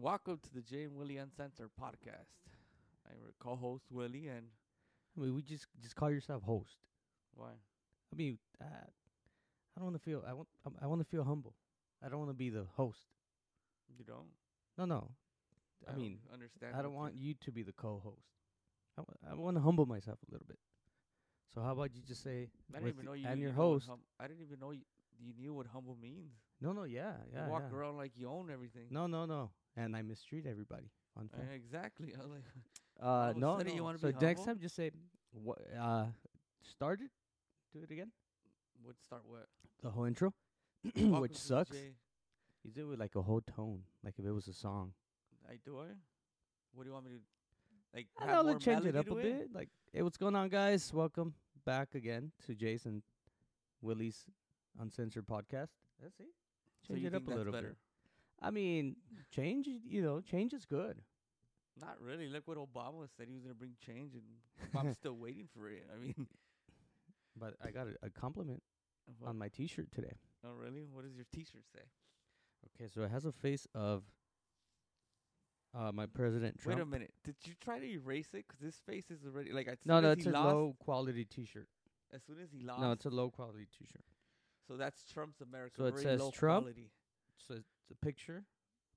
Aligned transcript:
Welcome 0.00 0.38
to 0.44 0.54
the 0.54 0.60
Jay 0.62 0.84
and 0.84 0.94
Willie 0.94 1.16
Uncensored 1.16 1.70
podcast. 1.80 2.30
I'm 3.04 3.18
your 3.20 3.32
co-host 3.40 3.86
Willie, 3.90 4.28
and 4.28 4.46
I 5.16 5.20
mean, 5.20 5.34
we 5.34 5.42
just 5.42 5.66
just 5.82 5.96
call 5.96 6.08
yourself 6.08 6.44
host. 6.44 6.76
why? 7.34 7.48
I 8.12 8.16
mean, 8.16 8.38
uh, 8.60 8.64
I 8.64 9.80
don't 9.80 9.86
want 9.86 9.96
to 9.96 10.02
feel. 10.02 10.22
I 10.24 10.34
want. 10.34 10.46
I 10.80 10.86
want 10.86 11.00
to 11.00 11.04
feel 11.04 11.24
humble. 11.24 11.52
I 12.00 12.08
don't 12.08 12.20
want 12.20 12.30
to 12.30 12.34
be 12.34 12.48
the 12.48 12.64
host. 12.76 13.00
You 13.98 14.04
don't? 14.04 14.28
No, 14.78 14.84
no. 14.84 15.10
I, 15.88 15.90
don't 15.90 16.00
mean, 16.00 16.18
understand. 16.32 16.76
I 16.76 16.82
don't 16.82 16.94
want 16.94 17.16
you 17.16 17.34
to 17.34 17.50
be 17.50 17.64
the 17.64 17.72
co-host. 17.72 18.28
I, 18.96 19.02
w- 19.02 19.18
I 19.28 19.34
want 19.34 19.56
to 19.56 19.60
humble 19.60 19.86
myself 19.86 20.18
a 20.28 20.32
little 20.32 20.46
bit. 20.46 20.58
So 21.52 21.60
how 21.60 21.72
about 21.72 21.90
you 21.96 22.02
just 22.06 22.22
say 22.22 22.50
I 22.72 22.78
didn't 22.78 22.94
even 22.94 23.04
know 23.04 23.14
you. 23.14 23.26
and 23.26 23.40
your 23.40 23.52
host? 23.52 23.88
hum- 23.88 24.06
I 24.20 24.28
didn't 24.28 24.42
even 24.42 24.60
know 24.60 24.70
you, 24.70 24.82
you 25.18 25.32
knew 25.36 25.54
what 25.54 25.66
humble 25.66 25.96
means. 26.00 26.34
No, 26.60 26.72
no, 26.72 26.84
yeah, 26.84 27.14
yeah. 27.32 27.46
you 27.46 27.50
walk 27.50 27.64
yeah. 27.68 27.76
around 27.76 27.96
like 27.96 28.12
you 28.14 28.28
own 28.28 28.48
everything. 28.48 28.86
No, 28.90 29.08
no, 29.08 29.26
no. 29.26 29.50
And 29.78 29.94
I 29.96 30.02
mistreat 30.02 30.44
everybody. 30.46 30.90
Fun 31.14 31.30
Uh, 31.32 31.36
fact. 31.36 31.50
exactly. 31.54 32.14
I 32.18 32.22
was 32.22 32.30
like, 32.30 32.42
Uh, 33.00 33.06
all 33.06 33.34
no, 33.34 33.56
no. 33.58 33.96
So 33.96 34.10
be 34.10 34.26
next 34.26 34.44
time, 34.44 34.58
just 34.58 34.74
say 34.74 34.90
what. 35.30 35.58
Uh, 35.78 36.06
start 36.62 37.00
it. 37.00 37.10
Do 37.72 37.80
it 37.84 37.90
again. 37.92 38.10
would 38.84 39.00
start 39.00 39.22
what? 39.24 39.46
The 39.82 39.90
whole 39.90 40.04
intro, 40.06 40.34
which 40.96 41.36
sucks. 41.36 41.76
You 42.64 42.72
do 42.72 42.86
it 42.86 42.88
with 42.90 42.98
like 42.98 43.14
a 43.14 43.22
whole 43.22 43.40
tone, 43.40 43.84
like 44.04 44.14
if 44.18 44.24
it 44.26 44.32
was 44.32 44.48
a 44.48 44.52
song. 44.52 44.94
I 45.48 45.58
do 45.64 45.78
I? 45.78 45.94
What 46.74 46.82
do 46.82 46.88
you 46.88 46.92
want 46.94 47.04
me 47.04 47.12
to? 47.12 47.20
Like, 47.94 48.08
I 48.20 48.26
don't 48.34 48.46
know, 48.46 48.58
change 48.58 48.84
it 48.84 48.96
up 48.96 49.06
a 49.06 49.10
to 49.10 49.14
bit. 49.14 49.54
Like, 49.54 49.68
hey, 49.92 50.02
what's 50.02 50.16
going 50.16 50.34
on, 50.34 50.48
guys? 50.48 50.92
Welcome 50.92 51.34
back 51.64 51.94
again 51.94 52.32
to 52.46 52.54
Jay 52.56 52.78
and 52.84 53.02
Willie's 53.80 54.26
Uncensored 54.80 55.26
podcast. 55.26 55.70
It. 56.02 56.12
So 56.82 56.94
Change 56.94 57.00
you 57.02 57.06
it 57.06 57.14
up 57.14 57.28
a 57.28 57.30
little 57.30 57.52
better? 57.52 57.68
bit. 57.68 57.76
I 58.40 58.50
mean, 58.50 58.96
change. 59.30 59.66
You 59.84 60.02
know, 60.02 60.20
change 60.20 60.52
is 60.52 60.64
good. 60.64 61.00
Not 61.80 62.00
really. 62.00 62.28
Look 62.28 62.46
what 62.48 62.58
Obama 62.58 63.06
said. 63.16 63.26
He 63.28 63.34
was 63.34 63.42
gonna 63.42 63.54
bring 63.54 63.74
change, 63.84 64.14
and 64.14 64.24
I'm 64.76 64.92
still 65.00 65.14
waiting 65.14 65.48
for 65.54 65.68
it. 65.68 65.86
I 65.94 65.98
mean, 65.98 66.26
But 67.36 67.54
I 67.64 67.70
got 67.70 67.86
a, 67.88 68.06
a 68.06 68.10
compliment 68.10 68.62
what- 69.18 69.28
on 69.28 69.38
my 69.38 69.48
T-shirt 69.48 69.90
today. 69.92 70.16
oh 70.44 70.52
really? 70.52 70.86
What 70.90 71.04
does 71.04 71.14
your 71.14 71.26
T-shirt 71.32 71.64
say? 71.74 71.82
Okay, 72.74 72.88
so 72.92 73.02
it 73.02 73.10
has 73.10 73.24
a 73.24 73.32
face 73.32 73.66
of 73.74 74.02
uh 75.74 75.92
my 75.92 76.06
president 76.06 76.58
Trump. 76.58 76.78
Wait 76.78 76.82
a 76.82 76.86
minute. 76.86 77.12
Did 77.24 77.36
you 77.44 77.54
try 77.60 77.78
to 77.78 77.86
erase 77.86 78.30
it? 78.34 78.46
'Cause 78.48 78.58
this 78.60 78.76
face 78.80 79.10
is 79.10 79.24
already 79.24 79.52
like. 79.52 79.68
As 79.68 79.78
no, 79.84 80.00
no, 80.00 80.10
it's 80.12 80.26
a 80.26 80.30
lost, 80.30 80.46
low 80.46 80.76
quality 80.78 81.24
T-shirt. 81.24 81.68
As 82.12 82.22
soon 82.24 82.40
as 82.40 82.50
he 82.50 82.60
lost. 82.60 82.80
No, 82.80 82.92
it's 82.92 83.04
a 83.04 83.10
low 83.10 83.30
quality 83.30 83.66
T-shirt. 83.78 84.04
so 84.66 84.76
that's 84.76 85.04
Trump's 85.04 85.40
America. 85.40 85.74
So 85.76 85.84
it 85.86 85.90
very 85.92 86.02
says 86.02 86.20
low 86.20 86.30
Trump. 86.30 86.64
Quality. 86.64 86.90
So 87.46 87.54
it's 87.54 87.90
a 87.90 88.04
picture, 88.04 88.44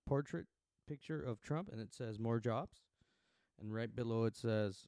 portrait 0.08 0.47
picture 0.88 1.22
of 1.22 1.42
Trump, 1.42 1.70
and 1.72 1.80
it 1.81 1.94
says 1.94 2.20
more 2.20 2.39
jobs. 2.39 2.81
And 3.59 3.73
right 3.73 3.94
below 3.94 4.25
it 4.25 4.36
says, 4.36 4.88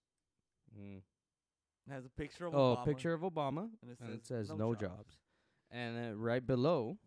mm, 0.78 0.98
It 0.98 1.94
has 1.94 2.06
a 2.06 2.10
picture 2.10 2.46
of 2.46 2.56
oh, 2.56 2.76
Obama, 2.76 2.86
picture 2.86 3.14
of 3.14 3.22
Obama, 3.22 3.70
and 3.82 3.92
it 3.92 3.98
and 4.00 4.10
says, 4.10 4.16
it 4.16 4.26
says 4.26 4.58
no, 4.58 4.74
jobs. 4.74 4.82
jobs. 4.82 5.18
And 5.72 5.96
then 5.96 6.18
right 6.18 6.46
below 6.46 6.98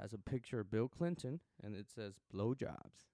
has 0.00 0.12
a 0.12 0.18
picture 0.18 0.60
of 0.60 0.70
Bill 0.70 0.88
Clinton, 0.88 1.40
and 1.62 1.74
it 1.74 1.86
says 1.94 2.14
blowjobs. 2.34 3.06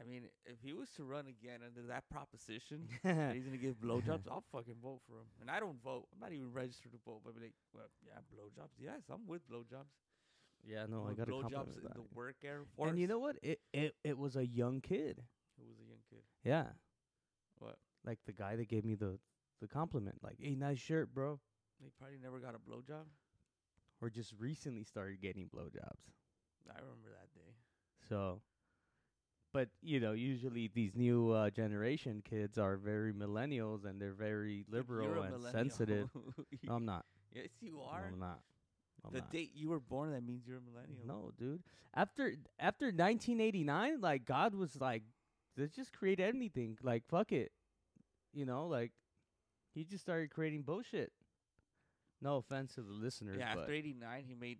I 0.00 0.04
mean, 0.08 0.22
if 0.46 0.56
he 0.62 0.72
was 0.72 0.88
to 0.96 1.04
run 1.04 1.26
again 1.26 1.60
under 1.66 1.86
that 1.88 2.08
proposition, 2.10 2.88
that 3.04 3.34
he's 3.34 3.44
gonna 3.44 3.58
give 3.58 3.76
blowjobs. 3.76 4.24
I'll 4.30 4.44
fucking 4.50 4.80
vote 4.82 5.00
for 5.06 5.20
him. 5.20 5.28
And 5.40 5.50
I 5.50 5.60
don't 5.60 5.82
vote. 5.82 6.06
I'm 6.14 6.20
not 6.20 6.32
even 6.32 6.52
registered 6.52 6.92
to 6.92 6.98
vote. 7.04 7.20
But 7.22 7.30
I'd 7.30 7.40
be 7.40 7.46
like, 7.46 7.54
well, 7.74 7.84
yeah, 8.06 8.20
blowjobs. 8.32 8.72
Yes, 8.78 9.02
I'm 9.12 9.26
with 9.26 9.42
blowjobs. 9.50 9.92
Yeah, 10.66 10.86
no, 10.88 11.06
I 11.08 11.14
got 11.14 11.28
a 11.28 11.32
blowjobs 11.32 11.42
compliment 11.42 11.76
in 11.84 11.90
the 11.94 12.04
work 12.14 12.36
air 12.44 12.60
force. 12.76 12.90
And 12.90 12.98
you 12.98 13.06
know 13.06 13.18
what? 13.18 13.36
It 13.42 13.60
it 13.72 13.94
it 14.04 14.18
was 14.18 14.36
a 14.36 14.46
young 14.46 14.80
kid. 14.80 15.22
who 15.58 15.66
was 15.66 15.78
a 15.80 15.84
young 15.88 16.02
kid? 16.08 16.22
Yeah, 16.44 16.66
What? 17.58 17.76
like 18.04 18.18
the 18.26 18.32
guy 18.32 18.56
that 18.56 18.68
gave 18.68 18.84
me 18.84 18.94
the 18.94 19.18
the 19.60 19.68
compliment. 19.68 20.18
Like, 20.22 20.36
hey, 20.40 20.54
nice 20.54 20.78
shirt, 20.78 21.12
bro. 21.14 21.38
He 21.82 21.90
probably 21.98 22.18
never 22.22 22.38
got 22.40 22.54
a 22.54 22.58
blowjob. 22.58 23.04
Or 24.02 24.08
just 24.10 24.32
recently 24.38 24.84
started 24.84 25.20
getting 25.20 25.44
blowjobs. 25.54 26.08
I 26.68 26.78
remember 26.80 27.08
that 27.10 27.32
day. 27.34 27.52
So, 28.08 28.40
but 29.52 29.68
you 29.82 30.00
know, 30.00 30.12
usually 30.12 30.70
these 30.72 30.94
new 30.94 31.30
uh, 31.32 31.50
generation 31.50 32.22
kids 32.24 32.56
are 32.58 32.76
very 32.76 33.12
millennials 33.12 33.84
and 33.84 34.00
they're 34.00 34.12
very 34.14 34.64
You're 34.70 34.78
liberal 34.78 35.12
a 35.18 35.20
and 35.22 35.30
millennial. 35.32 35.52
sensitive. 35.52 36.08
No, 36.64 36.74
I'm 36.74 36.84
not. 36.86 37.04
yes, 37.34 37.48
you 37.60 37.72
No, 37.76 37.84
are. 37.90 38.06
I'm 38.12 38.18
not. 38.18 38.40
I'm 39.04 39.12
the 39.12 39.20
not. 39.20 39.30
date 39.30 39.50
you 39.54 39.68
were 39.70 39.80
born, 39.80 40.12
that 40.12 40.24
means 40.24 40.46
you're 40.46 40.58
a 40.58 40.60
millennial. 40.60 41.06
No, 41.06 41.30
dude. 41.38 41.62
After 41.94 42.34
after 42.58 42.86
1989, 42.86 44.00
like 44.00 44.24
God 44.24 44.54
was 44.54 44.80
like, 44.80 45.02
let's 45.56 45.74
just 45.74 45.92
create 45.92 46.20
anything. 46.20 46.78
Like 46.82 47.04
fuck 47.08 47.32
it, 47.32 47.52
you 48.32 48.44
know. 48.46 48.66
Like 48.66 48.92
he 49.74 49.84
just 49.84 50.02
started 50.02 50.30
creating 50.30 50.62
bullshit. 50.62 51.12
No 52.22 52.36
offense 52.36 52.74
to 52.74 52.82
the 52.82 52.92
listeners, 52.92 53.36
Yeah, 53.38 53.52
after 53.58 53.72
'89, 53.72 54.24
he 54.28 54.34
made 54.34 54.58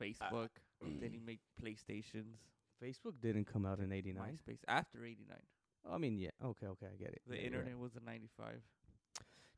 Facebook. 0.00 0.48
Uh, 0.82 0.88
then 1.00 1.12
he 1.12 1.18
made 1.24 1.38
PlayStations, 1.62 2.38
Facebook 2.82 3.20
didn't 3.20 3.44
come 3.44 3.66
out 3.66 3.78
in 3.80 3.92
'89. 3.92 4.38
MySpace. 4.38 4.58
After 4.66 5.04
'89, 5.04 5.36
I 5.92 5.98
mean, 5.98 6.18
yeah, 6.18 6.30
okay, 6.42 6.66
okay, 6.66 6.86
I 6.92 6.96
get 6.96 7.08
it. 7.08 7.20
the 7.26 7.34
Yeah, 7.36 7.42
you're 7.42 7.50
right. 7.50 7.58
internet 7.58 7.78
was 7.78 7.94
in 7.96 8.04
'95. 8.04 8.54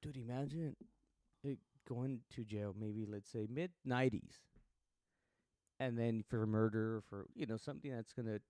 Dude, 0.03 0.17
imagine 0.17 0.75
it 1.45 1.59
going 1.91 2.21
to 2.31 2.45
jail 2.45 2.75
maybe 2.79 3.07
let's 3.07 3.31
say 3.31 3.47
mid 3.51 3.73
90s. 3.85 4.41
And 5.81 5.99
then 5.99 6.23
for 6.29 6.47
murder 6.47 6.97
or 6.99 7.01
for, 7.03 7.27
you 7.35 7.47
know, 7.47 7.57
something 7.57 7.91
that's 7.93 8.13
going 8.13 8.27
to 8.27 8.41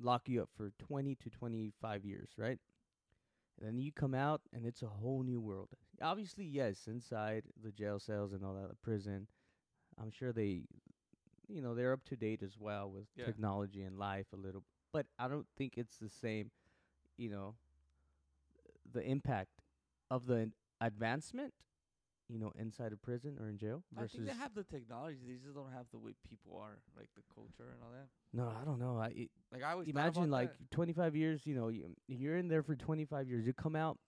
lock 0.00 0.28
you 0.28 0.42
up 0.42 0.50
for 0.56 0.72
20 0.78 1.14
to 1.16 1.30
25 1.30 2.04
years, 2.04 2.30
right? 2.38 2.58
And 3.58 3.68
then 3.68 3.78
you 3.78 3.92
come 3.92 4.14
out 4.14 4.42
and 4.52 4.66
it's 4.66 4.82
a 4.82 4.88
whole 4.88 5.22
new 5.22 5.40
world. 5.40 5.68
Obviously, 6.02 6.44
yes, 6.44 6.86
inside 6.86 7.44
the 7.62 7.72
jail 7.72 7.98
cells 7.98 8.32
and 8.32 8.44
all 8.44 8.54
that, 8.54 8.68
the 8.70 8.76
prison, 8.76 9.26
I'm 10.00 10.10
sure 10.10 10.32
they 10.32 10.62
you 11.48 11.62
know, 11.62 11.74
they're 11.74 11.92
up 11.92 12.04
to 12.04 12.16
date 12.16 12.42
as 12.42 12.58
well 12.58 12.90
with 12.90 13.06
Yeah. 13.16 13.24
technology 13.26 13.82
and 13.82 13.98
life 13.98 14.26
a 14.32 14.36
little, 14.36 14.64
but 14.92 15.06
I 15.18 15.28
don't 15.28 15.46
think 15.56 15.78
it's 15.78 15.98
the 15.98 16.08
same, 16.08 16.50
you 17.16 17.30
know, 17.30 17.56
the 18.92 19.02
impact 19.02 19.62
of 20.10 20.26
the 20.26 20.50
advancement, 20.80 21.54
you 22.30 22.38
know, 22.38 22.52
inside 22.58 22.92
a 22.92 22.96
prison 22.96 23.36
or 23.40 23.48
in 23.48 23.58
jail 23.58 23.82
I 23.98 24.06
think 24.06 24.26
they 24.26 24.32
have 24.32 24.54
the 24.54 24.62
technology. 24.64 25.18
They 25.26 25.34
just 25.42 25.54
don't 25.54 25.72
have 25.72 25.86
the 25.90 25.98
way 25.98 26.14
people 26.28 26.56
are, 26.58 26.78
like 26.96 27.08
the 27.16 27.22
culture 27.34 27.70
and 27.72 27.82
all 27.82 27.90
that. 27.92 28.08
no, 28.32 28.48
I 28.48 28.64
don't 28.64 28.78
know. 28.78 28.98
I 28.98 29.08
it, 29.08 29.30
Like 29.52 29.62
I 29.64 29.72
always 29.72 29.88
imagine 29.88 30.30
like 30.30 30.52
that. 30.56 30.70
25 30.70 31.16
years, 31.16 31.46
you 31.46 31.54
know, 31.54 31.68
you, 31.68 31.94
you're 32.08 32.36
in 32.36 32.48
there 32.48 32.62
for 32.62 32.76
25 32.76 33.28
years. 33.28 33.46
You 33.46 33.52
come 33.52 33.74
out 33.76 33.98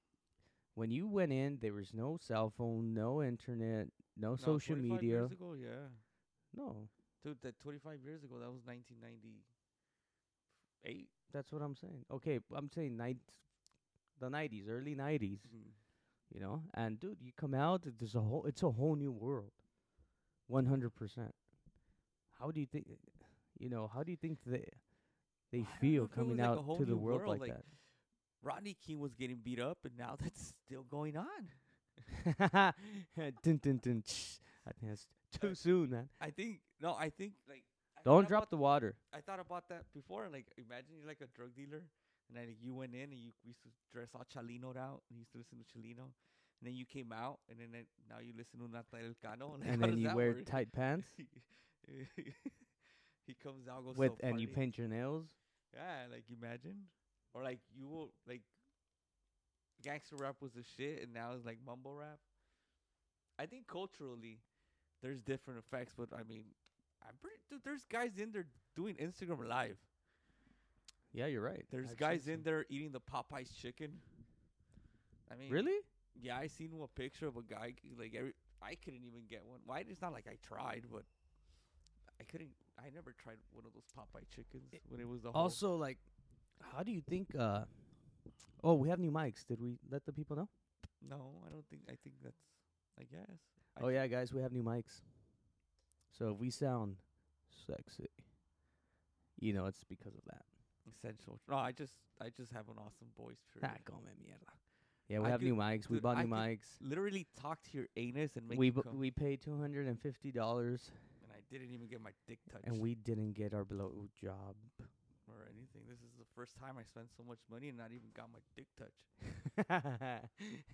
when 0.74 0.90
you 0.90 1.06
went 1.08 1.32
in, 1.32 1.58
there 1.60 1.74
was 1.74 1.92
no 1.92 2.16
cell 2.20 2.50
phone, 2.56 2.94
no 2.94 3.22
internet, 3.22 3.88
no, 4.16 4.30
No, 4.30 4.36
social 4.36 4.76
media. 4.76 5.00
Years 5.00 5.32
ago, 5.32 5.54
yeah, 5.54 5.88
No, 6.54 6.88
dude, 7.24 7.38
that 7.42 7.58
25 7.60 8.00
years 8.04 8.22
ago, 8.24 8.38
that 8.38 8.50
was 8.50 8.62
1998. 8.64 11.08
that's 11.32 11.52
what 11.52 11.62
I'm 11.62 11.76
saying. 11.76 12.04
Okay, 12.10 12.38
I'm 12.54 12.70
saying 12.70 12.96
night 12.96 13.18
the 14.20 14.28
90s, 14.28 14.68
early 14.68 14.94
90s. 14.94 15.40
You 16.32 16.40
know? 16.40 16.62
And 16.74 16.98
dude 16.98 17.18
you 17.20 17.32
come 17.36 17.54
out 17.54 17.82
th- 17.82 17.94
there's 17.98 18.14
a 18.14 18.20
whole 18.20 18.44
it's 18.46 18.62
a 18.62 18.70
whole 18.70 18.96
new 18.96 19.12
world. 19.12 19.52
100% 20.50 20.90
how 22.38 22.50
do 22.50 22.60
you 22.60 22.66
think 22.66 22.86
you 23.58 23.70
know 23.70 23.90
how 23.92 24.02
do 24.02 24.10
you 24.10 24.16
think 24.16 24.38
they 24.44 24.64
they 25.52 25.64
feel 25.80 26.08
coming 26.08 26.38
like 26.38 26.48
out 26.48 26.76
to 26.78 26.84
the 26.84 26.96
world, 26.96 27.20
world, 27.20 27.40
like, 27.40 27.50
like- 27.50 27.58
Rodney 28.42 28.76
King 28.84 28.98
was 28.98 29.14
getting 29.14 29.36
beat 29.36 29.60
up, 29.60 29.78
and 29.84 29.96
now 29.96 30.16
that's 30.20 30.54
still 30.66 30.82
going 30.82 31.16
on. 31.16 31.48
dun, 33.42 33.60
dun, 33.62 33.80
dun, 33.82 34.02
i 34.66 34.70
think 34.72 34.88
that's 34.88 35.06
too 35.40 35.48
uh, 35.48 35.54
soon 35.54 35.90
man. 35.90 36.08
I 36.20 36.30
think 36.30 36.60
no, 36.80 36.94
I 36.94 37.10
think 37.10 37.34
like 37.48 37.62
I 37.96 38.00
don't 38.04 38.26
drop 38.26 38.50
the 38.50 38.56
water. 38.56 38.96
I 39.14 39.20
thought 39.20 39.40
about 39.40 39.68
that 39.68 39.84
before. 39.94 40.28
Like, 40.30 40.46
imagine 40.58 40.96
you're 40.98 41.06
like 41.06 41.20
a 41.22 41.28
drug 41.36 41.54
dealer, 41.54 41.82
and 42.32 42.48
then 42.48 42.54
you 42.60 42.74
went 42.74 42.94
in 42.94 43.12
and 43.12 43.18
you 43.20 43.30
we 43.44 43.50
used 43.50 43.62
to 43.62 43.68
dress 43.92 44.08
all 44.14 44.24
Chalino 44.24 44.76
out, 44.76 45.02
and 45.08 45.16
you 45.16 45.20
used 45.20 45.32
to 45.32 45.38
listen 45.38 45.58
to 45.58 45.64
Chalino, 45.64 46.04
and 46.60 46.64
then 46.64 46.74
you 46.74 46.86
came 46.86 47.12
out, 47.12 47.40
and 47.50 47.58
then 47.58 47.84
now 48.08 48.16
you 48.22 48.32
listen 48.36 48.58
to 48.60 48.66
Natanael 48.66 49.14
Cano, 49.22 49.56
like, 49.58 49.68
and 49.72 49.82
then 49.82 49.98
you 49.98 50.14
wear 50.14 50.34
tight 50.42 50.72
pants 50.72 51.08
he 53.26 53.34
comes 53.42 53.68
out 53.68 53.84
goes 53.84 53.96
with 53.96 54.12
so 54.12 54.18
and 54.22 54.40
you 54.40 54.48
paint 54.48 54.78
your 54.78 54.88
nails 54.88 55.26
Yeah, 55.74 56.06
like 56.10 56.24
imagine, 56.30 56.86
or 57.34 57.42
like 57.42 57.60
you 57.74 57.86
will 57.86 58.12
like 58.26 58.42
gangster 59.82 60.16
rap 60.16 60.36
was 60.40 60.52
the 60.52 60.62
shit, 60.76 61.02
and 61.02 61.12
now 61.12 61.32
it's 61.34 61.44
like 61.44 61.58
mumble 61.66 61.94
rap. 61.94 62.18
I 63.38 63.46
think 63.46 63.66
culturally, 63.66 64.38
there's 65.02 65.20
different 65.22 65.58
effects, 65.58 65.92
but 65.96 66.08
I 66.14 66.22
mean, 66.22 66.44
I'm 67.02 67.14
pretty. 67.20 67.36
Dude, 67.50 67.60
there's 67.64 67.84
guys 67.84 68.18
in 68.18 68.30
there 68.32 68.46
doing 68.76 68.94
Instagram 68.96 69.48
live. 69.48 69.76
Yeah 71.12 71.26
you're 71.26 71.42
right 71.42 71.64
There's 71.70 71.90
I've 71.90 71.96
guys 71.96 72.28
in 72.28 72.42
there 72.42 72.64
eating 72.68 72.92
the 72.92 73.00
Popeyes 73.00 73.54
chicken. 73.54 73.92
I 75.30 75.36
mean, 75.36 75.50
really 75.50 75.78
Yeah, 76.20 76.36
I 76.36 76.46
seen 76.46 76.70
a 76.82 76.86
picture 76.88 77.26
of 77.26 77.36
a 77.36 77.42
guy 77.42 77.74
like 77.98 78.14
every. 78.16 78.34
I 78.62 78.76
couldn't 78.76 79.04
even 79.04 79.22
get 79.28 79.44
one. 79.44 79.60
Why? 79.64 79.84
It's 79.88 80.02
not 80.02 80.12
like 80.12 80.26
I 80.28 80.36
tried, 80.46 80.84
but 80.92 81.02
I 82.20 82.24
couldn't. 82.24 82.50
I 82.78 82.90
never 82.94 83.12
tried 83.12 83.38
one 83.52 83.64
of 83.66 83.72
those 83.72 83.86
Popeye 83.96 84.24
chickens 84.34 84.72
when 84.88 85.00
it 85.00 85.08
was 85.08 85.22
the 85.22 85.32
whole. 85.32 85.42
also 85.42 85.76
like 85.76 85.98
how 86.70 86.82
do 86.82 86.92
you 86.92 87.00
think? 87.00 87.34
Uh, 87.38 87.64
oh, 88.62 88.74
we 88.74 88.88
have 88.88 88.98
new 88.98 89.10
mics. 89.10 89.46
Did 89.46 89.60
we 89.60 89.78
let 89.90 90.04
the 90.06 90.12
people 90.12 90.36
know? 90.36 90.48
No, 91.08 91.42
I 91.46 91.50
don't 91.50 91.66
think. 91.68 91.82
I 91.88 91.96
think 92.02 92.16
that's. 92.22 92.40
I 93.00 93.04
guess. 93.04 93.38
Oh 93.80 93.88
yeah, 93.88 94.06
guys, 94.06 94.32
we 94.32 94.42
have 94.42 94.52
new 94.52 94.62
mics. 94.62 95.00
So 96.16 96.30
if 96.30 96.38
we 96.38 96.50
sound 96.50 96.96
sexy, 97.66 98.10
you 99.40 99.52
know 99.52 99.66
it's 99.66 99.82
because 99.84 100.14
of 100.14 100.24
that. 100.26 100.42
Essential. 100.90 101.40
No, 101.48 101.56
I 101.56 101.72
just 101.72 101.94
I 102.20 102.28
just 102.30 102.52
have 102.52 102.68
an 102.68 102.74
awesome 102.78 103.08
voice. 103.16 103.38
Ah, 103.56 103.60
Period. 103.68 103.84
come 103.84 103.98
mierda. 104.24 104.52
Yeah, 105.08 105.18
we 105.20 105.26
I 105.26 105.30
have 105.30 105.40
could- 105.40 105.46
new 105.48 105.56
mics. 105.56 105.88
We 105.88 105.96
dude, 105.96 106.02
bought 106.02 106.16
I 106.16 106.22
new 106.24 106.28
could 106.30 106.36
mics. 106.38 106.66
Literally 106.80 107.26
talk 107.40 107.62
to 107.64 107.76
your 107.78 107.86
anus 107.96 108.36
and 108.36 108.48
make 108.48 108.58
We 108.58 108.66
you 108.66 108.72
bu- 108.72 108.82
come. 108.82 108.98
we 108.98 109.10
paid 109.10 109.40
two 109.42 109.58
hundred 109.60 109.86
and 109.86 110.00
fifty 110.00 110.30
dollars, 110.32 110.90
and 111.22 111.32
I 111.32 111.40
didn't 111.50 111.70
even 111.72 111.86
get 111.88 112.00
my 112.00 112.10
dick 112.26 112.38
touched 112.50 112.66
and 112.66 112.78
we 112.80 112.94
didn't 112.94 113.32
get 113.34 113.52
our 113.54 113.64
blow 113.64 114.08
job. 114.20 114.56
or 115.28 115.48
anything. 115.48 115.82
This 115.88 115.98
is 116.00 116.12
the 116.18 116.26
first 116.34 116.56
time 116.58 116.76
I 116.78 116.82
spent 116.82 117.06
so 117.16 117.22
much 117.22 117.38
money 117.50 117.68
and 117.68 117.78
not 117.78 117.90
even 117.92 118.08
got 118.14 118.28
my 118.32 118.40
dick 118.56 118.66
touched. 118.76 119.02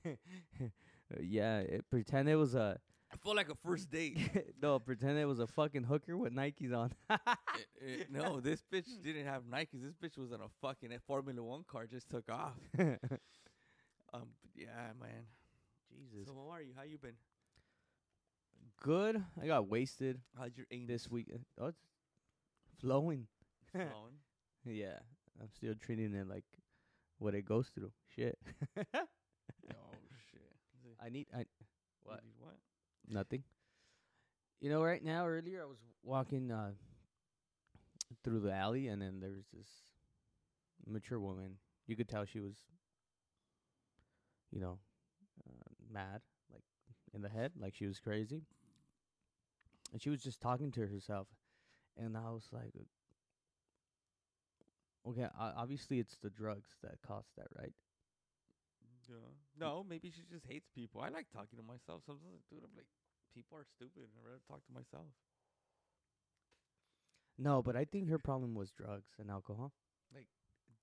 Yeah, 1.21 1.61
it, 1.61 1.89
pretend 1.91 2.29
it 2.29 2.37
was 2.37 2.55
a 2.55 2.79
I 3.13 3.17
felt 3.17 3.37
like 3.37 3.49
a 3.51 3.55
first 3.55 3.91
date. 3.91 4.19
no. 4.63 4.79
Pretend 4.79 5.19
it 5.19 5.25
was 5.27 5.39
a 5.39 5.47
fucking 5.47 5.85
hooker 5.85 6.17
with 6.17 6.33
Nikes 6.35 6.75
on. 6.75 6.93
Eh, 7.81 8.05
no, 8.11 8.41
this 8.41 8.63
bitch 8.73 8.87
didn't 9.03 9.25
have 9.25 9.43
Nikes. 9.45 9.81
This 9.83 9.95
bitch 9.95 10.19
was 10.19 10.33
on 10.33 10.41
a 10.41 10.49
fucking 10.61 10.91
Formula 11.07 11.43
One 11.43 11.65
car. 11.67 11.87
Just 11.87 12.09
took 12.11 12.29
off. 12.31 12.55
Um, 14.15 14.23
but 14.41 14.51
yeah, 14.55 14.93
man. 14.99 15.27
Jesus. 15.91 16.27
So 16.29 16.35
how 16.35 16.51
are 16.55 16.63
you? 16.63 16.73
How 16.75 16.83
you 16.85 16.97
been? 16.97 17.13
Good. 18.81 19.23
I 19.43 19.47
got 19.47 19.69
wasted 19.69 20.19
How's 20.39 20.57
your 20.57 20.67
anus? 20.71 20.89
this 20.89 21.11
week. 21.11 21.27
Oh, 21.61 21.67
it's 21.67 21.79
flowing. 22.81 23.27
flowing? 23.73 24.15
yeah, 24.65 24.99
I'm 25.41 25.51
still 25.55 25.75
treating 25.79 26.15
it 26.15 26.27
like 26.27 26.45
what 27.19 27.35
it 27.35 27.45
goes 27.45 27.69
through. 27.75 27.93
Shit. 28.17 28.39
oh 28.79 28.83
shit. 30.31 30.41
Is 30.75 30.85
it- 30.87 30.97
I 31.05 31.11
need. 31.11 31.27
I 31.35 31.45
What? 32.03 32.21
you 32.25 32.31
What? 32.39 32.57
Nothing. 33.11 33.43
You 34.61 34.71
know, 34.71 34.83
right 34.83 35.03
now, 35.03 35.27
earlier 35.27 35.63
I 35.63 35.67
was 35.67 35.79
walking 36.03 36.51
uh, 36.51 36.73
through 38.23 38.41
the 38.41 38.53
alley, 38.53 38.89
and 38.89 39.01
then 39.01 39.21
there 39.21 39.31
was 39.31 39.47
this 39.53 39.69
mature 40.87 41.21
woman. 41.21 41.57
You 41.87 41.97
could 41.97 42.09
tell 42.09 42.25
she 42.25 42.41
was, 42.41 42.57
you 44.51 44.61
know, 44.61 44.79
uh, 45.49 45.71
mad, 45.93 46.21
like 46.53 46.63
in 47.15 47.23
the 47.23 47.29
head, 47.29 47.53
like 47.59 47.75
she 47.75 47.87
was 47.87 47.99
crazy. 48.01 48.43
And 49.93 50.03
she 50.03 50.11
was 50.11 50.23
just 50.23 50.41
talking 50.41 50.71
to 50.73 50.87
herself, 50.87 51.29
and 51.97 52.17
I 52.17 52.31
was 52.31 52.49
like, 52.53 52.73
okay, 55.09 55.29
obviously 55.39 55.99
it's 55.99 56.19
the 56.19 56.31
drugs 56.31 56.71
that 56.83 56.99
caused 57.07 57.31
that, 57.37 57.47
right? 57.59 57.73
Yeah. 59.09 59.33
No, 59.59 59.85
maybe 59.89 60.11
she 60.11 60.23
just 60.31 60.45
hates 60.47 60.69
people. 60.75 61.01
I 61.01 61.09
like 61.09 61.27
talking 61.33 61.57
to 61.57 61.65
myself. 61.65 62.03
Sometimes, 62.05 62.45
dude, 62.51 62.61
I'm 62.63 62.77
like, 62.77 62.87
people 63.35 63.57
are 63.57 63.65
stupid. 63.65 64.05
I'd 64.15 64.25
rather 64.25 64.41
talk 64.47 64.65
to 64.67 64.73
myself. 64.73 65.07
No, 67.39 67.63
but 67.63 67.77
I 67.77 67.85
think 67.85 68.09
her 68.09 68.19
problem 68.19 68.55
was 68.55 68.71
drugs 68.73 69.15
and 69.19 69.31
alcohol. 69.31 69.73
Like, 70.15 70.27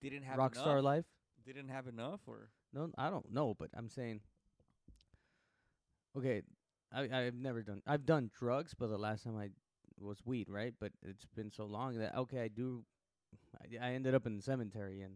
didn't 0.01 0.23
have 0.23 0.37
Rockstar 0.37 0.73
enough. 0.79 0.83
life. 0.83 1.05
Didn't 1.45 1.69
have 1.69 1.87
enough, 1.87 2.21
or 2.25 2.49
No, 2.73 2.89
I 2.97 3.09
don't 3.09 3.31
know, 3.31 3.53
but 3.57 3.69
I'm 3.75 3.89
saying. 3.89 4.21
Okay, 6.17 6.41
I 6.93 7.01
I've 7.11 7.35
never 7.35 7.61
done. 7.61 7.81
I've 7.85 8.05
done 8.05 8.31
drugs, 8.37 8.73
but 8.73 8.87
the 8.87 8.97
last 8.97 9.23
time 9.23 9.37
I 9.37 9.49
was 9.99 10.19
weed, 10.25 10.49
right? 10.49 10.73
But 10.79 10.93
it's 11.03 11.25
been 11.35 11.51
so 11.51 11.65
long 11.65 11.97
that 11.99 12.15
okay, 12.15 12.39
I 12.39 12.47
do. 12.47 12.83
I, 13.61 13.89
I 13.89 13.91
ended 13.93 14.15
up 14.15 14.25
in 14.25 14.35
the 14.37 14.41
cemetery, 14.41 15.01
and 15.01 15.15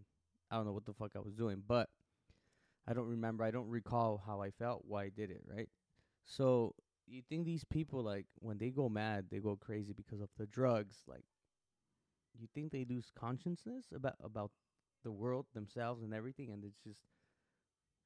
I 0.51 0.57
don't 0.57 0.65
know 0.65 0.73
what 0.73 0.85
the 0.85 0.93
fuck 0.93 1.11
I 1.15 1.19
was 1.19 1.33
doing, 1.33 1.63
but 1.65 1.89
I 2.89 2.93
don't 2.93 3.07
remember. 3.07 3.43
I 3.43 3.51
don't 3.51 3.69
recall 3.69 4.21
how 4.25 4.41
I 4.41 4.51
felt, 4.51 4.83
why 4.87 5.03
I 5.05 5.09
did 5.09 5.31
it, 5.31 5.43
right? 5.45 5.69
So 6.25 6.75
you 7.07 7.21
think 7.29 7.45
these 7.45 7.63
people 7.63 8.03
like 8.03 8.25
when 8.39 8.57
they 8.57 8.69
go 8.69 8.89
mad, 8.89 9.25
they 9.31 9.39
go 9.39 9.55
crazy 9.55 9.93
because 9.93 10.21
of 10.21 10.29
the 10.37 10.47
drugs, 10.47 10.97
like. 11.07 11.25
You 12.39 12.47
think 12.53 12.71
they 12.71 12.85
lose 12.89 13.11
consciousness 13.15 13.85
about 13.93 14.15
about 14.23 14.51
the 15.03 15.11
world 15.11 15.47
themselves 15.53 16.03
and 16.03 16.13
everything, 16.13 16.51
and 16.51 16.63
it's 16.63 16.79
just 16.83 17.01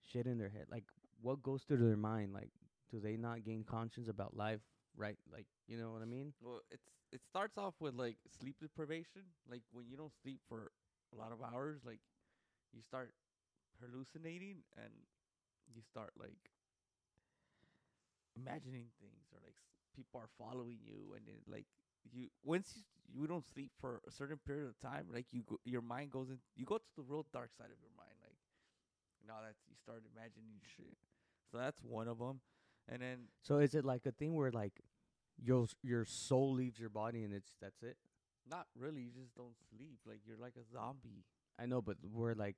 shit 0.01 0.25
in 0.27 0.37
their 0.37 0.49
head. 0.49 0.65
Like, 0.71 0.85
what 1.21 1.43
goes 1.43 1.63
through 1.63 1.77
their 1.77 1.97
mind? 1.97 2.33
Like, 2.33 2.49
do 2.91 2.99
they 2.99 3.17
not 3.17 3.43
gain 3.43 3.63
conscience 3.63 4.07
about 4.07 4.35
life? 4.35 4.61
Right? 4.95 5.17
Like, 5.31 5.47
you 5.67 5.77
know 5.77 5.91
what 5.91 6.01
I 6.01 6.05
mean? 6.05 6.33
well, 6.41 6.61
it's 6.71 6.87
it 7.11 7.21
starts 7.29 7.57
off 7.57 7.75
with 7.79 7.95
like 7.95 8.17
sleep 8.39 8.55
deprivation. 8.61 9.23
Like 9.49 9.61
when 9.71 9.85
you 9.87 9.97
don't 9.97 10.13
sleep 10.23 10.39
for 10.49 10.71
a 11.13 11.15
lot 11.15 11.31
of 11.31 11.39
hours, 11.43 11.81
like 11.85 11.99
you 12.73 12.81
start 12.81 13.13
hallucinating 13.81 14.63
and 14.77 14.91
you 15.73 15.81
start 15.81 16.13
like 16.19 16.51
imagining 18.35 18.87
things 18.99 19.29
or 19.33 19.39
like 19.43 19.55
s- 19.57 19.69
people 19.95 20.19
are 20.19 20.29
following 20.37 20.77
you 20.83 21.13
and 21.15 21.25
then 21.27 21.37
like 21.47 21.65
you 22.11 22.27
once 22.43 22.73
you, 22.75 22.83
you 23.21 23.27
don't 23.27 23.45
sleep 23.53 23.71
for 23.79 24.01
a 24.07 24.11
certain 24.11 24.37
period 24.45 24.67
of 24.67 24.79
time 24.79 25.05
like 25.13 25.25
you 25.31 25.43
go, 25.47 25.57
your 25.65 25.81
mind 25.81 26.09
goes 26.11 26.29
in 26.29 26.37
you 26.55 26.65
go 26.65 26.77
to 26.77 26.89
the 26.97 27.03
real 27.03 27.25
dark 27.31 27.51
side 27.57 27.69
of 27.69 27.79
your 27.81 27.93
mind 27.97 28.15
like 28.23 28.37
now 29.27 29.39
that 29.43 29.55
you 29.69 29.75
start 29.81 30.03
imagining 30.15 30.59
shit. 30.75 30.97
So 31.51 31.57
that's 31.57 31.81
one 31.83 32.07
of 32.07 32.19
them 32.19 32.41
and 32.89 33.01
then 33.01 33.27
So 33.41 33.59
is 33.59 33.75
it 33.75 33.85
like 33.85 34.05
a 34.05 34.11
thing 34.11 34.35
where 34.35 34.51
like 34.51 34.81
your 35.41 35.67
your 35.83 36.05
soul 36.05 36.53
leaves 36.53 36.79
your 36.79 36.89
body 36.89 37.23
and 37.23 37.33
it's 37.33 37.55
that's 37.61 37.83
it? 37.83 37.97
not 38.49 38.67
really 38.75 39.01
you 39.01 39.11
just 39.11 39.35
don't 39.35 39.55
sleep 39.69 39.99
like 40.05 40.19
you're 40.25 40.37
like 40.37 40.55
a 40.57 40.65
zombie. 40.73 41.23
I 41.59 41.65
know, 41.65 41.81
but 41.81 41.97
we're 42.11 42.33
like 42.33 42.57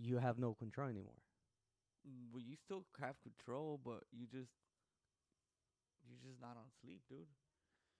you 0.00 0.18
have 0.18 0.38
no 0.38 0.54
control 0.54 0.88
anymore. 0.88 1.20
Mm, 2.06 2.32
well 2.32 2.42
you 2.46 2.56
still 2.56 2.84
have 3.00 3.16
control 3.22 3.80
but 3.84 4.00
you 4.12 4.26
just 4.26 4.52
you're 6.08 6.18
just 6.24 6.40
not 6.40 6.56
on 6.56 6.64
sleep 6.82 7.00
dude 7.08 7.26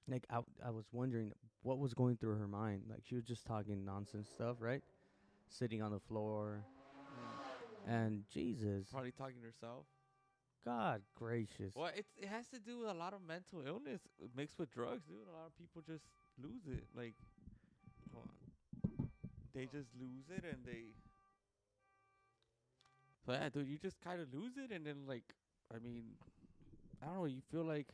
Like 0.08 0.24
I 0.30 0.40
I 0.64 0.70
was 0.70 0.86
wondering 0.92 1.32
what 1.62 1.78
was 1.78 1.94
going 1.94 2.16
through 2.16 2.36
her 2.38 2.48
mind. 2.48 2.82
Like 2.88 3.02
she 3.04 3.14
was 3.14 3.24
just 3.24 3.44
talking 3.44 3.84
nonsense 3.84 4.28
stuff, 4.28 4.56
right? 4.60 4.82
Sitting 5.48 5.82
on 5.82 5.92
the 5.92 6.00
floor 6.00 6.64
and 7.86 8.24
Jesus, 8.32 8.88
probably 8.90 9.12
talking 9.12 9.36
to 9.40 9.46
herself 9.46 9.86
God 10.64 11.02
gracious. 11.14 11.72
Well, 11.74 11.90
it's 11.94 12.10
it 12.16 12.28
has 12.28 12.48
to 12.48 12.58
do 12.58 12.80
with 12.80 12.88
a 12.90 12.94
lot 12.94 13.14
of 13.14 13.20
mental 13.26 13.62
illness 13.66 14.00
uh, 14.22 14.26
mixed 14.36 14.58
with 14.58 14.70
drugs, 14.70 15.04
dude. 15.06 15.28
A 15.28 15.36
lot 15.36 15.46
of 15.46 15.56
people 15.56 15.82
just 15.86 16.04
lose 16.42 16.66
it. 16.66 16.84
Like, 16.96 17.14
hold 18.12 18.26
on. 18.28 19.08
they 19.54 19.66
just 19.66 19.88
lose 19.98 20.26
it 20.30 20.44
and 20.44 20.64
they. 20.64 20.92
So 23.28 23.34
yeah, 23.34 23.50
dude, 23.50 23.68
you 23.68 23.76
just 23.76 24.00
kind 24.00 24.22
of 24.22 24.32
lose 24.32 24.52
it, 24.56 24.74
and 24.74 24.86
then 24.86 25.04
like, 25.06 25.34
I 25.70 25.78
mean, 25.78 26.04
I 27.02 27.06
don't 27.08 27.16
know. 27.16 27.24
You 27.26 27.42
feel 27.52 27.62
like 27.62 27.88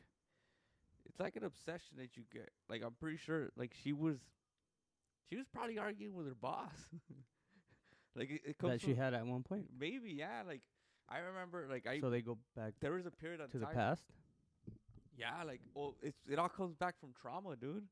it's 1.05 1.19
like 1.19 1.35
an 1.35 1.43
obsession 1.43 1.97
that 1.99 2.17
you 2.17 2.23
get. 2.33 2.51
Like, 2.71 2.85
I'm 2.85 2.93
pretty 3.01 3.17
sure, 3.17 3.51
like 3.57 3.75
she 3.83 3.93
was, 3.93 4.19
she 5.29 5.35
was 5.35 5.47
probably 5.53 5.77
arguing 5.77 6.15
with 6.15 6.29
her 6.29 6.37
boss. 6.41 6.71
like 8.15 8.31
it, 8.31 8.43
it 8.47 8.59
comes 8.59 8.75
that 8.75 8.81
she 8.81 8.95
from- 8.95 9.03
had 9.03 9.15
at 9.15 9.27
one 9.27 9.43
point. 9.43 9.67
maybe 9.77 10.13
yeah. 10.13 10.43
Like 10.47 10.63
I 11.09 11.19
remember, 11.19 11.67
like 11.69 11.85
I 11.89 11.99
so 11.99 12.11
they 12.11 12.23
go 12.23 12.39
back 12.55 12.75
there 12.81 12.93
was 12.93 13.05
a 13.05 13.11
period 13.11 13.41
of 13.41 13.51
to 13.51 13.59
the 13.59 13.67
past. 13.67 14.05
yeah, 15.19 15.43
like 15.45 15.63
well, 15.75 15.97
it's 16.01 16.21
it 16.31 16.39
all 16.39 16.49
comes 16.49 16.77
back 16.77 16.95
from 17.01 17.09
trauma, 17.21 17.57
dude. 17.57 17.89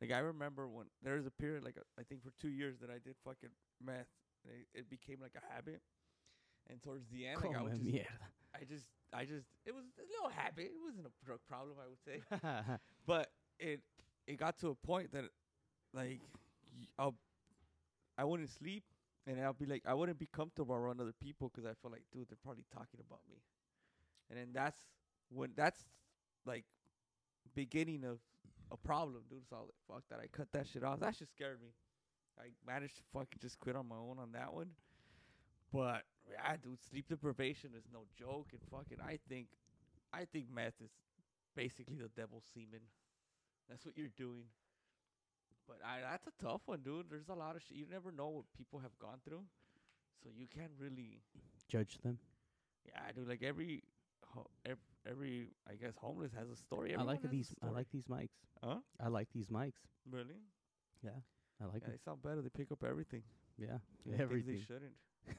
Like 0.00 0.12
I 0.12 0.18
remember 0.18 0.68
when 0.68 0.86
there 1.02 1.16
was 1.16 1.26
a 1.26 1.32
period, 1.32 1.64
like 1.64 1.78
I 1.98 2.04
think 2.04 2.22
for 2.22 2.30
two 2.40 2.50
years 2.50 2.76
that 2.80 2.90
I 2.90 3.00
did 3.04 3.16
fucking 3.24 3.50
meth. 3.84 4.06
It, 4.44 4.78
it 4.78 4.88
became 4.88 5.16
like 5.20 5.34
a 5.34 5.52
habit, 5.52 5.80
and 6.70 6.82
towards 6.82 7.06
the 7.08 7.26
end, 7.26 7.42
like 7.42 7.56
I 7.56 7.64
just, 7.68 7.84
mierda. 7.84 8.04
I 8.54 8.64
just, 8.64 8.84
I 9.12 9.24
just, 9.24 9.46
it 9.64 9.74
was 9.74 9.84
a 9.98 10.02
little 10.02 10.30
habit. 10.30 10.64
It 10.66 10.82
wasn't 10.84 11.06
a 11.06 11.24
drug 11.24 11.40
problem, 11.48 11.76
I 11.80 11.88
would 11.88 12.02
say, 12.04 12.22
but 13.06 13.30
it, 13.58 13.80
it 14.26 14.38
got 14.38 14.58
to 14.58 14.68
a 14.68 14.74
point 14.74 15.12
that, 15.12 15.24
like, 15.92 16.20
I'll, 16.98 17.14
I 18.18 18.24
wouldn't 18.24 18.50
sleep, 18.50 18.84
and 19.26 19.40
I'll 19.40 19.52
be 19.52 19.66
like, 19.66 19.82
I 19.86 19.94
wouldn't 19.94 20.18
be 20.18 20.28
comfortable 20.32 20.74
around 20.74 21.00
other 21.00 21.14
people 21.22 21.50
because 21.52 21.68
I 21.68 21.74
feel 21.80 21.90
like, 21.90 22.04
dude, 22.12 22.28
they're 22.28 22.38
probably 22.42 22.64
talking 22.72 23.00
about 23.06 23.20
me, 23.28 23.36
and 24.30 24.38
then 24.38 24.48
that's 24.52 24.78
when 25.28 25.50
that's 25.56 25.84
like 26.46 26.64
beginning 27.54 28.04
of 28.04 28.18
a 28.70 28.76
problem, 28.76 29.22
dude. 29.28 29.46
So 29.48 29.56
I 29.56 29.60
was 29.60 29.68
like, 29.68 29.96
fuck 29.96 30.04
that. 30.10 30.20
I 30.22 30.28
cut 30.36 30.48
that 30.52 30.66
shit 30.66 30.84
off. 30.84 31.00
That 31.00 31.16
shit 31.16 31.28
scared 31.28 31.60
me. 31.60 31.68
I 32.38 32.48
managed 32.66 32.96
to 32.96 33.02
fucking 33.12 33.38
just 33.40 33.58
quit 33.58 33.76
on 33.76 33.88
my 33.88 33.96
own 33.96 34.18
on 34.20 34.32
that 34.32 34.52
one. 34.52 34.70
But 35.72 36.02
yeah, 36.30 36.56
dude, 36.62 36.82
sleep 36.82 37.08
deprivation 37.08 37.70
is 37.76 37.84
no 37.92 38.00
joke. 38.18 38.48
And 38.52 38.60
fucking, 38.70 38.98
I 39.04 39.18
think, 39.28 39.48
I 40.12 40.24
think 40.24 40.46
meth 40.52 40.80
is 40.82 40.90
basically 41.54 41.96
the 41.96 42.08
devil's 42.08 42.44
semen. 42.52 42.80
That's 43.68 43.84
what 43.84 43.96
you're 43.96 44.14
doing. 44.16 44.44
But 45.66 45.78
I, 45.84 46.00
that's 46.00 46.26
a 46.26 46.42
tough 46.42 46.62
one, 46.66 46.80
dude. 46.84 47.06
There's 47.10 47.28
a 47.28 47.34
lot 47.34 47.56
of 47.56 47.62
shit. 47.62 47.76
You 47.76 47.86
never 47.90 48.12
know 48.12 48.28
what 48.28 48.44
people 48.56 48.78
have 48.78 48.96
gone 49.00 49.18
through, 49.26 49.42
so 50.22 50.30
you 50.36 50.46
can't 50.46 50.70
really. 50.78 51.18
Judge 51.68 51.98
them. 52.04 52.18
Yeah, 52.86 53.00
dude. 53.14 53.28
Like 53.28 53.42
every, 53.42 53.82
ho- 54.24 54.46
every, 54.64 54.78
every 55.10 55.48
I 55.68 55.74
guess 55.74 55.94
homeless 55.96 56.30
has 56.38 56.48
a 56.50 56.56
story. 56.56 56.94
I 56.94 57.02
like 57.02 57.18
Everyone 57.18 57.22
has 57.22 57.24
a 57.24 57.28
these. 57.28 57.54
I 57.62 57.68
like 57.70 57.86
these 57.92 58.04
mics. 58.04 58.38
Huh? 58.62 58.76
I 59.04 59.08
like 59.08 59.28
these 59.34 59.48
mics. 59.48 59.82
Really? 60.08 60.38
Yeah. 61.02 61.10
I 61.60 61.64
like 61.64 61.82
Yeah, 61.82 61.92
they 61.92 61.98
sound 62.04 62.22
better. 62.22 62.42
They 62.42 62.48
pick 62.50 62.70
up 62.70 62.84
everything. 62.88 63.22
Yeah, 63.58 63.78
everything. 64.20 64.54
they 64.54 64.60
shouldn't. 64.60 64.92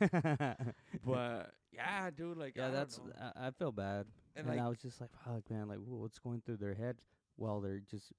but 1.05 1.51
yeah, 1.71 2.09
dude, 2.15 2.37
like 2.37 2.57
I 2.57 2.61
yeah, 2.61 2.65
don't 2.65 2.73
that's. 2.73 2.99
I, 3.19 3.47
I 3.47 3.51
feel 3.51 3.71
bad, 3.71 4.05
and 4.35 4.47
and, 4.47 4.47
like 4.47 4.59
I 4.59 4.67
was 4.67 4.79
just 4.79 4.99
like, 5.01 5.09
fuck, 5.25 5.49
man, 5.49 5.67
like 5.67 5.79
what's 5.85 6.19
going 6.19 6.41
through 6.45 6.57
their 6.57 6.73
head 6.73 6.97
while 7.35 7.61
they're 7.61 7.81
just, 7.89 8.11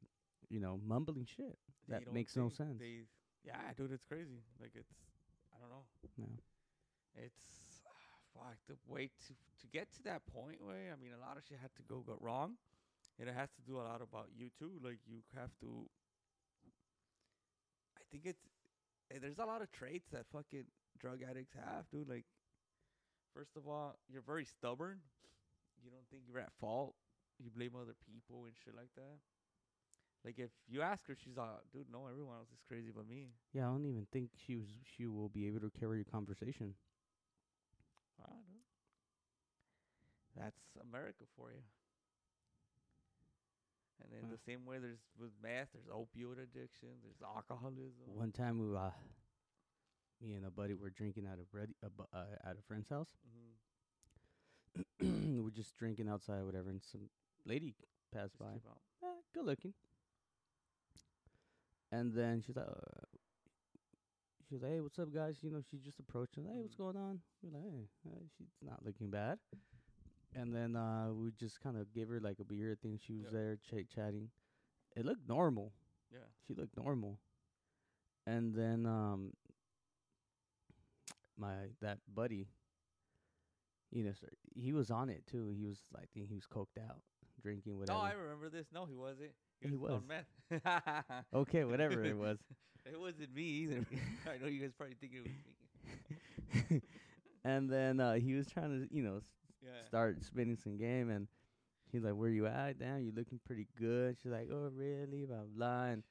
you 0.49 0.61
know, 0.61 0.81
mumbling 0.87 1.27
shit. 1.27 1.59
that 1.89 2.13
makes 2.13 2.37
no 2.37 2.49
sense. 2.49 2.79
They, 2.79 3.05
yeah, 3.45 3.73
dude, 3.77 3.93
it's 3.93 4.05
crazy. 4.05 4.43
Like 4.61 4.73
it's, 4.75 4.93
I 5.55 5.59
don't 5.61 5.71
know. 5.71 5.85
Yeah. 6.17 7.25
It's 7.25 7.43
fuck 8.33 8.57
the 8.69 8.77
way 8.87 9.11
to 9.27 9.33
to 9.61 9.67
get 9.73 9.93
to 9.93 10.03
that 10.05 10.23
point 10.33 10.59
where 10.61 10.93
I 10.93 10.97
mean 11.03 11.13
a 11.13 11.21
lot 11.21 11.37
of 11.37 11.43
shit 11.49 11.59
had 11.61 11.75
to 11.77 11.83
go 11.83 12.03
go 12.07 12.17
wrong, 12.21 12.55
and 13.19 13.29
it 13.29 13.35
has 13.35 13.51
to 13.57 13.63
do 13.67 13.79
a 13.79 13.85
lot 13.85 14.01
about 14.03 14.29
you 14.37 14.51
too. 14.59 14.73
Like 14.83 14.99
you 15.07 15.19
have 15.37 15.51
to. 15.61 15.89
I 17.97 18.03
think 18.11 18.25
it's 18.27 18.47
eh, 19.11 19.19
there's 19.21 19.39
a 19.39 19.45
lot 19.45 19.63
of 19.63 19.71
traits 19.73 20.09
that 20.13 20.27
fucking 20.33 20.65
drug 20.99 21.21
addicts 21.29 21.55
have, 21.55 21.89
dude. 21.91 22.09
Like, 22.09 22.25
first 23.35 23.57
of 23.57 23.67
all, 23.69 23.97
you're 24.09 24.23
very 24.23 24.45
stubborn. 24.45 24.99
You 25.83 25.91
don't 25.91 26.07
think 26.11 26.25
you're 26.29 26.41
at 26.41 26.53
fault. 26.61 26.95
You 27.39 27.51
blame 27.55 27.73
other 27.81 27.95
people 28.05 28.45
and 28.47 28.55
shit 28.65 28.75
like 28.75 28.91
that. 28.97 29.19
Like 30.25 30.39
if 30.39 30.51
you 30.69 30.83
ask 30.83 31.07
her, 31.07 31.15
she's 31.15 31.37
like, 31.37 31.47
"Dude, 31.73 31.87
no, 31.93 32.07
everyone 32.11 32.37
else 32.37 32.51
is 32.51 32.59
crazy 32.67 32.91
but 32.95 33.09
me." 33.09 33.31
Yeah, 33.55 33.69
I 33.69 33.71
don't 33.71 33.87
even 33.87 34.07
think 34.13 34.31
she 34.35 34.57
was. 34.57 34.67
She 34.97 35.07
will 35.07 35.29
be 35.29 35.47
able 35.47 35.61
to 35.61 35.71
carry 35.79 36.01
a 36.01 36.05
conversation. 36.05 36.75
Wow, 38.19 38.35
dude. 38.51 38.67
That's 40.37 40.59
America 40.83 41.25
for 41.37 41.51
you. 41.51 41.63
And 44.03 44.11
then 44.13 44.31
the 44.31 44.39
same 44.39 44.65
way 44.65 44.79
there's 44.79 45.03
with 45.19 45.31
meth, 45.43 45.69
there's 45.75 45.91
opioid 45.91 46.39
addiction, 46.43 46.89
there's 47.03 47.23
alcoholism. 47.23 48.07
One 48.15 48.33
time, 48.33 48.59
we, 48.59 48.77
uh, 48.77 48.91
me 50.23 50.35
and 50.35 50.45
a 50.47 50.51
buddy 50.51 50.75
were 50.75 50.91
drinking 50.91 51.27
at 51.27 51.39
a 51.41 51.45
bread, 51.45 51.71
uh, 51.85 52.19
at 52.45 52.57
a 52.59 52.63
friend's 52.67 52.89
house. 52.89 53.11
Mm-hmm. 55.03 55.43
we're 55.45 55.51
just 55.51 55.77
drinking 55.77 56.09
outside, 56.09 56.45
whatever, 56.45 56.71
and 56.71 56.83
some 56.83 57.09
lady 57.45 57.75
passed 58.15 58.39
by. 58.39 58.47
Eh, 59.03 59.07
good 59.35 59.45
looking. 59.45 59.75
And 61.91 62.13
then 62.13 62.43
she's 62.45 62.57
like, 62.57 62.67
uh, 62.69 63.07
she 64.49 64.55
was 64.55 64.63
like, 64.63 64.73
"Hey, 64.73 64.81
what's 64.81 64.99
up, 64.99 65.13
guys?" 65.13 65.39
You 65.43 65.51
know, 65.51 65.61
she 65.71 65.79
just 65.79 65.99
approached 65.99 66.37
us. 66.39 66.45
Hey, 66.47 66.61
what's 66.61 66.75
Mhm. 66.75 66.79
going 66.79 66.97
on? 66.97 67.23
We're 67.43 67.51
like, 67.51 67.63
"Hey, 67.65 67.89
uh, 68.11 68.25
she's 68.37 68.53
not 68.63 68.85
looking 68.85 69.11
bad." 69.11 69.39
And 70.35 70.55
then 70.55 70.77
uh, 70.77 71.13
we 71.15 71.31
just 71.33 71.61
kind 71.61 71.77
of 71.77 71.93
gave 71.93 72.09
her 72.09 72.21
like 72.21 72.39
a 72.41 72.45
beer 72.45 72.75
thing. 72.77 72.99
She 72.99 73.15
was 73.15 73.27
Yeah. 73.27 73.31
there, 73.33 73.57
ch- 73.57 73.89
chatting. 73.89 74.31
It 74.95 75.05
looked 75.07 75.27
normal. 75.27 75.73
Yeah. 76.13 76.27
She 76.47 76.55
looked 76.55 76.77
normal. 76.77 77.19
And 78.27 78.55
then 78.55 78.85
um, 78.85 79.33
my 81.39 81.55
that 81.81 81.99
buddy, 82.13 82.49
you 83.91 84.05
know, 84.05 84.13
sir, 84.13 84.29
he 84.55 84.73
was 84.73 84.91
on 84.91 85.09
it 85.09 85.27
too. 85.27 85.51
He 85.57 85.65
was 85.65 85.79
like, 85.95 86.09
he 86.13 86.35
was 86.35 86.47
coked 86.47 86.79
out, 86.83 87.01
drinking 87.43 87.79
whatever. 87.79 87.99
No, 87.99 88.05
I 88.05 88.13
remember 88.13 88.49
this. 88.49 88.67
No, 88.73 88.85
he 88.87 88.95
wasn't. 88.95 89.31
He 89.61 89.75
was, 89.77 89.91
on 89.93 90.03
was. 90.09 90.23
meth. 90.61 91.25
okay, 91.35 91.65
whatever 91.65 92.05
it 92.05 92.17
was. 92.17 92.39
it 92.87 92.99
wasn't 93.01 93.35
me 93.35 93.43
either. 93.43 93.87
I 94.27 94.39
know 94.43 94.49
you 94.49 94.61
guys 94.61 94.73
probably 94.77 94.97
think 95.01 95.13
it 95.15 95.23
was 95.23 96.71
me. 96.71 96.83
and 97.45 97.69
then 97.71 98.01
uh, 98.01 98.15
he 98.15 98.35
was 98.35 98.47
trying 98.47 98.71
to, 98.89 98.95
you 98.95 99.03
know, 99.03 99.17
s- 99.19 99.25
Yeah. 99.65 99.85
start 99.87 100.23
spinning 100.23 100.57
some 100.57 100.77
game, 100.77 101.11
and 101.11 101.27
he's 101.91 102.03
like, 102.05 102.15
"Where 102.15 102.31
you 102.31 102.47
at? 102.47 102.79
Damn, 102.79 103.01
you 103.03 103.13
looking 103.15 103.41
pretty 103.45 103.67
good." 103.79 104.17
She's 104.23 104.31
like, 104.33 104.49
"Oh, 104.53 104.71
really?" 104.75 105.25
Blah 105.27 105.45
blah. 105.55 105.85
And 105.87 106.03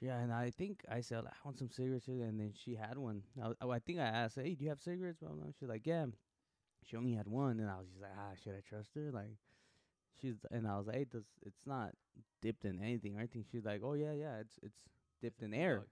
yeah, 0.00 0.18
and 0.18 0.32
I 0.32 0.50
think 0.50 0.84
I 0.88 1.00
said, 1.00 1.24
"I 1.26 1.32
want 1.44 1.58
some 1.58 1.70
cigarettes," 1.70 2.06
too," 2.06 2.22
and 2.22 2.38
then 2.38 2.52
she 2.54 2.74
had 2.74 2.96
one. 2.98 3.22
I, 3.42 3.52
oh, 3.60 3.70
I 3.70 3.78
think 3.80 3.98
I 3.98 4.04
asked, 4.04 4.36
"Hey, 4.36 4.54
do 4.54 4.64
you 4.64 4.70
have 4.70 4.80
cigarettes?" 4.80 5.18
Blah 5.20 5.30
blah. 5.30 5.50
She's 5.58 5.68
like, 5.68 5.86
"Yeah." 5.86 6.06
She 6.84 6.96
only 6.96 7.12
had 7.14 7.28
one, 7.28 7.60
and 7.60 7.68
I 7.68 7.78
was 7.78 7.88
just 7.88 8.00
like, 8.00 8.12
"Ah, 8.16 8.32
should 8.42 8.54
I 8.54 8.60
trust 8.60 8.90
her?" 8.94 9.10
Like, 9.12 9.36
she's 10.20 10.36
and 10.50 10.66
I 10.66 10.76
was 10.78 10.86
like, 10.86 10.96
"Hey, 10.96 11.04
does 11.04 11.24
it's 11.44 11.66
not 11.66 11.94
dipped 12.40 12.64
in 12.64 12.82
anything 12.82 13.16
or 13.16 13.18
anything?" 13.18 13.44
She's 13.50 13.64
like, 13.64 13.82
"Oh 13.84 13.94
yeah, 13.94 14.12
yeah, 14.12 14.38
it's 14.40 14.58
it's 14.62 14.78
dipped 15.20 15.42
in 15.42 15.52
air, 15.54 15.86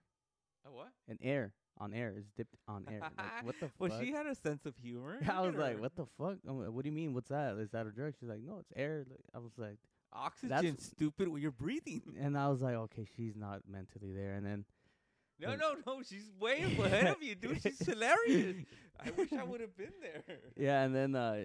Oh, 0.66 0.72
what? 0.72 0.92
in 1.08 1.18
air, 1.22 1.52
on 1.78 1.92
air. 1.94 2.14
is 2.16 2.26
dipped 2.36 2.56
on 2.68 2.86
air." 2.88 3.00
Like, 3.18 3.42
what 3.44 3.60
the 3.60 3.68
Well, 3.78 3.90
fuck? 3.90 4.02
she 4.02 4.12
had 4.12 4.26
a 4.26 4.34
sense 4.34 4.64
of 4.66 4.76
humor. 4.76 5.18
I 5.28 5.40
was 5.40 5.54
like, 5.56 5.80
"What 5.80 5.96
the 5.96 6.06
fuck? 6.18 6.38
Like, 6.44 6.70
what 6.72 6.82
do 6.82 6.88
you 6.88 6.94
mean? 6.96 7.12
What's 7.14 7.28
that? 7.28 7.56
Is 7.58 7.70
that 7.70 7.86
a 7.86 7.90
drug?" 7.90 8.14
She's 8.18 8.28
like, 8.28 8.40
"No, 8.42 8.58
it's 8.58 8.72
air." 8.76 9.04
Like, 9.08 9.20
I 9.34 9.38
was 9.38 9.52
like, 9.58 9.78
Oxygen, 10.16 10.78
stupid, 10.78 11.28
when 11.28 11.42
you're 11.42 11.50
breathing. 11.50 12.02
and 12.20 12.36
I 12.38 12.48
was 12.48 12.62
like, 12.62 12.74
"Okay, 12.74 13.06
she's 13.16 13.36
not 13.36 13.62
mentally 13.68 14.12
there." 14.12 14.34
And 14.34 14.44
then, 14.46 14.64
No, 15.38 15.54
no, 15.54 15.74
no. 15.86 16.02
She's 16.02 16.30
way 16.40 16.62
ahead 16.78 17.06
of 17.08 17.22
you, 17.22 17.34
dude. 17.34 17.62
She's 17.62 17.78
hilarious. 17.86 18.56
I 19.00 19.10
wish 19.10 19.32
I 19.32 19.44
would 19.44 19.60
have 19.60 19.76
been 19.76 19.92
there. 20.00 20.38
yeah, 20.56 20.82
and 20.84 20.94
then 20.94 21.14
uh, 21.14 21.44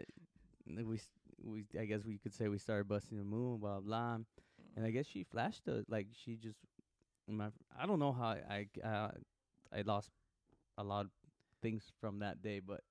we 0.65 0.95
s- 0.97 1.07
we 1.43 1.65
I 1.79 1.85
guess 1.85 2.05
we 2.05 2.17
could 2.17 2.33
say 2.33 2.47
we 2.47 2.57
started 2.57 2.87
busting 2.87 3.17
the 3.17 3.25
moon, 3.25 3.59
blah 3.59 3.79
blah. 3.81 4.17
And 4.77 4.85
I 4.85 4.91
guess 4.91 5.05
she 5.05 5.23
flashed 5.23 5.65
the 5.65 5.83
like 5.89 6.07
she 6.13 6.35
just 6.37 6.59
my 7.27 7.47
I 7.77 7.85
don't 7.85 7.99
know 7.99 8.13
how 8.13 8.35
I 8.49 8.67
I 8.83 8.87
uh, 8.87 9.11
I 9.75 9.81
lost 9.81 10.11
a 10.77 10.83
lot 10.83 11.05
of 11.05 11.11
things 11.61 11.83
from 11.99 12.19
that 12.19 12.41
day, 12.41 12.59
but. 12.59 12.81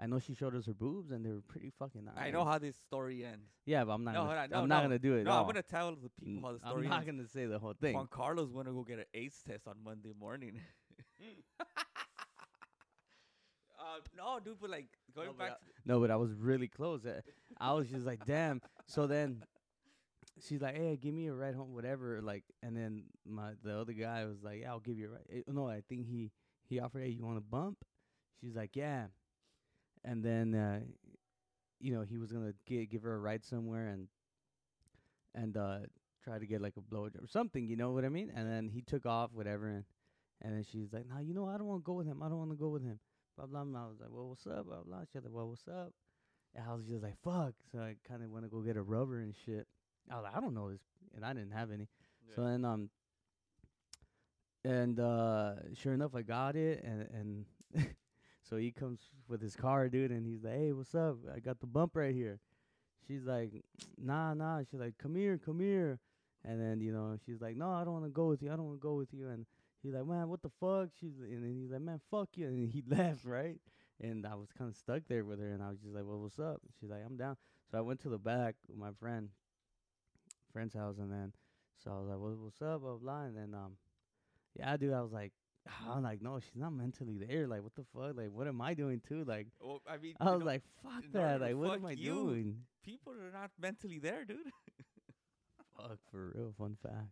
I 0.00 0.06
know 0.06 0.20
she 0.20 0.34
showed 0.34 0.54
us 0.54 0.66
her 0.66 0.74
boobs 0.74 1.10
and 1.10 1.24
they 1.24 1.30
were 1.30 1.40
pretty 1.40 1.72
fucking 1.76 2.04
nice. 2.04 2.14
I 2.16 2.30
know 2.30 2.44
how 2.44 2.58
this 2.58 2.76
story 2.76 3.24
ends. 3.24 3.48
Yeah, 3.66 3.84
but 3.84 3.92
I'm 3.92 4.04
not. 4.04 4.14
No, 4.14 4.24
gonna, 4.26 4.40
on, 4.42 4.50
no, 4.50 4.58
I'm 4.62 4.68
not 4.68 4.76
no. 4.78 4.82
gonna 4.84 4.98
do 4.98 5.14
it. 5.16 5.24
No, 5.24 5.32
I'm 5.32 5.46
gonna 5.46 5.62
tell 5.62 5.96
the 5.96 6.08
people 6.10 6.42
how 6.48 6.52
the 6.52 6.60
story. 6.60 6.84
I'm 6.84 6.90
not 6.90 7.08
ends. 7.08 7.10
gonna 7.10 7.28
say 7.28 7.46
the 7.46 7.58
whole 7.58 7.74
thing. 7.80 7.94
Juan 7.94 8.06
Carlos 8.08 8.52
went 8.52 8.68
to 8.68 8.72
go 8.74 8.82
get 8.84 9.00
an 9.00 9.06
AIDS 9.12 9.42
test 9.46 9.66
on 9.66 9.74
Monday 9.84 10.12
morning. 10.18 10.60
uh, 13.80 13.98
no, 14.16 14.38
dude, 14.44 14.60
but 14.60 14.70
like 14.70 14.86
going 15.14 15.28
No, 15.28 15.34
but 15.36 15.48
back. 15.48 15.58
to 15.58 15.64
No, 15.84 16.00
but 16.00 16.10
I 16.12 16.16
was 16.16 16.32
really 16.32 16.68
close. 16.68 17.04
Uh, 17.04 17.20
I 17.60 17.72
was 17.72 17.88
just 17.88 18.06
like, 18.06 18.24
damn. 18.24 18.60
So 18.86 19.08
then 19.08 19.42
she's 20.46 20.60
like, 20.60 20.76
hey, 20.76 20.96
give 20.96 21.12
me 21.14 21.26
a 21.26 21.34
ride 21.34 21.54
home, 21.56 21.74
whatever. 21.74 22.20
Like, 22.22 22.44
and 22.62 22.76
then 22.76 23.04
my 23.26 23.52
the 23.64 23.76
other 23.78 23.92
guy 23.92 24.24
was 24.26 24.42
like, 24.42 24.60
yeah, 24.60 24.70
I'll 24.70 24.80
give 24.80 24.96
you 24.96 25.08
a 25.08 25.10
ride. 25.10 25.26
Eh, 25.32 25.42
no, 25.48 25.68
I 25.68 25.82
think 25.88 26.06
he 26.06 26.30
he 26.68 26.78
offered, 26.78 27.02
hey, 27.02 27.08
you 27.08 27.24
want 27.24 27.38
a 27.38 27.42
bump? 27.42 27.78
She's 28.40 28.54
like, 28.54 28.76
yeah. 28.76 29.06
And 30.04 30.22
then, 30.24 30.54
uh, 30.54 30.80
you 31.80 31.92
know, 31.92 32.02
he 32.02 32.18
was 32.18 32.32
gonna 32.32 32.52
gi- 32.66 32.86
give 32.86 33.02
her 33.02 33.14
a 33.14 33.18
ride 33.18 33.44
somewhere 33.44 33.88
and 33.88 34.08
and 35.34 35.56
uh 35.56 35.78
try 36.22 36.38
to 36.38 36.46
get 36.46 36.60
like 36.60 36.74
a 36.76 36.80
blowjob 36.80 37.22
or 37.22 37.26
something. 37.26 37.66
You 37.66 37.76
know 37.76 37.90
what 37.92 38.04
I 38.04 38.08
mean? 38.08 38.32
And 38.34 38.50
then 38.50 38.68
he 38.68 38.82
took 38.82 39.06
off, 39.06 39.30
whatever. 39.32 39.68
And 39.68 39.84
and 40.40 40.54
then 40.54 40.64
she's 40.70 40.92
like, 40.92 41.06
no, 41.08 41.18
you 41.20 41.34
know, 41.34 41.48
I 41.48 41.58
don't 41.58 41.66
want 41.66 41.82
to 41.82 41.86
go 41.86 41.94
with 41.94 42.06
him. 42.06 42.22
I 42.22 42.28
don't 42.28 42.38
want 42.38 42.50
to 42.50 42.56
go 42.56 42.68
with 42.68 42.82
him. 42.82 42.98
Blah 43.36 43.46
blah. 43.46 43.64
blah. 43.64 43.84
I 43.84 43.86
was 43.86 44.00
like, 44.00 44.10
well, 44.10 44.28
what's 44.28 44.46
up? 44.46 44.66
Blah 44.66 44.82
blah. 44.84 45.00
She's 45.12 45.22
like, 45.22 45.32
well, 45.32 45.48
what's 45.48 45.66
up? 45.68 45.92
And 46.54 46.64
I 46.68 46.74
was 46.74 46.84
just 46.86 47.02
like, 47.02 47.16
fuck. 47.22 47.54
So 47.70 47.78
I 47.78 47.96
kind 48.08 48.22
of 48.22 48.30
want 48.30 48.44
to 48.44 48.48
go 48.48 48.60
get 48.60 48.76
a 48.76 48.82
rubber 48.82 49.20
and 49.20 49.34
shit. 49.46 49.66
I 50.10 50.14
was 50.16 50.24
like, 50.24 50.36
I 50.36 50.40
don't 50.40 50.54
know 50.54 50.70
this, 50.70 50.80
and 51.14 51.24
I 51.24 51.32
didn't 51.34 51.52
have 51.52 51.70
any. 51.70 51.88
So 52.34 52.44
then 52.44 52.64
um. 52.64 52.90
And 54.64 54.98
uh, 54.98 55.54
sure 55.74 55.94
enough, 55.94 56.14
I 56.14 56.22
got 56.22 56.56
it, 56.56 56.82
and 56.84 57.46
and 57.74 57.86
so 58.48 58.56
he 58.56 58.70
comes 58.70 59.00
with 59.28 59.40
his 59.40 59.56
car, 59.56 59.88
dude, 59.88 60.10
and 60.10 60.26
he's 60.26 60.42
like, 60.42 60.54
"Hey, 60.54 60.72
what's 60.72 60.94
up? 60.94 61.16
I 61.34 61.40
got 61.40 61.60
the 61.60 61.66
bump 61.66 61.96
right 61.96 62.14
here." 62.14 62.40
She's 63.06 63.24
like, 63.24 63.64
"Nah, 63.96 64.34
nah." 64.34 64.60
She's 64.60 64.80
like, 64.80 64.98
"Come 64.98 65.14
here, 65.16 65.38
come 65.38 65.60
here," 65.60 65.98
and 66.44 66.60
then 66.60 66.80
you 66.80 66.92
know 66.92 67.16
she's 67.26 67.40
like, 67.40 67.56
"No, 67.56 67.70
I 67.70 67.84
don't 67.84 67.92
want 67.92 68.04
to 68.04 68.10
go 68.10 68.28
with 68.28 68.42
you. 68.42 68.52
I 68.52 68.56
don't 68.56 68.66
want 68.66 68.80
to 68.80 68.82
go 68.82 68.94
with 68.94 69.12
you." 69.12 69.28
And 69.28 69.46
he's 69.82 69.94
like, 69.94 70.06
"Man, 70.06 70.28
what 70.28 70.42
the 70.42 70.50
fuck?" 70.60 70.88
She's 70.98 71.18
and 71.18 71.44
then 71.44 71.56
he's 71.60 71.70
like, 71.70 71.80
"Man, 71.80 72.00
fuck 72.10 72.28
you," 72.34 72.46
and 72.46 72.68
he 72.72 72.82
left, 72.86 73.24
right? 73.24 73.58
And 74.00 74.26
I 74.26 74.34
was 74.34 74.48
kind 74.56 74.70
of 74.70 74.76
stuck 74.76 75.02
there 75.08 75.24
with 75.24 75.40
her, 75.40 75.52
and 75.52 75.62
I 75.62 75.70
was 75.70 75.78
just 75.80 75.94
like, 75.94 76.04
"Well, 76.06 76.18
what's 76.18 76.38
up?" 76.38 76.60
She's 76.80 76.90
like, 76.90 77.00
"I'm 77.04 77.16
down." 77.16 77.36
So 77.70 77.78
I 77.78 77.82
went 77.82 78.00
to 78.00 78.08
the 78.08 78.18
back 78.18 78.54
with 78.66 78.78
my 78.78 78.92
friend, 78.98 79.28
friend's 80.52 80.74
house, 80.74 80.96
and 80.98 81.12
then 81.12 81.32
so 81.82 81.90
I 81.90 81.98
was 81.98 82.08
like, 82.08 82.18
well, 82.18 82.36
"What's 82.40 82.62
up?" 82.62 82.80
Blah 82.80 82.96
blah. 82.96 83.22
And 83.22 83.36
then 83.36 83.54
um, 83.54 83.76
yeah, 84.58 84.76
dude, 84.76 84.92
I 84.94 85.02
was 85.02 85.12
like, 85.12 85.32
I'm 85.88 86.02
like, 86.02 86.22
no, 86.22 86.38
she's 86.40 86.56
not 86.56 86.72
mentally 86.72 87.18
there. 87.18 87.46
Like, 87.46 87.62
what 87.62 87.74
the 87.74 87.84
fuck? 87.94 88.16
Like, 88.16 88.30
what 88.32 88.46
am 88.46 88.60
I 88.60 88.74
doing 88.74 89.00
too? 89.06 89.24
Like, 89.24 89.46
Well, 89.60 89.80
I 89.88 89.96
mean, 89.98 90.14
I 90.20 90.30
was 90.30 90.40
know, 90.40 90.46
like, 90.46 90.62
fuck 90.82 90.92
order 91.14 91.26
that. 91.38 91.40
Like, 91.40 91.56
what 91.56 91.74
am 91.74 91.86
I 91.86 91.92
you, 91.92 92.12
doing? 92.14 92.56
people 92.84 93.12
are 93.12 93.30
not 93.32 93.50
mentally 93.60 93.98
there, 93.98 94.24
dude. 94.24 94.38
Fuck 95.76 95.98
for 96.10 96.32
real. 96.34 96.52
Fun 96.58 96.76
fact. 96.82 97.06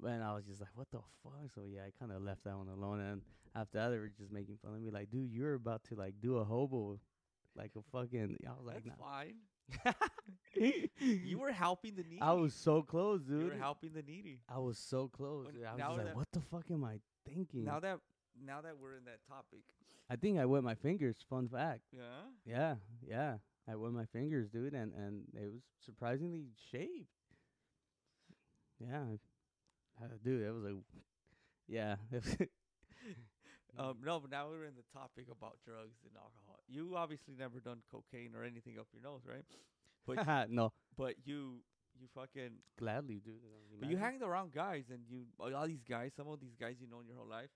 Man, 0.00 0.22
I 0.22 0.32
was 0.34 0.44
just 0.46 0.60
like, 0.60 0.70
what 0.74 0.90
the 0.90 1.00
fuck? 1.22 1.50
So 1.54 1.62
yeah, 1.68 1.82
I 1.86 1.90
kind 1.98 2.10
of 2.10 2.22
left 2.22 2.44
that 2.44 2.56
one 2.56 2.68
alone. 2.68 3.00
And 3.00 3.20
after 3.54 3.78
that, 3.78 3.90
they 3.90 3.98
were 3.98 4.10
just 4.18 4.32
making 4.32 4.56
fun 4.62 4.74
of 4.74 4.80
me, 4.80 4.90
like, 4.90 5.10
dude, 5.10 5.30
you're 5.30 5.54
about 5.54 5.84
to 5.84 5.94
like 5.94 6.14
do 6.20 6.38
a 6.38 6.44
hobo, 6.44 6.98
like 7.54 7.72
a 7.76 7.82
fucking. 7.92 8.38
I 8.46 8.50
was 8.52 8.64
like, 8.66 8.84
That's 8.84 8.98
nah. 8.98 9.94
fine. 9.94 9.94
You 11.00 11.38
were 11.38 11.50
helping 11.52 11.94
the 11.96 12.02
needy. 12.04 12.20
I 12.20 12.32
was 12.32 12.54
so 12.54 12.82
close, 12.82 13.22
dude. 13.22 13.40
You 13.42 13.48
were 13.48 13.54
helping 13.56 13.92
the 13.92 14.02
needy. 14.02 14.38
I 14.48 14.58
was 14.58 14.78
so 14.78 15.08
close. 15.08 15.46
When- 15.46 15.80
I 15.80 15.88
was 15.88 15.98
like, 16.04 16.14
what 16.16 16.28
the 16.32 16.40
fuck 16.40 16.64
am 16.70 16.84
I 16.84 16.98
thinking? 17.28 17.64
Now 17.64 17.80
that 17.80 17.98
now 18.44 18.60
that 18.62 18.78
we're 18.78 18.96
in 18.96 19.04
that 19.04 19.20
topic, 19.28 19.60
I 20.10 20.16
think 20.16 20.38
I 20.38 20.44
wet 20.46 20.62
my 20.62 20.74
fingers. 20.74 21.16
Fun 21.28 21.48
fact. 21.48 21.82
yeah. 21.92 22.24
Yeah, 22.44 22.74
yeah. 23.06 23.36
I 23.68 23.76
wet 23.76 23.92
my 23.92 24.06
fingers, 24.06 24.48
dude, 24.50 24.74
and 24.74 24.92
and 24.94 25.22
it 25.34 25.52
was 25.52 25.62
surprisingly 25.84 26.46
shaved. 26.70 27.08
Yeah, 28.80 29.04
uh, 30.02 30.06
dude, 30.24 30.42
it 30.42 30.50
was 30.50 30.64
a 30.64 30.76
Yeah. 31.68 31.96
Um, 33.78 33.96
no, 34.04 34.20
but 34.20 34.30
now 34.30 34.48
we're 34.48 34.64
in 34.64 34.74
the 34.76 34.84
topic 34.92 35.26
about 35.32 35.56
drugs 35.64 35.96
and 36.04 36.12
alcohol. 36.14 36.60
You 36.68 36.92
obviously 36.94 37.34
never 37.38 37.58
done 37.58 37.78
cocaine 37.90 38.34
or 38.36 38.44
anything 38.44 38.78
up 38.78 38.86
your 38.92 39.02
nose, 39.02 39.22
right? 39.26 39.44
But 40.06 40.26
no. 40.50 40.72
but 40.96 41.14
you 41.24 41.62
you 42.00 42.08
fucking 42.14 42.58
Gladly, 42.78 43.20
dude. 43.24 43.40
but 43.80 43.88
you 43.88 43.96
hang 43.96 44.22
around 44.22 44.52
guys 44.52 44.84
and 44.90 45.00
you 45.08 45.24
all 45.38 45.66
these 45.66 45.82
guys, 45.82 46.12
some 46.16 46.28
of 46.28 46.40
these 46.40 46.54
guys 46.58 46.76
you 46.80 46.86
know 46.88 47.00
in 47.00 47.06
your 47.06 47.16
whole 47.16 47.28
life. 47.28 47.50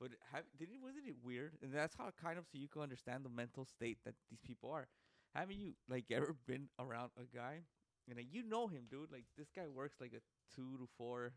But 0.00 0.10
have 0.32 0.44
didn't 0.58 0.82
wasn't 0.82 1.06
it 1.06 1.14
weird? 1.22 1.52
And 1.62 1.72
that's 1.72 1.94
how 1.96 2.10
kind 2.20 2.38
of 2.38 2.46
so 2.50 2.58
you 2.58 2.68
can 2.68 2.82
understand 2.82 3.24
the 3.24 3.28
mental 3.30 3.64
state 3.64 3.98
that 4.04 4.14
these 4.30 4.40
people 4.44 4.70
are. 4.70 4.88
Haven't 5.34 5.56
you 5.58 5.74
like 5.88 6.06
ever 6.10 6.34
been 6.46 6.68
around 6.78 7.10
a 7.16 7.24
guy 7.34 7.62
and 8.08 8.16
like, 8.16 8.26
you 8.30 8.42
know 8.42 8.66
him, 8.66 8.84
dude? 8.90 9.12
Like 9.12 9.24
this 9.38 9.48
guy 9.54 9.68
works 9.68 9.96
like 10.00 10.12
a 10.12 10.20
two 10.54 10.76
to 10.78 10.88
four, 10.98 11.32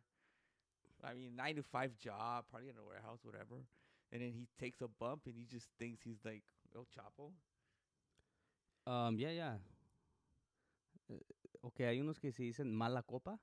I 1.03 1.13
mean 1.13 1.36
nine 1.36 1.55
to 1.55 1.63
five 1.63 1.98
job, 1.98 2.46
probably 2.50 2.70
in 2.70 2.75
a 2.77 2.86
warehouse, 2.86 3.20
whatever. 3.24 3.65
And 4.12 4.22
then 4.22 4.32
he 4.32 4.48
takes 4.60 4.82
a 4.82 4.88
bump 4.88 5.22
and 5.25 5.36
he 5.36 5.46
just 5.46 5.67
thinks 5.79 6.01
he's 6.03 6.20
like 6.25 6.44
El 6.75 6.88
Chapo. 6.96 7.32
Um, 8.88 9.17
yeah, 9.17 9.32
yeah. 9.32 9.53
Okay, 11.67 11.86
hay 11.86 12.00
unos 12.00 12.19
que 12.19 12.31
se 12.31 12.43
dicen 12.43 12.72
mala 12.72 13.01
copa. 13.03 13.38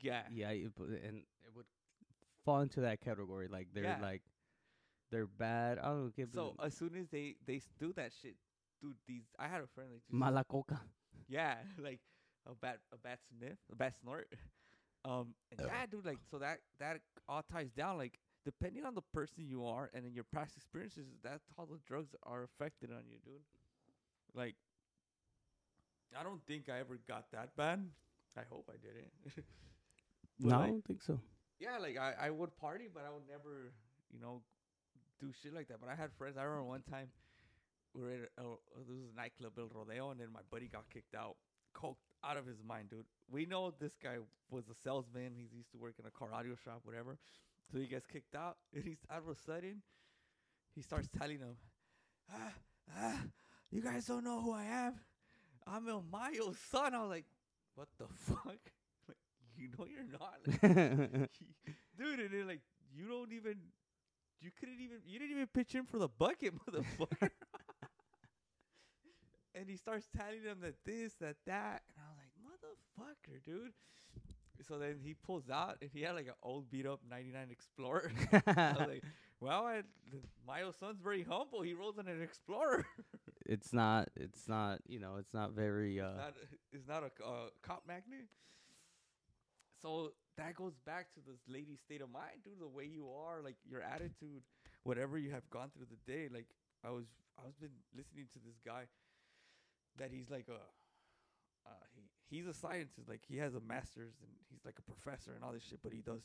Yeah. 0.00 0.22
Yeah, 0.32 0.50
it, 0.50 0.72
and 0.78 1.24
it 1.44 1.54
would 1.54 1.66
fall 2.44 2.60
into 2.60 2.80
that 2.80 3.00
category. 3.00 3.48
Like 3.48 3.68
they're 3.74 3.84
Yeah. 3.84 3.98
like 4.00 4.22
they're 5.10 5.26
bad. 5.26 5.78
Oh, 5.82 6.08
okay. 6.08 6.26
So 6.32 6.54
as 6.62 6.74
soon 6.74 6.96
as 6.96 7.08
they 7.08 7.36
they 7.46 7.60
do 7.78 7.92
that 7.94 8.12
shit, 8.12 8.36
dude, 8.80 8.96
these 9.06 9.24
I 9.38 9.48
had 9.48 9.60
a 9.62 9.66
friend 9.66 9.90
like 9.92 10.02
just 10.06 10.12
mala 10.14 10.44
coca. 10.44 10.80
Yeah, 11.28 11.56
like 11.78 12.00
a 12.46 12.54
bad 12.54 12.78
a 12.92 12.96
bad 12.96 13.18
sniff, 13.28 13.58
a 13.70 13.76
bad 13.76 13.94
snort. 14.00 14.28
Um, 15.04 15.34
and 15.50 15.60
yeah, 15.66 15.86
dude, 15.90 16.04
like 16.06 16.18
so 16.30 16.38
that 16.38 16.60
that 16.78 17.00
all 17.28 17.42
ties 17.42 17.70
down. 17.72 17.98
Like 17.98 18.18
depending 18.44 18.84
on 18.86 18.94
the 18.94 19.02
person 19.12 19.44
you 19.46 19.64
are 19.66 19.90
and 19.92 20.06
in 20.06 20.14
your 20.14 20.24
past 20.32 20.56
experiences, 20.56 21.06
that's 21.22 21.44
how 21.56 21.64
the 21.66 21.78
drugs 21.86 22.14
are 22.22 22.42
affected 22.44 22.90
on 22.90 23.04
you, 23.08 23.18
dude. 23.24 23.42
Like, 24.34 24.54
I 26.18 26.22
don't 26.22 26.44
think 26.46 26.68
I 26.68 26.80
ever 26.80 26.98
got 27.06 27.30
that 27.32 27.56
bad. 27.56 27.86
I 28.36 28.42
hope 28.48 28.68
I 28.68 28.76
didn't. 28.78 29.44
No, 30.42 30.58
I 30.58 30.68
don't 30.68 30.84
think 30.86 31.02
so. 31.02 31.20
yeah, 31.58 31.76
like 31.76 31.98
I, 31.98 32.14
I 32.18 32.30
would 32.30 32.56
party, 32.56 32.88
but 32.92 33.04
I 33.06 33.12
would 33.12 33.28
never, 33.28 33.74
you 34.10 34.18
know, 34.18 34.40
do 35.20 35.30
shit 35.42 35.52
like 35.52 35.68
that. 35.68 35.80
But 35.80 35.90
I 35.90 35.94
had 35.94 36.10
friends. 36.16 36.38
I 36.38 36.44
remember 36.44 36.64
one 36.64 36.82
time 36.90 37.08
we 37.94 38.00
were 38.02 38.10
at 38.12 38.20
a, 38.38 38.40
uh, 38.40 38.56
this 38.78 38.88
was 38.88 39.10
a 39.12 39.16
nightclub 39.16 39.52
El 39.58 39.68
Rodeo, 39.68 40.10
and 40.10 40.18
then 40.18 40.28
my 40.32 40.40
buddy 40.50 40.66
got 40.68 40.88
kicked 40.88 41.14
out, 41.14 41.36
coked 41.76 42.00
out 42.24 42.38
of 42.38 42.46
his 42.46 42.62
mind, 42.66 42.88
dude. 42.88 43.04
We 43.30 43.44
know 43.44 43.70
this 43.78 43.92
guy 44.02 44.16
was 44.50 44.64
a 44.70 44.74
salesman. 44.74 45.34
He's 45.36 45.52
used 45.52 45.70
to 45.72 45.76
work 45.78 45.96
in 45.98 46.06
a 46.06 46.10
car 46.10 46.32
audio 46.32 46.54
shop, 46.64 46.80
whatever. 46.84 47.18
So 47.70 47.76
he 47.78 47.86
gets 47.86 48.06
kicked 48.06 48.34
out, 48.34 48.56
and 48.74 48.82
he's 48.82 49.04
all 49.10 49.18
of 49.18 49.28
a 49.28 49.34
sudden, 49.34 49.82
he 50.74 50.80
starts 50.80 51.08
telling 51.18 51.40
them, 51.40 51.56
ah, 52.32 52.54
ah, 52.98 53.20
"You 53.70 53.82
guys 53.82 54.06
don't 54.06 54.24
know 54.24 54.40
who 54.40 54.52
I 54.54 54.64
am. 54.64 54.94
I'm 55.70 55.88
El 55.88 56.04
Mayo's 56.10 56.58
son." 56.70 56.94
I 56.94 57.00
was 57.00 57.10
like, 57.10 57.26
"What 57.74 57.88
the 57.98 58.06
fuck?" 58.08 58.46
Like, 59.08 59.16
you 59.56 59.68
know 59.76 59.86
you're 59.86 60.04
not. 60.04 60.38
Like, 60.46 60.60
dude, 61.98 62.20
and 62.20 62.30
then 62.32 62.46
like 62.46 62.60
you 62.94 63.08
don't 63.08 63.32
even, 63.32 63.56
you 64.40 64.50
couldn't 64.58 64.80
even, 64.80 64.98
you 65.06 65.18
didn't 65.18 65.32
even 65.32 65.46
pitch 65.46 65.74
in 65.74 65.84
for 65.84 65.98
the 65.98 66.08
bucket, 66.08 66.54
motherfucker. 66.66 67.30
and 69.54 69.68
he 69.68 69.76
starts 69.76 70.08
telling 70.16 70.42
them 70.42 70.58
that 70.62 70.74
this, 70.84 71.14
that, 71.20 71.36
that, 71.46 71.82
and 71.88 71.98
I 71.98 72.08
was 72.08 72.18
like, 72.18 72.32
motherfucker, 72.40 73.44
dude. 73.44 73.72
So 74.66 74.78
then 74.78 74.96
he 75.02 75.14
pulls 75.14 75.48
out, 75.50 75.78
and 75.80 75.90
he 75.92 76.02
had 76.02 76.14
like 76.14 76.26
an 76.26 76.34
old 76.42 76.70
beat 76.70 76.86
up 76.86 77.00
'99 77.08 77.48
Explorer. 77.50 78.12
I 78.46 78.74
was 78.78 78.88
like, 78.88 79.04
well, 79.40 79.66
I, 79.66 79.82
son's 80.78 81.00
very 81.02 81.22
humble. 81.22 81.62
He 81.62 81.74
rolls 81.74 81.98
in 81.98 82.08
an 82.08 82.22
Explorer. 82.22 82.86
it's 83.46 83.72
not. 83.72 84.08
It's 84.16 84.48
not. 84.48 84.80
You 84.86 85.00
know. 85.00 85.16
It's 85.18 85.32
not 85.32 85.52
very. 85.52 86.00
Uh, 86.00 86.12
not, 86.16 86.34
it's 86.72 86.88
not 86.88 87.02
a 87.02 87.24
uh, 87.24 87.48
cop 87.62 87.84
magnet. 87.86 88.26
So 89.80 90.12
that 90.36 90.54
goes 90.54 90.74
back 90.84 91.12
to 91.14 91.20
this 91.26 91.40
lady's 91.48 91.80
state 91.80 92.02
of 92.02 92.10
mind, 92.10 92.44
dude. 92.44 92.60
The 92.60 92.68
way 92.68 92.84
you 92.84 93.08
are, 93.08 93.40
like 93.42 93.56
your 93.68 93.82
attitude, 93.82 94.42
whatever 94.84 95.16
you 95.18 95.30
have 95.30 95.48
gone 95.50 95.70
through 95.74 95.86
the 95.90 96.12
day. 96.12 96.28
Like 96.32 96.46
I 96.84 96.90
was, 96.90 97.06
I 97.38 97.46
was 97.46 97.54
been 97.56 97.72
listening 97.96 98.26
to 98.32 98.38
this 98.44 98.60
guy 98.64 98.84
that 99.98 100.10
he's 100.12 100.28
like 100.30 100.46
a, 100.48 100.60
uh, 101.66 101.84
he 101.96 102.02
he's 102.30 102.46
a 102.46 102.54
scientist. 102.54 103.08
Like 103.08 103.22
he 103.28 103.36
has 103.38 103.54
a 103.54 103.60
master's 103.60 104.14
and 104.22 104.30
he's 104.48 104.64
like 104.64 104.78
a 104.78 104.82
professor 104.82 105.32
and 105.34 105.44
all 105.44 105.52
this 105.52 105.64
shit. 105.64 105.80
But 105.82 105.92
he 105.92 106.00
does, 106.00 106.22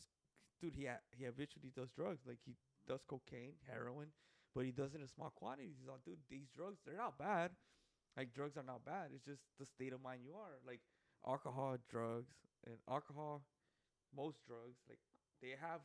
dude. 0.62 0.76
He 0.76 0.86
ha- 0.86 1.04
he 1.12 1.26
habitually 1.26 1.72
does 1.76 1.90
drugs. 1.90 2.22
Like 2.28 2.40
he 2.46 2.54
does 2.88 3.02
cocaine, 3.08 3.54
heroin, 3.68 4.08
but 4.54 4.64
he 4.66 4.72
does 4.72 4.94
it 4.94 5.02
in 5.02 5.08
small 5.08 5.32
quantities. 5.36 5.76
He's 5.80 5.90
like, 5.90 6.06
dude, 6.06 6.20
these 6.30 6.48
drugs 6.56 6.80
they're 6.86 6.98
not 6.98 7.18
bad. 7.18 7.52
Like 8.16 8.34
drugs 8.34 8.56
are 8.56 8.64
not 8.64 8.86
bad. 8.86 9.10
It's 9.14 9.26
just 9.26 9.42
the 9.60 9.66
state 9.66 9.92
of 9.92 10.02
mind 10.02 10.22
you 10.24 10.34
are. 10.34 10.56
Like 10.66 10.80
alcohol, 11.28 11.76
drugs, 11.90 12.32
and 12.66 12.76
alcohol, 12.90 13.42
most 14.16 14.38
drugs, 14.48 14.78
like 14.88 15.00
they 15.42 15.54
have 15.60 15.82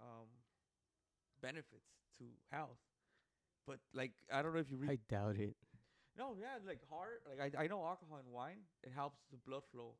um 0.00 0.30
benefits 1.42 1.90
to 2.18 2.24
health. 2.50 2.78
But 3.66 3.78
like 3.92 4.12
I 4.32 4.42
don't 4.42 4.54
know 4.54 4.60
if 4.60 4.70
you 4.70 4.76
read 4.76 4.90
I 4.90 4.98
doubt 5.08 5.36
it. 5.36 5.56
No, 6.18 6.34
yeah, 6.38 6.58
like 6.66 6.80
heart. 6.90 7.22
Like 7.28 7.56
I 7.58 7.64
I 7.64 7.66
know 7.66 7.84
alcohol 7.84 8.18
and 8.18 8.32
wine, 8.32 8.58
it 8.82 8.92
helps 8.94 9.18
the 9.30 9.38
blood 9.38 9.62
flow 9.72 9.94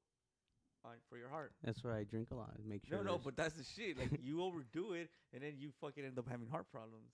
on 0.84 0.94
for 1.08 1.16
your 1.16 1.28
heart. 1.28 1.52
That's 1.62 1.82
why 1.82 1.98
I 1.98 2.04
drink 2.04 2.28
a 2.30 2.34
lot. 2.34 2.52
Make 2.66 2.86
sure. 2.86 2.98
No, 2.98 3.02
no, 3.02 3.18
but 3.18 3.36
that's 3.36 3.54
the 3.54 3.64
shit. 3.64 3.98
Like 3.98 4.10
you 4.22 4.42
overdo 4.42 4.92
it, 4.94 5.10
and 5.32 5.42
then 5.42 5.54
you 5.58 5.70
fucking 5.80 6.04
end 6.04 6.18
up 6.18 6.28
having 6.28 6.48
heart 6.48 6.66
problems. 6.70 7.12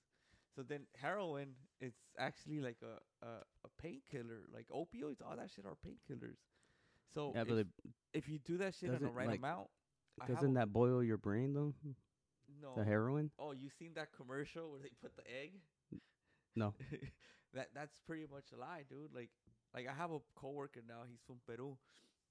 So 0.56 0.62
then 0.62 0.80
heroin, 0.96 1.50
it's 1.80 1.98
actually 2.18 2.60
like 2.60 2.78
a 2.82 3.26
a, 3.26 3.30
a 3.64 3.68
painkiller. 3.80 4.42
Like 4.52 4.66
opioids, 4.68 5.22
all 5.24 5.36
that 5.36 5.50
shit 5.54 5.64
are 5.66 5.76
painkillers. 5.86 6.38
So 7.14 7.32
yeah, 7.34 7.44
if, 7.46 7.66
if 8.12 8.28
you 8.28 8.38
do 8.38 8.58
that 8.58 8.74
shit 8.74 8.90
in 8.90 9.02
the 9.02 9.08
right 9.08 9.28
like, 9.28 9.38
amount, 9.38 9.68
doesn't 10.26 10.54
that 10.54 10.72
boil 10.72 11.02
your 11.02 11.16
brain 11.16 11.54
though? 11.54 11.74
no 12.60 12.74
The 12.76 12.84
heroin? 12.84 13.30
Oh, 13.38 13.52
you 13.52 13.68
seen 13.78 13.92
that 13.94 14.08
commercial 14.16 14.70
where 14.70 14.80
they 14.80 14.90
put 15.00 15.16
the 15.16 15.22
egg? 15.30 15.52
No. 16.56 16.74
that 17.54 17.68
that's 17.74 17.98
pretty 18.06 18.26
much 18.30 18.52
a 18.52 18.58
lie, 18.60 18.84
dude. 18.88 19.14
Like 19.14 19.30
like 19.74 19.86
I 19.88 19.92
have 19.94 20.10
a 20.10 20.18
coworker 20.34 20.80
now, 20.86 21.02
he's 21.08 21.20
from 21.26 21.36
Peru. 21.46 21.76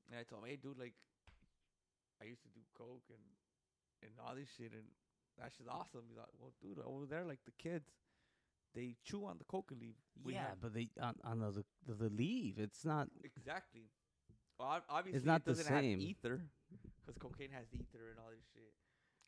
And 0.09 0.19
I 0.19 0.23
told 0.23 0.43
him, 0.43 0.49
Hey 0.49 0.57
dude, 0.61 0.79
like 0.79 0.93
I 2.21 2.25
used 2.25 2.41
to 2.43 2.49
do 2.49 2.61
coke 2.77 3.03
and 3.09 3.23
and 4.03 4.11
all 4.25 4.35
this 4.35 4.49
shit 4.57 4.71
and 4.73 4.85
that 5.39 5.51
shit's 5.55 5.69
awesome. 5.69 6.01
He's 6.07 6.17
like, 6.17 6.27
Well 6.39 6.53
dude, 6.61 6.79
over 6.85 7.05
there 7.05 7.25
like 7.25 7.39
the 7.45 7.51
kids 7.57 7.89
they 8.75 8.95
chew 9.03 9.25
on 9.25 9.37
the 9.39 9.45
coca 9.45 9.73
leaf. 9.79 9.95
Yeah, 10.25 10.49
have- 10.49 10.61
but 10.61 10.73
they 10.73 10.89
on, 11.01 11.15
on 11.23 11.39
the, 11.39 11.63
the 11.87 11.93
the 11.93 12.09
leaf. 12.09 12.59
It's 12.59 12.85
not. 12.85 13.07
exactly. 13.23 13.89
Well, 14.59 14.67
ob- 14.69 14.83
obviously 14.89 15.25
not 15.25 15.41
it 15.41 15.45
the 15.45 15.51
doesn't 15.51 15.73
have 15.73 15.83
same. 15.83 16.01
ether 16.01 16.41
because 17.01 17.17
cocaine 17.19 17.51
has 17.51 17.65
ether 17.73 18.09
and 18.11 18.19
all 18.19 18.29
this 18.31 18.45
shit. 18.53 18.73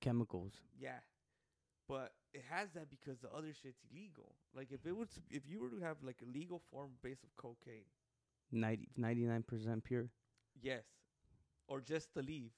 chemicals. 0.01 0.53
Yeah. 0.79 0.99
But 1.89 2.13
it 2.33 2.43
has 2.49 2.71
that 2.73 2.89
because 2.89 3.19
the 3.19 3.31
other 3.33 3.53
shit's 3.53 3.81
illegal. 3.91 4.35
Like 4.55 4.71
if 4.71 4.85
it 4.85 4.95
was 4.95 5.09
if 5.29 5.43
you 5.47 5.59
were 5.61 5.69
to 5.71 5.81
have 5.81 5.97
like 6.03 6.21
a 6.23 6.29
legal 6.31 6.61
form 6.71 6.91
base 7.03 7.23
of 7.23 7.35
cocaine, 7.37 7.87
99 8.51 9.43
percent 9.43 9.83
pure. 9.83 10.09
yes. 10.61 10.85
Or 11.67 11.81
just 11.81 12.13
the 12.15 12.23
leaf. 12.23 12.51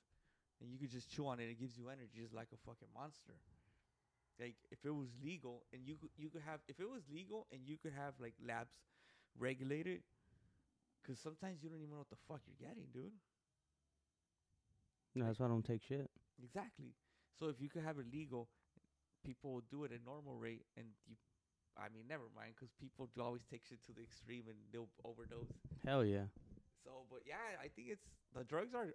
And 0.61 0.71
you 0.71 0.79
could 0.79 0.91
just 0.91 1.09
chew 1.09 1.27
on 1.27 1.39
it, 1.39 1.49
it 1.49 1.59
gives 1.59 1.77
you 1.77 1.89
energy 1.89 2.19
just 2.21 2.33
like 2.35 2.49
a 2.53 2.57
fucking 2.65 2.89
monster. 2.95 3.35
Like 4.39 4.55
if 4.71 4.85
it 4.85 4.91
was 4.95 5.09
legal 5.23 5.63
and 5.73 5.85
you 5.85 5.95
could 5.95 6.09
you 6.17 6.29
could 6.29 6.41
have 6.43 6.61
if 6.67 6.79
it 6.79 6.89
was 6.89 7.03
legal 7.13 7.47
and 7.51 7.61
you 7.65 7.77
could 7.77 7.93
have 7.93 8.15
like 8.19 8.33
labs 8.45 8.73
regulated 9.37 10.03
cuz 11.03 11.19
sometimes 11.19 11.63
you 11.63 11.69
don't 11.69 11.79
even 11.79 11.91
know 11.91 11.99
what 11.99 12.09
the 12.09 12.15
fuck 12.27 12.41
you're 12.47 12.67
getting, 12.69 12.87
dude. 12.93 13.13
No, 15.15 15.25
that's 15.25 15.39
why 15.39 15.45
I 15.45 15.49
don't 15.49 15.65
take 15.65 15.83
shit. 15.83 16.09
Exactly. 16.43 16.95
So 17.39 17.49
if 17.49 17.61
you 17.61 17.69
could 17.69 17.83
have 17.83 17.99
it 17.99 18.11
legal, 18.11 18.49
people 19.25 19.53
will 19.53 19.67
do 19.69 19.83
it 19.83 19.91
at 19.91 20.03
normal 20.05 20.35
rate, 20.35 20.65
and 20.77 20.87
you, 21.07 21.15
I 21.77 21.87
mean, 21.93 22.05
never 22.09 22.27
mind, 22.35 22.53
because 22.55 22.71
people 22.79 23.07
do 23.15 23.21
always 23.21 23.43
take 23.49 23.63
shit 23.65 23.81
to 23.87 23.93
the 23.93 24.01
extreme 24.03 24.45
and 24.47 24.57
they'll 24.71 24.91
overdose. 25.05 25.51
Hell 25.85 26.03
yeah. 26.03 26.27
So, 26.83 27.05
but 27.09 27.21
yeah, 27.25 27.39
I 27.61 27.67
think 27.69 27.89
it's 27.91 28.05
the 28.35 28.43
drugs 28.43 28.73
are. 28.73 28.89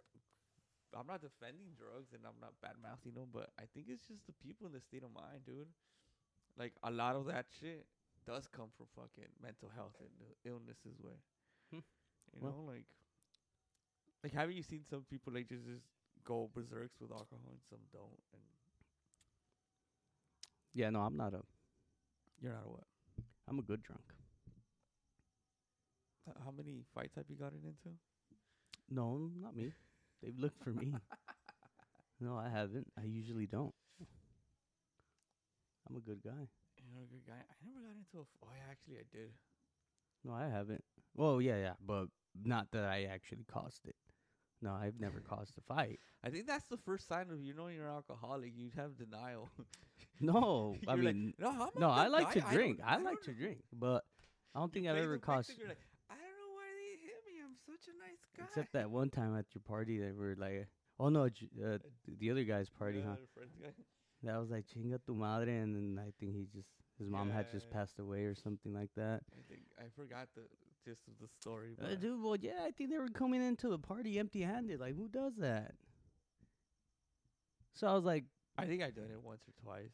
I'm 0.96 1.06
not 1.06 1.20
defending 1.20 1.74
drugs 1.76 2.14
and 2.14 2.22
I'm 2.24 2.38
not 2.40 2.56
bad 2.62 2.78
mouthing 2.80 3.12
them, 3.18 3.28
but 3.34 3.50
I 3.60 3.64
think 3.74 3.86
it's 3.90 4.06
just 4.06 4.24
the 4.24 4.32
people 4.40 4.66
in 4.66 4.72
the 4.72 4.80
state 4.80 5.02
of 5.02 5.12
mind, 5.12 5.44
dude. 5.44 5.68
Like 6.56 6.72
a 6.82 6.90
lot 6.90 7.16
of 7.16 7.26
that 7.26 7.46
shit 7.60 7.84
does 8.24 8.46
come 8.48 8.70
from 8.78 8.86
fucking 8.96 9.28
mental 9.42 9.68
health 9.74 9.94
and 10.00 10.10
illnesses 10.46 10.96
where 11.02 11.18
Hmm. 11.70 11.82
You 12.32 12.40
Well- 12.40 12.52
know, 12.52 12.64
like, 12.72 12.86
like 14.22 14.32
haven't 14.32 14.56
you 14.56 14.62
seen 14.62 14.84
some 14.88 15.02
people 15.10 15.34
like 15.34 15.48
just 15.48 15.66
just 15.66 15.84
go 16.24 16.48
berserks 16.54 16.96
with 17.00 17.10
alcohol 17.10 17.50
and 17.50 17.62
some 17.68 17.82
don't, 17.92 18.22
and 18.32 18.42
Yeah, 20.76 20.90
no, 20.90 21.00
I'm 21.00 21.16
not 21.16 21.32
a. 21.32 21.40
you're 22.42 22.52
not 22.52 22.64
a 22.66 22.68
what? 22.68 22.84
I'm 23.48 23.58
a 23.58 23.62
good 23.62 23.82
drunk. 23.82 24.02
How 26.44 26.50
many 26.50 26.84
fights 26.94 27.14
have 27.16 27.24
you 27.30 27.36
gotten 27.36 27.60
into? 27.64 27.96
No, 28.90 29.30
not 29.40 29.56
me. 29.56 29.72
They've 30.22 30.38
looked 30.38 30.62
for 30.62 30.70
me. 30.70 30.92
no, 32.20 32.36
I 32.36 32.50
haven't. 32.50 32.88
I 32.98 33.04
usually 33.06 33.46
don't. 33.46 33.74
I'm 35.88 35.96
a 35.96 36.00
good 36.00 36.20
guy. 36.22 36.50
You're 36.92 37.04
a 37.04 37.06
good 37.06 37.26
guy. 37.26 37.40
I 37.40 37.54
never 37.64 37.80
got 37.80 37.96
into 37.96 38.18
a. 38.18 38.20
F- 38.20 38.38
oh, 38.44 38.48
yeah, 38.54 38.70
actually, 38.70 38.96
I 38.96 39.06
did. 39.16 39.30
No, 40.24 40.34
I 40.34 40.48
haven't. 40.48 40.84
Well, 41.14 41.40
yeah, 41.40 41.56
yeah, 41.56 41.74
but 41.80 42.06
not 42.44 42.66
that 42.72 42.84
I 42.84 43.04
actually 43.04 43.44
caused 43.50 43.86
it. 43.86 43.96
No, 44.62 44.70
I've 44.72 44.98
never 44.98 45.20
caused 45.20 45.52
a 45.58 45.60
fight. 45.62 46.00
I 46.24 46.30
think 46.30 46.46
that's 46.46 46.66
the 46.68 46.78
first 46.78 47.06
sign 47.06 47.30
of 47.30 47.40
you 47.40 47.52
know 47.54 47.68
you're 47.68 47.86
an 47.86 47.94
alcoholic. 47.94 48.52
You 48.56 48.70
have 48.76 48.96
denial. 48.96 49.50
No, 50.18 50.74
I 50.88 50.94
You're 50.94 51.04
like, 51.04 51.14
mean, 51.14 51.34
no, 51.38 51.68
no, 51.78 51.90
I 51.90 52.06
like 52.08 52.32
to 52.32 52.40
drink. 52.40 52.78
don't- 52.78 52.88
I, 52.88 52.96
like 52.96 53.20
to 53.24 53.34
drink, 53.34 53.58
but 53.70 54.02
I 54.54 54.60
don't 54.60 54.72
think 54.72 54.86
I've 54.88 54.96
ever 54.96 55.18
caused. 55.18 55.52
You're 55.58 55.68
like, 55.68 55.76
I 56.08 56.14
don't 56.14 56.24
know 56.40 56.54
why 56.54 56.64
they 56.72 56.96
hit 57.04 57.20
me. 57.26 57.42
I'm 57.44 57.54
such 57.66 57.86
a 57.92 57.98
nice 57.98 58.24
guy. 58.34 58.44
Except 58.48 58.72
that 58.72 58.90
one 58.90 59.10
time 59.10 59.36
at 59.36 59.44
your 59.54 59.60
party, 59.68 59.98
they 59.98 60.12
were 60.12 60.34
like, 60.38 60.68
"Oh 60.98 61.10
no, 61.10 61.24
uh, 61.24 61.28
th- 61.28 61.80
the 62.18 62.30
other 62.30 62.44
guy's 62.44 62.70
party, 62.70 63.00
yeah, 63.00 63.10
huh?" 63.10 63.44
guy. 63.62 63.68
That 64.22 64.38
was 64.40 64.48
like 64.50 64.64
chinga 64.72 64.98
tu 65.04 65.14
madre, 65.14 65.54
and 65.58 65.76
then 65.76 66.02
I 66.02 66.12
think 66.18 66.32
he 66.34 66.46
just 66.50 66.70
his 66.98 67.08
mom 67.10 67.28
had 67.30 67.50
just 67.52 67.66
Yeah. 67.68 67.76
passed 67.76 67.98
away 67.98 68.24
or 68.24 68.34
something 68.34 68.72
like 68.72 68.90
that. 68.96 69.20
I 69.36 69.42
think 69.52 69.68
I 69.78 69.90
forgot 69.94 70.28
the 70.34 70.48
gist 70.86 71.02
of 71.08 71.14
the 71.20 71.28
story. 71.40 71.76
Uh, 71.82 71.94
dude, 71.96 72.22
well, 72.22 72.36
yeah, 72.36 72.62
I 72.64 72.70
think 72.70 72.90
they 72.90 72.98
were 72.98 73.08
coming 73.08 73.42
into 73.42 73.68
the 73.68 73.78
party 73.78 74.18
empty-handed. 74.18 74.80
Like, 74.80 74.96
who 74.96 75.08
does 75.08 75.34
that? 75.38 75.74
So 77.74 77.86
I 77.86 77.94
was 77.94 78.04
like, 78.04 78.24
I 78.56 78.66
think 78.66 78.82
I've 78.82 78.94
done 78.94 79.10
it 79.12 79.22
once 79.22 79.42
or 79.48 79.52
twice. 79.62 79.90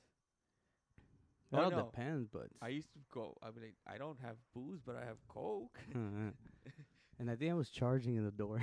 it 1.52 1.56
Oh, 1.56 1.68
no. 1.68 1.76
depends, 1.86 2.28
but 2.32 2.48
I 2.60 2.68
used 2.68 2.92
to 2.94 2.98
go. 3.12 3.36
I 3.42 3.46
mean, 3.50 3.72
I 3.86 3.98
don't 3.98 4.18
have 4.20 4.36
booze, 4.54 4.80
but 4.84 4.96
I 4.96 5.04
have 5.04 5.18
coke. 5.28 5.78
and 5.94 7.30
I 7.30 7.36
think 7.36 7.50
I 7.50 7.54
was 7.54 7.70
charging 7.70 8.16
in 8.16 8.24
the 8.24 8.30
door. 8.30 8.60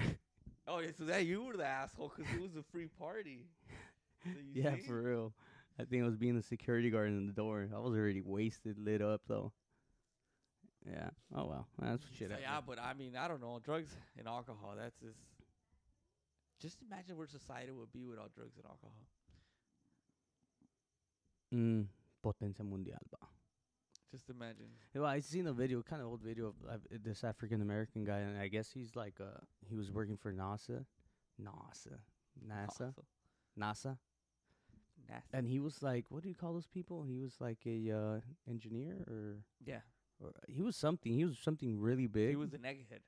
Oh, 0.68 0.80
yeah, 0.80 0.92
so 0.98 1.06
that 1.06 1.26
you 1.26 1.44
were 1.44 1.58
the 1.58 1.66
asshole 1.66 2.10
'cause 2.10 2.26
it 2.34 2.42
was 2.42 2.56
a 2.56 2.64
free 2.64 2.88
party. 2.88 3.48
So 4.24 4.40
yeah, 4.54 4.76
see? 4.76 4.82
for 4.88 5.02
real. 5.02 5.34
I 5.80 5.86
think 5.86 6.04
I 6.04 6.06
was 6.06 6.18
being 6.18 6.36
the 6.36 6.44
security 6.44 6.90
guard 6.90 7.10
in 7.10 7.26
the 7.28 7.34
door. 7.34 7.70
I 7.74 7.80
was 7.80 7.94
already 7.96 8.22
wasted, 8.22 8.78
lit 8.78 9.02
up 9.02 9.22
though. 9.28 9.54
Yeah. 10.86 11.10
Oh 11.36 11.46
well, 11.46 11.68
that's 11.80 12.04
shit. 12.18 12.30
Happened. 12.32 12.48
yeah, 12.50 12.62
but 12.66 12.80
I 12.80 12.94
mean, 12.94 13.16
I 13.16 13.28
don't 13.28 13.42
know. 13.42 13.60
Drugs 13.64 13.96
and 14.18 14.28
alcohol. 14.28 14.76
That's 14.78 14.98
just. 15.00 15.20
Just 16.60 16.82
imagine 16.82 17.16
where 17.16 17.28
society 17.28 17.72
would 17.72 17.92
be 17.94 18.06
without 18.06 18.34
drugs 18.36 18.58
and 18.58 18.66
alcohol. 18.66 18.92
Mm, 21.54 21.86
potencia 22.22 22.64
mundial, 22.64 23.00
ba. 23.10 23.28
Just 24.12 24.30
imagine. 24.30 24.68
Well, 24.94 25.06
I 25.06 25.20
seen 25.22 25.48
a 25.48 25.54
video, 25.54 25.82
kind 25.84 26.02
of 26.02 26.08
old 26.10 26.22
video 26.22 26.48
of 26.48 26.56
uh, 26.70 26.78
this 27.04 27.24
African 27.24 27.62
American 27.62 28.04
guy, 28.04 28.20
and 28.20 28.38
I 28.38 28.48
guess 28.48 28.72
he's 28.72 28.96
like, 28.96 29.16
uh, 29.22 29.40
he 29.70 29.76
was 29.76 29.92
working 29.92 30.18
for 30.18 30.34
NASA, 30.34 30.86
NASA, 31.42 32.00
NASA, 32.46 32.94
NASA, 33.58 33.98
nasty. 35.08 35.30
and 35.32 35.48
he 35.48 35.60
was 35.60 35.82
like, 35.84 36.06
what 36.10 36.24
do 36.24 36.30
you 36.30 36.36
call 36.36 36.54
those 36.54 36.68
people? 36.68 37.04
He 37.04 37.18
was 37.20 37.36
like 37.40 37.60
a 37.66 37.92
uh, 37.92 38.20
engineer, 38.50 39.06
or 39.08 39.38
yeah, 39.64 39.82
he 40.48 40.62
was 40.62 40.76
something. 40.76 41.14
He 41.14 41.26
was 41.26 41.38
something 41.40 41.80
really 41.80 42.08
big. 42.08 42.30
he 42.30 42.36
was 42.36 42.54
an 42.54 42.62
egghead. 42.62 43.02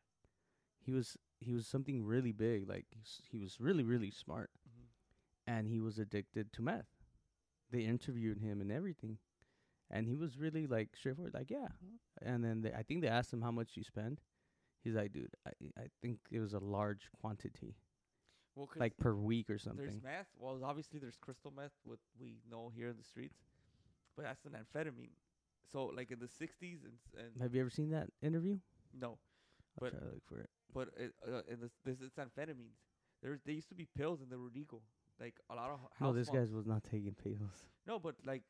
he 0.79 0.91
was 0.91 1.17
he 1.39 1.53
was 1.53 1.67
something 1.67 2.03
really 2.05 2.31
big. 2.31 2.67
Like 2.69 2.85
he's, 2.91 3.21
he 3.29 3.37
was 3.37 3.59
really 3.59 3.83
really 3.83 4.11
smart, 4.11 4.49
Mm-hmm. 4.69 5.51
and 5.57 5.67
he 5.67 5.79
was 5.79 5.99
addicted 5.99 6.53
to 6.53 6.61
meth. 6.61 6.87
They 7.71 7.81
interviewed 7.81 8.37
him 8.39 8.61
and 8.61 8.71
everything, 8.71 9.17
and 9.89 10.07
he 10.07 10.15
was 10.17 10.37
really 10.37 10.67
like 10.67 10.89
straightforward, 10.95 11.33
like 11.33 11.49
yeah. 11.51 11.69
And 12.21 12.43
then 12.43 12.61
they, 12.61 12.73
I 12.73 12.83
think 12.83 13.01
they 13.01 13.07
asked 13.07 13.33
him 13.33 13.41
how 13.41 13.51
much 13.51 13.71
you 13.75 13.83
spend. 13.83 14.21
He's 14.83 14.95
like, 14.95 15.11
dude, 15.13 15.33
I 15.47 15.51
I 15.77 15.85
think 16.01 16.19
it 16.31 16.39
was 16.39 16.53
a 16.53 16.59
large 16.59 17.09
quantity, 17.19 17.75
Well, 18.55 18.67
'cause 18.67 18.79
like 18.79 18.97
per 18.97 19.13
week 19.15 19.49
or 19.49 19.57
something. 19.57 19.83
there's 19.85 20.01
meth. 20.03 20.27
Well, 20.37 20.59
obviously 20.63 20.99
there's 20.99 21.17
crystal 21.17 21.51
meth, 21.55 21.73
what 21.83 21.99
we 22.19 22.41
know 22.49 22.69
here 22.75 22.87
in 22.89 22.97
the 22.97 23.03
streets, 23.03 23.37
but 24.15 24.23
that's 24.25 24.43
an 24.45 24.51
amphetamine. 24.53 25.15
So, 25.71 25.85
like 25.85 26.11
in 26.11 26.19
the 26.19 26.27
'60s 26.27 26.83
and, 26.83 26.93
and 27.17 27.41
Have 27.41 27.55
you 27.55 27.61
ever 27.61 27.69
seen 27.69 27.89
that 27.91 28.09
interview? 28.21 28.57
no, 28.93 29.11
I'll 29.11 29.17
But- 29.79 29.91
try 29.91 29.99
to 29.99 30.05
look 30.05 30.25
for 30.27 30.39
it. 30.39 30.49
but 30.73 30.89
it, 30.97 31.13
uh, 31.27 31.41
in 31.47 31.59
this 31.61 31.71
this 31.85 32.01
it's 32.01 32.17
amphetamines. 32.17 32.79
There 33.21 33.39
they 33.45 33.53
used 33.53 33.69
to 33.69 33.75
be 33.75 33.85
pills 33.97 34.21
and 34.21 34.29
they 34.31 34.35
were 34.35 34.49
legal. 34.53 34.81
Like 35.19 35.39
a 35.49 35.55
lot 35.55 35.69
of 35.69 35.79
h- 35.83 35.89
No, 36.01 36.07
house 36.07 36.15
this 36.15 36.29
guy 36.29 36.43
was 36.53 36.65
not 36.65 36.83
taking 36.83 37.13
pills, 37.13 37.67
No, 37.85 37.99
but 37.99 38.15
like 38.25 38.43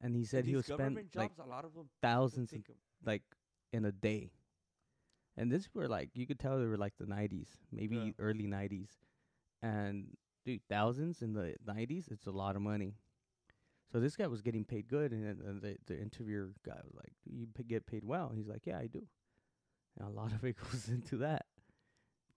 and 0.00 0.16
he 0.16 0.24
said 0.24 0.44
he 0.44 0.54
these 0.54 0.64
spend 0.64 0.78
government 0.78 1.14
like 1.14 1.36
jobs. 1.36 1.46
a 1.46 1.50
lot 1.50 1.64
of 1.64 1.74
them 1.74 1.88
thousands 2.02 2.52
'em. 2.52 2.64
like 3.04 3.22
in 3.72 3.84
a 3.84 3.92
day. 3.92 4.32
And 5.36 5.50
this 5.52 5.68
were 5.74 5.88
like 5.88 6.10
you 6.14 6.26
could 6.26 6.38
tell 6.40 6.58
they 6.58 6.66
were 6.66 6.78
like 6.78 6.96
the 6.98 7.06
nineties, 7.06 7.58
maybe 7.70 7.96
Yeah. 7.96 8.12
early 8.18 8.46
nineties. 8.46 8.98
And 9.62 10.16
dude, 10.44 10.62
thousands 10.68 11.22
in 11.22 11.32
the 11.34 11.56
nineties, 11.64 12.08
it's 12.08 12.26
a 12.26 12.32
lot 12.32 12.56
of 12.56 12.62
money. 12.62 12.96
So 13.94 14.00
this 14.00 14.16
guy 14.16 14.26
was 14.26 14.42
getting 14.42 14.64
paid 14.64 14.88
good, 14.88 15.12
and, 15.12 15.40
and 15.40 15.62
the 15.62 15.76
the 15.86 15.96
interviewer 15.96 16.50
guy 16.66 16.80
was 16.82 16.96
like, 16.96 17.12
"Do 17.24 17.32
you 17.32 17.46
p- 17.46 17.62
get 17.62 17.86
paid 17.86 18.04
well?" 18.04 18.32
He's 18.34 18.48
like, 18.48 18.66
"Yeah, 18.66 18.76
I 18.76 18.88
do." 18.88 19.02
And 19.96 20.08
a 20.08 20.10
lot 20.10 20.32
of 20.32 20.44
it 20.44 20.56
goes 20.56 20.88
into 20.88 21.18
that. 21.18 21.46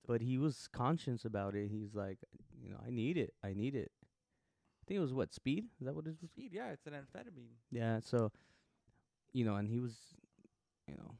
But 0.05 0.21
he 0.21 0.37
was 0.37 0.67
conscious 0.71 1.25
about 1.25 1.55
it. 1.55 1.69
He's 1.71 1.95
like, 1.95 2.19
you 2.61 2.69
know, 2.69 2.77
I 2.85 2.91
need 2.91 3.17
it. 3.17 3.33
I 3.43 3.53
need 3.53 3.73
it. 3.73 3.91
I 4.03 4.83
think 4.87 4.99
it 4.99 5.01
was 5.01 5.15
what 5.15 5.33
speed. 5.33 5.65
Is 5.81 5.87
that 5.87 5.95
what 5.95 6.05
it 6.05 6.09
was? 6.21 6.29
Speed, 6.29 6.51
yeah, 6.53 6.69
it's 6.69 6.85
an 6.85 6.93
amphetamine. 6.93 7.55
Yeah. 7.71 8.01
So, 8.01 8.31
you 9.33 9.43
know, 9.43 9.55
and 9.55 9.67
he 9.67 9.79
was, 9.79 9.95
you 10.87 10.93
know, 10.95 11.15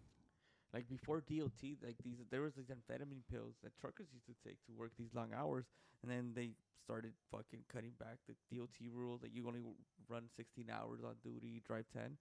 Like 0.74 0.90
before 0.90 1.24
DOT, 1.24 1.80
like 1.84 1.96
these, 2.04 2.20
there 2.30 2.42
was 2.42 2.54
these 2.56 2.68
amphetamine 2.68 3.24
pills 3.32 3.56
that 3.64 3.78
truckers 3.80 4.08
used 4.12 4.28
to 4.28 4.36
take 4.44 4.60
to 4.68 4.76
work 4.76 4.92
these 4.98 5.16
long 5.16 5.32
hours, 5.34 5.66
and 6.04 6.12
then 6.12 6.34
they 6.36 6.52
started 6.84 7.14
fucking 7.32 7.64
cutting 7.72 7.96
back 8.00 8.20
the 8.28 8.36
DOT 8.52 8.76
rules 8.92 9.22
that 9.22 9.34
you 9.34 9.48
only 9.48 9.64
run 10.10 10.24
16 10.36 10.68
hours 10.72 11.00
on 11.04 11.16
duty, 11.24 11.62
drive 11.66 11.86
10. 11.94 12.18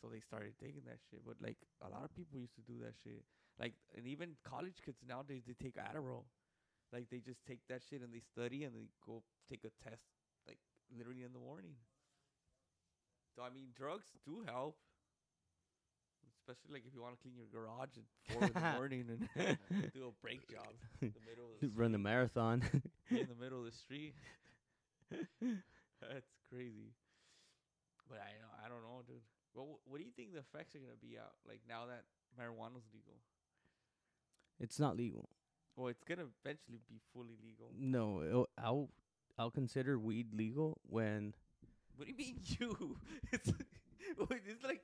So 0.00 0.08
they 0.08 0.20
started 0.20 0.56
taking 0.56 0.84
that 0.88 1.00
shit. 1.10 1.20
But 1.26 1.36
like 1.40 1.60
a 1.84 1.88
lot 1.88 2.04
of 2.04 2.12
people 2.16 2.40
used 2.40 2.56
to 2.56 2.64
do 2.64 2.80
that 2.80 2.96
shit. 3.04 3.24
Like 3.58 3.74
and 3.96 4.06
even 4.06 4.36
college 4.44 4.80
kids 4.84 5.00
nowadays 5.06 5.44
they 5.46 5.52
take 5.52 5.76
Adderall. 5.76 6.24
Like 6.92 7.08
they 7.10 7.20
just 7.20 7.44
take 7.44 7.60
that 7.68 7.84
shit 7.84 8.00
and 8.00 8.12
they 8.12 8.24
study 8.24 8.64
and 8.64 8.74
they 8.74 8.88
go 9.04 9.22
take 9.48 9.64
a 9.64 9.72
test 9.84 10.08
like 10.48 10.58
literally 10.88 11.22
in 11.22 11.32
the 11.32 11.44
morning. 11.44 11.76
So 13.36 13.42
I 13.42 13.52
mean 13.52 13.76
drugs 13.76 14.08
do 14.24 14.42
help. 14.48 14.76
Especially 16.40 16.72
like 16.72 16.82
if 16.86 16.94
you 16.94 17.02
want 17.02 17.14
to 17.16 17.20
clean 17.22 17.36
your 17.36 17.46
garage 17.52 17.94
at 17.96 18.04
four 18.32 18.42
in 18.44 18.52
the 18.52 18.60
morning 18.78 19.04
and 19.36 19.58
do 19.94 20.08
a 20.08 20.12
brake 20.22 20.48
job 20.50 20.66
in 21.00 21.12
the 21.14 21.20
middle 21.28 21.44
of 21.54 21.60
the 21.60 21.68
run 21.74 21.94
a 21.94 21.98
marathon. 21.98 22.62
in 23.10 23.28
the 23.28 23.36
middle 23.40 23.60
of 23.60 23.66
the 23.66 23.72
street. 23.76 24.14
That's 25.10 26.30
crazy. 26.50 26.94
But 28.08 28.18
I 28.18 28.32
don't, 28.40 28.64
I 28.64 28.68
don't 28.68 28.82
know, 28.82 29.02
dude. 29.06 29.22
What 29.52 29.66
what 29.84 29.98
do 29.98 30.04
you 30.04 30.10
think 30.16 30.32
the 30.32 30.38
effects 30.40 30.74
are 30.74 30.78
gonna 30.78 30.98
be 31.00 31.18
out 31.18 31.32
like 31.46 31.60
now 31.68 31.86
that 31.86 32.04
marijuana's 32.38 32.86
legal? 32.92 33.14
it's 34.60 34.78
not 34.78 34.96
legal. 34.96 35.28
Well, 35.76 35.88
it's 35.88 36.04
gonna 36.04 36.26
eventually 36.44 36.80
be 36.88 37.00
fully 37.12 37.36
legal. 37.42 37.70
No, 37.78 38.22
it'll- 38.22 38.48
I'll 38.58 38.88
I'll 39.38 39.50
consider 39.50 39.98
weed 39.98 40.34
legal 40.34 40.80
when 40.88 41.34
What 41.96 42.06
do 42.06 42.12
you 42.12 42.18
mean 42.18 42.40
you? 42.58 42.96
It's 43.32 43.48
wait, 43.48 43.66
it's 44.46 44.64
like 44.64 44.82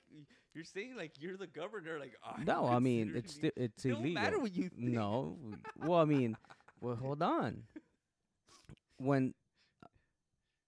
you're 0.55 0.65
saying 0.65 0.95
like 0.97 1.13
you're 1.19 1.37
the 1.37 1.47
governor. 1.47 1.99
Like 1.99 2.15
no, 2.45 2.67
I 2.67 2.79
mean 2.79 3.13
it's 3.15 3.39
it 3.39 3.53
it's. 3.57 3.85
It 3.85 3.91
don't 3.91 4.13
matter 4.13 4.37
illegal. 4.37 4.43
what 4.43 4.55
you 4.57 4.69
think. 4.69 4.93
No, 4.93 5.37
well, 5.79 6.01
I 6.01 6.05
mean, 6.05 6.37
well, 6.81 6.97
hold 6.97 7.23
on. 7.23 7.63
When 8.99 9.35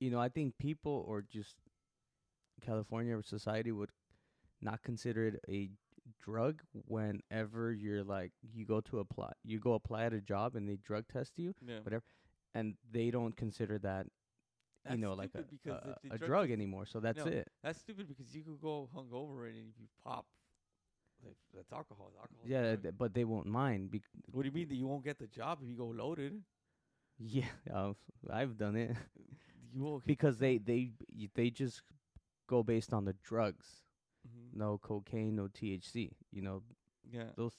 you 0.01 0.11
know, 0.11 0.21
I 0.21 0.29
think 0.29 0.59
people 0.59 1.05
or 1.09 1.23
just 1.23 1.55
California 2.65 3.17
or 3.17 3.23
society 3.23 3.73
would 3.73 3.91
not 4.61 4.83
consider 4.83 5.29
it 5.29 5.41
a 5.49 5.71
drug 6.23 6.63
whenever 6.87 7.73
you're 7.73 8.03
like 8.03 8.33
you 8.55 8.65
go 8.65 8.81
to 8.81 8.99
apply 8.99 9.31
you 9.45 9.61
go 9.61 9.75
apply 9.75 10.05
at 10.05 10.13
a 10.15 10.21
job 10.23 10.57
and 10.57 10.67
they 10.69 10.77
drug 10.77 11.05
test 11.13 11.33
you 11.37 11.55
Yeah. 11.65 11.81
whatever 11.83 12.03
and 12.55 12.75
they 12.91 13.11
don't 13.11 13.37
consider 13.37 13.79
that 13.81 14.07
you 14.91 14.99
know 14.99 15.15
like 15.15 15.31
a, 15.35 15.45
because 15.51 15.83
a, 16.11 16.15
a 16.15 16.19
drug 16.19 16.29
drug 16.29 16.51
anymore 16.51 16.85
so 16.87 17.01
that's 17.01 17.25
No. 17.25 17.31
it 17.33 17.49
That's 17.63 17.79
stupid 17.81 18.09
because 18.09 18.35
you 18.35 18.43
could 18.43 18.61
go 18.61 18.89
hungover 18.97 19.49
and 19.49 19.57
if 19.57 19.79
you 19.81 19.87
pop, 20.05 20.27
that's 21.55 21.73
alcohol. 21.73 22.13
Alcohol. 22.19 22.45
yeah 22.45 22.77
but 22.97 23.13
they 23.15 23.25
won't 23.25 23.47
mind 23.47 23.91
bec- 23.91 24.03
What 24.33 24.43
do 24.43 24.49
you 24.49 24.53
mean 24.55 24.69
that 24.69 24.77
you 24.77 24.87
won't 24.87 25.05
get 25.05 25.19
the 25.19 25.27
job 25.27 25.59
if 25.63 25.69
you 25.69 25.77
go 25.77 25.87
loaded? 25.89 26.43
yeah 27.19 27.45
uh, 27.75 27.93
i've 28.31 28.57
done 28.57 28.77
it 28.77 28.97
because 30.07 30.39
they 30.39 30.59
they 30.59 30.91
they 31.35 31.51
just 31.51 31.83
go 32.49 32.63
based 32.63 32.93
on 32.93 33.05
the 33.05 33.15
drugs 33.23 33.83
hmm 34.27 34.59
no 34.59 34.79
cocaine 34.79 35.35
no 35.37 35.49
thc 35.49 36.11
you 36.31 36.43
know 36.43 36.63
Yeah. 37.11 37.31
those 37.37 37.55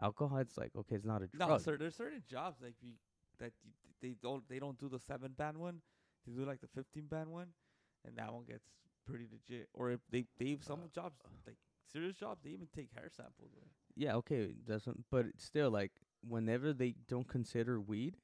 alcohol 0.00 0.38
it's 0.38 0.56
like 0.58 0.70
okay 0.76 0.94
it's 0.96 1.04
not 1.04 1.22
a 1.22 1.26
drug. 1.26 1.48
No, 1.48 1.58
sir. 1.58 1.76
There's 1.76 1.94
certain 1.96 2.22
jobs 2.28 2.60
like 2.62 2.74
you, 2.80 2.92
that 3.38 3.52
you, 3.64 3.70
they 4.00 4.14
don't 4.20 4.46
they 4.48 4.58
don't 4.58 4.78
do 4.78 4.88
the 4.88 4.98
seven 4.98 5.32
band 5.32 5.56
one. 5.58 5.80
They 6.26 6.32
do 6.32 6.44
like 6.44 6.60
the 6.60 6.68
fifteen 6.68 7.06
band 7.06 7.30
one, 7.30 7.48
and 8.04 8.16
that 8.16 8.32
one 8.32 8.44
gets 8.44 8.64
pretty 9.06 9.26
legit. 9.30 9.68
Or 9.72 9.90
if 9.90 10.00
they 10.10 10.26
they 10.38 10.50
have 10.50 10.64
some 10.64 10.80
uh, 10.84 10.88
jobs 10.94 11.16
uh. 11.24 11.28
like 11.46 11.56
serious 11.92 12.16
jobs, 12.16 12.42
they 12.44 12.50
even 12.50 12.68
take 12.74 12.88
hair 12.94 13.08
samples. 13.14 13.50
Right? 13.54 13.70
yeah 13.98 14.14
okay 14.14 14.50
doesn't 14.68 15.04
but 15.10 15.24
it's 15.24 15.42
still 15.42 15.70
like 15.70 15.92
whenever 16.20 16.74
they 16.74 16.94
don't 17.08 17.26
consider 17.26 17.80
weed 17.80 18.18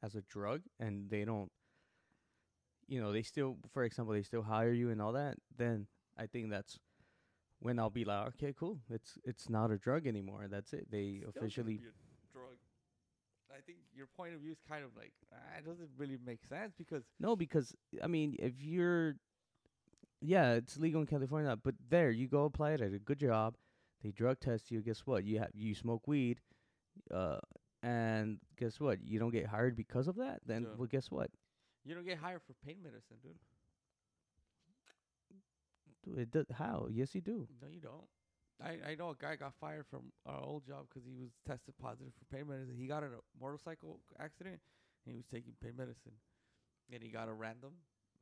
as 0.00 0.14
a 0.14 0.22
drug 0.22 0.62
and 0.78 1.10
they 1.10 1.24
don't 1.24 1.50
you 2.86 3.00
know 3.00 3.12
they 3.12 3.22
still 3.22 3.56
for 3.74 3.82
example 3.82 4.14
they 4.14 4.22
still 4.22 4.42
hire 4.42 4.72
you 4.72 4.90
and 4.90 5.02
all 5.02 5.12
that 5.12 5.34
then 5.56 5.88
I 6.18 6.26
think 6.26 6.50
that's 6.50 6.78
when 7.60 7.78
I'll 7.78 7.90
be 7.90 8.04
like, 8.04 8.28
okay, 8.28 8.54
cool. 8.58 8.78
It's 8.90 9.18
it's 9.24 9.48
not 9.48 9.70
a 9.70 9.78
drug 9.78 10.06
anymore. 10.06 10.46
That's 10.50 10.72
it. 10.72 10.90
They 10.90 11.22
officially 11.28 11.76
shouldn't 11.76 11.76
be 11.76 11.86
a 11.86 12.32
drug. 12.32 12.58
I 13.58 13.60
think 13.66 13.78
your 13.94 14.06
point 14.16 14.34
of 14.34 14.40
view 14.40 14.52
is 14.52 14.58
kind 14.68 14.84
of 14.84 14.90
like 14.96 15.12
ah, 15.32 15.58
it 15.58 15.66
doesn't 15.66 15.88
really 15.98 16.18
make 16.24 16.40
sense 16.48 16.72
because 16.78 17.02
no, 17.18 17.34
because 17.34 17.74
I 18.02 18.06
mean, 18.06 18.36
if 18.38 18.52
you're, 18.62 19.16
yeah, 20.20 20.52
it's 20.52 20.78
legal 20.78 21.00
in 21.00 21.06
California, 21.08 21.56
but 21.62 21.74
there 21.90 22.10
you 22.10 22.28
go 22.28 22.44
apply 22.44 22.72
it 22.72 22.80
at 22.80 22.92
a 22.92 22.98
good 22.98 23.18
job. 23.18 23.56
They 24.02 24.10
drug 24.12 24.38
test 24.40 24.70
you. 24.70 24.80
Guess 24.80 25.00
what? 25.06 25.24
You 25.24 25.40
have 25.40 25.50
you 25.54 25.74
smoke 25.74 26.06
weed, 26.06 26.40
uh, 27.12 27.38
and 27.82 28.38
guess 28.56 28.78
what? 28.78 29.02
You 29.02 29.18
don't 29.18 29.32
get 29.32 29.46
hired 29.46 29.74
because 29.76 30.06
of 30.06 30.16
that. 30.16 30.40
Then 30.46 30.62
Yeah. 30.62 30.76
well, 30.76 30.86
guess 30.86 31.10
what? 31.10 31.30
you 31.84 31.94
don't 31.94 32.04
get 32.04 32.18
hired 32.18 32.42
for 32.46 32.52
pain 32.64 32.76
medicine, 32.82 33.16
dude. 33.22 33.38
Dude, 36.04 36.18
It 36.18 36.30
does, 36.30 36.46
how? 36.54 36.86
Yes, 36.90 37.14
you 37.14 37.20
do. 37.22 37.48
No, 37.62 37.68
you 37.68 37.80
don't. 37.80 38.04
I, 38.62 38.90
I 38.90 38.94
know 38.96 39.10
a 39.10 39.14
guy 39.14 39.36
got 39.36 39.54
fired 39.60 39.86
from 39.88 40.12
our 40.26 40.40
old 40.42 40.66
job 40.66 40.86
because 40.88 41.06
he 41.06 41.14
was 41.14 41.30
tested 41.46 41.74
positive 41.80 42.12
for 42.18 42.24
pain 42.36 42.48
medicine. 42.48 42.74
He 42.76 42.86
got 42.86 43.02
in 43.04 43.10
a 43.10 43.22
motorcycle 43.40 44.00
accident 44.18 44.58
and 45.06 45.12
he 45.12 45.16
was 45.16 45.26
taking 45.30 45.54
pain 45.62 45.74
medicine, 45.76 46.12
and 46.92 47.02
he 47.02 47.08
got 47.10 47.28
a 47.28 47.32
random, 47.32 47.72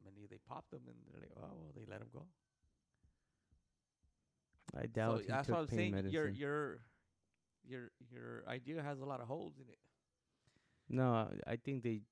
and 0.07 0.15
he, 0.17 0.27
they 0.27 0.39
popped 0.49 0.73
him, 0.73 0.83
and 0.87 0.97
they're 1.11 1.23
like, 1.23 1.33
oh, 1.39 1.57
well, 1.57 1.73
they 1.75 1.85
let 1.89 2.01
him 2.01 2.09
go. 2.13 2.27
I 4.77 4.87
doubt 4.87 5.19
so 5.19 5.23
he 5.23 5.27
that's 5.29 5.47
took 5.47 5.57
what 5.57 5.61
I'm 5.63 5.67
pain 5.69 5.79
saying. 5.79 5.93
medicine. 5.93 6.13
Your 6.13 6.29
your 6.29 6.81
your 7.67 7.91
your 8.11 8.45
idea 8.49 8.83
has 8.83 9.01
a 9.01 9.05
lot 9.05 9.21
of 9.21 9.27
holes 9.27 9.55
in 9.59 9.69
it. 9.69 9.79
no, 10.89 11.29
I- 11.47 11.57
think 11.57 11.83
they 11.83 12.03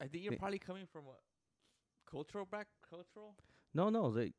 I 0.00 0.08
think 0.08 0.24
you're 0.24 0.32
They- 0.32 0.36
probably 0.36 0.58
coming 0.58 0.86
from 0.86 1.06
a 1.06 1.16
cultural 2.10 2.44
back 2.46 2.68
cultural. 2.88 3.36
no 3.74 3.90
no 3.90 4.10
they. 4.12 4.32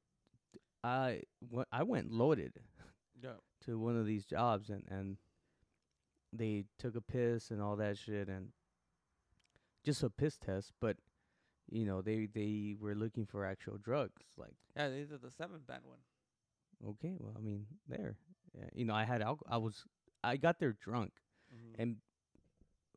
I 0.83 1.21
I 1.71 1.83
went 1.83 2.11
loaded 2.11 2.53
Yeah. 3.21 3.37
to 3.65 3.77
one 3.79 3.95
of 3.97 4.05
these 4.05 4.25
jobs 4.25 4.69
and 4.69 4.83
and 4.89 5.17
they 6.33 6.65
took 6.79 6.95
a 6.95 7.01
piss 7.01 7.51
and 7.51 7.61
all 7.61 7.75
that 7.75 7.97
shit 7.97 8.27
and 8.29 8.49
just 9.83 10.03
a 10.03 10.09
piss 10.09 10.37
test, 10.37 10.71
but 10.79 10.97
you 11.69 11.85
know 11.85 12.01
they 12.01 12.27
they 12.33 12.75
were 12.79 12.95
looking 12.95 13.25
for 13.25 13.45
actual 13.45 13.77
drugs. 13.77 14.23
Like 14.37 14.55
Yeah, 14.75 14.89
these 14.89 15.11
are 15.11 15.17
the 15.17 15.31
seven 15.31 15.61
band 15.67 15.83
one. 15.85 15.99
okay, 16.91 17.15
well 17.19 17.33
I 17.37 17.41
mean 17.41 17.65
there, 17.87 18.15
yeah, 18.57 18.69
you 18.73 18.85
know 18.85 18.93
I 18.95 19.03
had 19.05 19.21
alcohol. 19.21 19.53
I 19.53 19.57
was 19.57 19.85
I 20.23 20.37
got 20.37 20.59
there 20.59 20.73
drunk 20.73 21.13
Mm-hmm. 21.53 21.81
and 21.81 21.97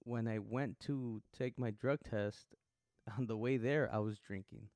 when 0.04 0.28
I 0.28 0.38
went 0.38 0.78
to 0.80 1.20
take 1.36 1.58
my 1.58 1.70
drug 1.72 1.98
test 2.08 2.54
on 3.18 3.26
the 3.26 3.36
way 3.36 3.56
there 3.56 3.90
I 3.92 3.98
was 3.98 4.18
drinking. 4.18 4.68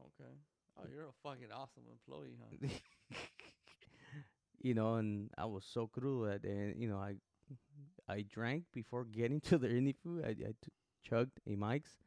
Okay. 0.00 0.32
Oh, 0.78 0.84
you're 0.90 1.04
a 1.08 1.12
fucking 1.22 1.52
awesome 1.52 1.82
employee, 1.90 2.38
huh? 2.40 2.68
you 4.60 4.74
know, 4.74 4.94
and 4.96 5.30
I 5.38 5.46
was 5.46 5.64
so 5.64 5.86
cruel 5.86 6.22
that 6.26 6.42
day. 6.42 6.74
You 6.76 6.88
know, 6.88 6.98
I 6.98 7.14
I 8.08 8.22
drank 8.22 8.64
before 8.72 9.04
getting 9.04 9.40
to 9.48 9.58
the 9.58 9.68
interview. 9.70 10.22
I, 10.24 10.28
I 10.30 10.32
t- 10.34 10.72
chugged 11.02 11.40
a 11.46 11.56
Mike's. 11.56 11.98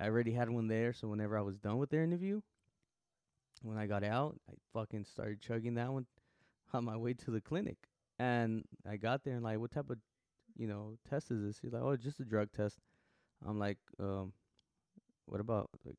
I 0.00 0.06
already 0.06 0.32
had 0.32 0.48
one 0.50 0.68
there, 0.68 0.92
so 0.92 1.08
whenever 1.08 1.36
I 1.38 1.42
was 1.42 1.58
done 1.58 1.78
with 1.78 1.90
their 1.90 2.02
interview, 2.02 2.40
when 3.62 3.78
I 3.78 3.86
got 3.86 4.02
out, 4.04 4.36
I 4.50 4.54
fucking 4.72 5.04
started 5.04 5.40
chugging 5.40 5.74
that 5.74 5.92
one 5.92 6.06
on 6.72 6.84
my 6.84 6.96
way 6.96 7.14
to 7.14 7.30
the 7.30 7.40
clinic. 7.40 7.76
And 8.18 8.64
I 8.88 8.96
got 8.96 9.24
there 9.24 9.34
and 9.34 9.42
like, 9.44 9.58
what 9.58 9.70
type 9.72 9.90
of, 9.90 9.98
you 10.56 10.66
know, 10.66 10.96
test 11.08 11.30
is 11.30 11.42
this? 11.42 11.58
He's 11.60 11.72
like, 11.72 11.82
oh, 11.82 11.96
just 11.96 12.20
a 12.20 12.24
drug 12.24 12.50
test. 12.52 12.78
I'm 13.46 13.58
like, 13.58 13.78
um, 14.00 14.32
what 15.26 15.40
about 15.40 15.68
like 15.84 15.96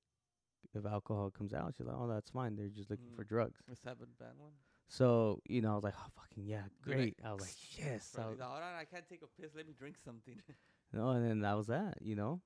if 0.73 0.85
alcohol 0.85 1.31
comes 1.31 1.53
out? 1.53 1.73
She's 1.77 1.85
like, 1.85 1.95
oh, 1.97 2.07
that's 2.07 2.29
fine. 2.31 2.55
They're 2.55 2.67
just 2.69 2.89
looking 2.89 3.07
Mm. 3.13 3.15
for 3.15 3.23
drugs. 3.23 3.59
The 3.67 3.75
seven 3.75 4.07
band 4.19 4.33
one. 4.39 4.51
So, 4.87 5.39
you 5.47 5.61
know, 5.61 5.71
I 5.71 5.75
was 5.75 5.83
like, 5.83 5.95
oh, 5.97 6.09
fucking 6.15 6.45
yeah, 6.45 6.63
great. 6.83 7.17
I 7.25 7.31
was 7.31 7.41
like, 7.41 7.55
yes. 7.77 8.15
I 8.17 8.27
was, 8.27 8.39
Hold 8.39 8.61
on, 8.61 8.75
I 8.79 8.85
can't 8.85 9.07
take 9.07 9.21
a 9.23 9.41
piss. 9.41 9.51
Let 9.55 9.65
me 9.67 9.73
drink 9.73 9.95
something. 10.03 10.39
no, 10.93 11.09
and 11.09 11.27
then 11.27 11.39
that 11.41 11.57
was 11.57 11.67
that, 11.67 11.97
you 12.01 12.15
know? 12.15 12.41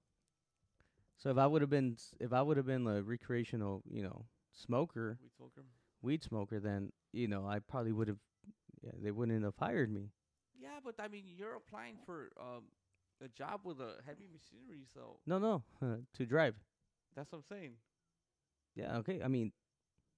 So 1.18 1.30
if 1.30 1.38
I 1.38 1.48
would 1.48 1.62
have 1.62 1.70
been, 1.70 1.94
s- 1.94 2.14
if 2.20 2.32
I 2.32 2.42
would 2.42 2.58
have 2.58 2.66
been 2.66 2.88
a 2.88 3.02
recreational, 3.02 3.82
you 3.90 4.04
know, 4.04 4.26
smoker, 4.54 5.18
we 5.22 5.30
told 5.38 5.52
him. 5.58 5.66
weed 6.02 6.24
smoker, 6.24 6.60
then, 6.60 6.92
you 7.12 7.28
know, 7.28 7.46
I 7.48 7.60
probably 7.60 7.92
would 7.92 8.08
have, 8.08 8.20
yeah, 8.82 8.92
they 9.02 9.12
wouldn't 9.12 9.44
have 9.44 9.56
hired 9.60 9.92
me. 9.92 10.12
Yeah, 10.58 10.80
but 10.84 10.96
I 11.00 11.08
mean, 11.08 11.26
you're 11.28 11.56
applying 11.56 11.98
for 12.06 12.30
um 12.40 12.66
a 13.24 13.28
job 13.28 13.62
with 13.64 13.80
a 13.82 13.96
heavy 14.06 14.28
machinery, 14.32 14.86
so 14.94 15.20
No, 15.26 15.40
no, 15.40 15.64
to 16.14 16.26
drive. 16.26 16.56
that's 17.16 17.32
what 17.32 17.40
I'm 17.40 17.44
saying. 17.50 17.74
Yeah, 18.76 18.98
okay. 18.98 19.22
I 19.24 19.28
mean, 19.28 19.52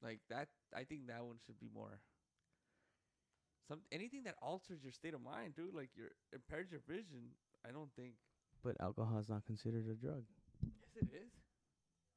Like 0.03 0.19
that, 0.29 0.49
I 0.75 0.83
think 0.83 1.07
that 1.07 1.23
one 1.25 1.37
should 1.45 1.59
be 1.59 1.69
more. 1.73 1.99
Some 3.69 3.81
anything 3.91 4.23
that 4.23 4.35
alters 4.41 4.79
your 4.83 4.91
state 4.91 5.13
of 5.13 5.21
mind, 5.21 5.53
dude. 5.55 5.73
Like 5.75 5.91
your 5.95 6.09
impairs 6.33 6.71
your 6.71 6.81
vision. 6.87 7.29
I 7.65 7.71
don't 7.71 7.91
think. 7.95 8.15
but 8.63 8.75
alcohol 8.81 9.19
is 9.19 9.29
not 9.29 9.45
considered 9.45 9.85
a 9.89 9.93
drug. 9.93 10.23
Yes, 10.63 11.03
it 11.03 11.09
is. 11.13 11.31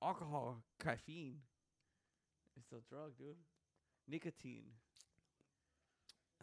Alcohol, 0.03 0.63
caffeine. 0.83 1.37
It's 2.57 2.73
a 2.73 2.81
drug, 2.89 3.13
dude. 3.19 3.37
Nicotine. 4.09 4.65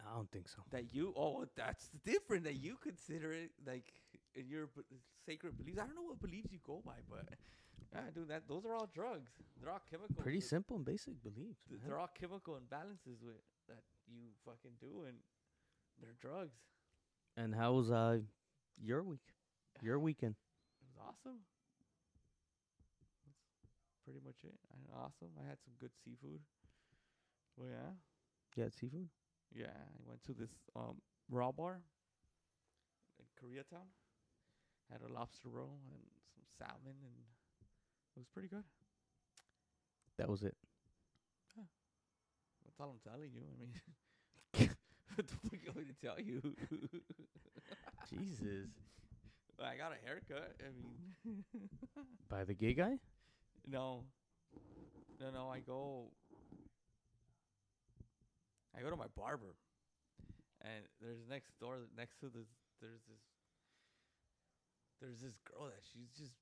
I 0.00 0.14
don't 0.14 0.30
think 0.30 0.48
so. 0.48 0.62
That 0.70 0.94
you 0.94 1.12
oh 1.16 1.44
that's 1.56 1.90
different. 2.04 2.44
That 2.44 2.54
you 2.56 2.76
consider 2.80 3.32
it 3.32 3.50
like 3.66 3.92
in 4.34 4.48
your 4.48 4.66
b- 4.74 4.82
sacred 5.26 5.58
beliefs. 5.58 5.78
I 5.78 5.86
don't 5.86 5.94
know 5.96 6.08
what 6.08 6.20
beliefs 6.20 6.48
you 6.52 6.58
go 6.64 6.80
by, 6.84 7.00
but 7.08 7.26
yeah, 7.92 8.00
dude, 8.14 8.28
that 8.28 8.48
those 8.48 8.64
are 8.64 8.74
all 8.74 8.88
drugs. 8.94 9.30
They're 9.60 9.70
all 9.72 9.82
chemical. 9.90 10.22
Pretty 10.22 10.40
simple 10.40 10.76
and 10.76 10.84
basic 10.86 11.22
beliefs. 11.22 11.60
th- 11.68 11.80
They're 11.84 11.98
all 11.98 12.08
chemical 12.18 12.54
imbalances 12.54 13.20
with 13.22 13.36
that 13.70 13.82
you 14.06 14.34
fucking 14.44 14.76
do, 14.80 15.04
and 15.06 15.16
they're 16.02 16.18
drugs. 16.20 16.58
And 17.36 17.54
how 17.54 17.72
was 17.72 17.90
uh 17.90 18.18
your 18.82 19.02
week? 19.02 19.24
Your 19.80 19.98
weekend? 20.06 20.34
It 20.34 20.86
was 20.90 20.98
awesome. 21.08 21.40
That's 23.24 23.98
pretty 24.04 24.20
much 24.24 24.42
it. 24.44 24.58
I, 24.72 24.76
awesome. 24.98 25.30
I 25.42 25.48
had 25.48 25.58
some 25.64 25.74
good 25.80 25.92
seafood. 26.04 26.40
Oh 27.60 27.64
yeah, 27.68 27.92
You 28.56 28.62
had 28.64 28.72
seafood? 28.74 29.08
yeah. 29.54 29.66
I 29.76 30.00
went 30.08 30.22
to 30.24 30.32
this 30.32 30.50
um 30.76 31.00
raw 31.30 31.52
bar 31.52 31.80
in 33.18 33.26
Koreatown. 33.38 33.86
Had 34.90 35.02
a 35.08 35.12
lobster 35.12 35.48
roll 35.48 35.78
and 35.92 36.02
some 36.34 36.44
salmon, 36.58 36.96
and 37.04 37.14
it 38.16 38.18
was 38.18 38.26
pretty 38.34 38.48
good. 38.48 38.64
That 40.18 40.28
was 40.28 40.42
it. 40.42 40.56
That's 42.80 42.88
all 42.88 42.96
I'm 42.96 43.12
telling 43.12 43.30
you. 43.34 43.42
I 43.44 43.56
mean, 43.60 44.70
what 45.14 45.26
the 45.26 45.34
fuck 45.44 45.60
am 45.68 45.74
I 45.76 45.84
to 45.84 45.96
tell 46.00 46.18
you? 46.18 46.40
Jesus. 48.08 48.68
I 49.62 49.76
got 49.76 49.92
a 49.92 50.00
haircut. 50.06 50.56
I 50.60 50.72
mean, 50.72 51.44
By 52.30 52.44
the 52.44 52.54
gay 52.54 52.72
guy? 52.72 52.96
no, 53.68 54.04
no, 55.20 55.30
no. 55.30 55.50
I 55.50 55.58
go, 55.60 56.08
I 58.74 58.80
go 58.80 58.88
to 58.88 58.96
my 58.96 59.08
barber, 59.14 59.54
and 60.62 60.84
there's 61.02 61.20
next 61.28 61.58
door, 61.60 61.76
next 61.98 62.18
to 62.20 62.26
this, 62.26 62.48
there's 62.80 63.02
this, 63.06 63.20
there's 65.02 65.20
this 65.20 65.36
girl 65.44 65.66
that 65.66 65.82
she's 65.92 66.08
just, 66.16 66.32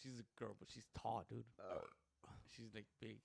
she's 0.00 0.20
a 0.20 0.26
girl, 0.38 0.54
but 0.60 0.68
she's 0.72 0.86
tall, 0.96 1.24
dude. 1.28 1.42
Oh. 1.60 1.82
She's 2.54 2.72
like 2.72 2.86
big, 3.00 3.18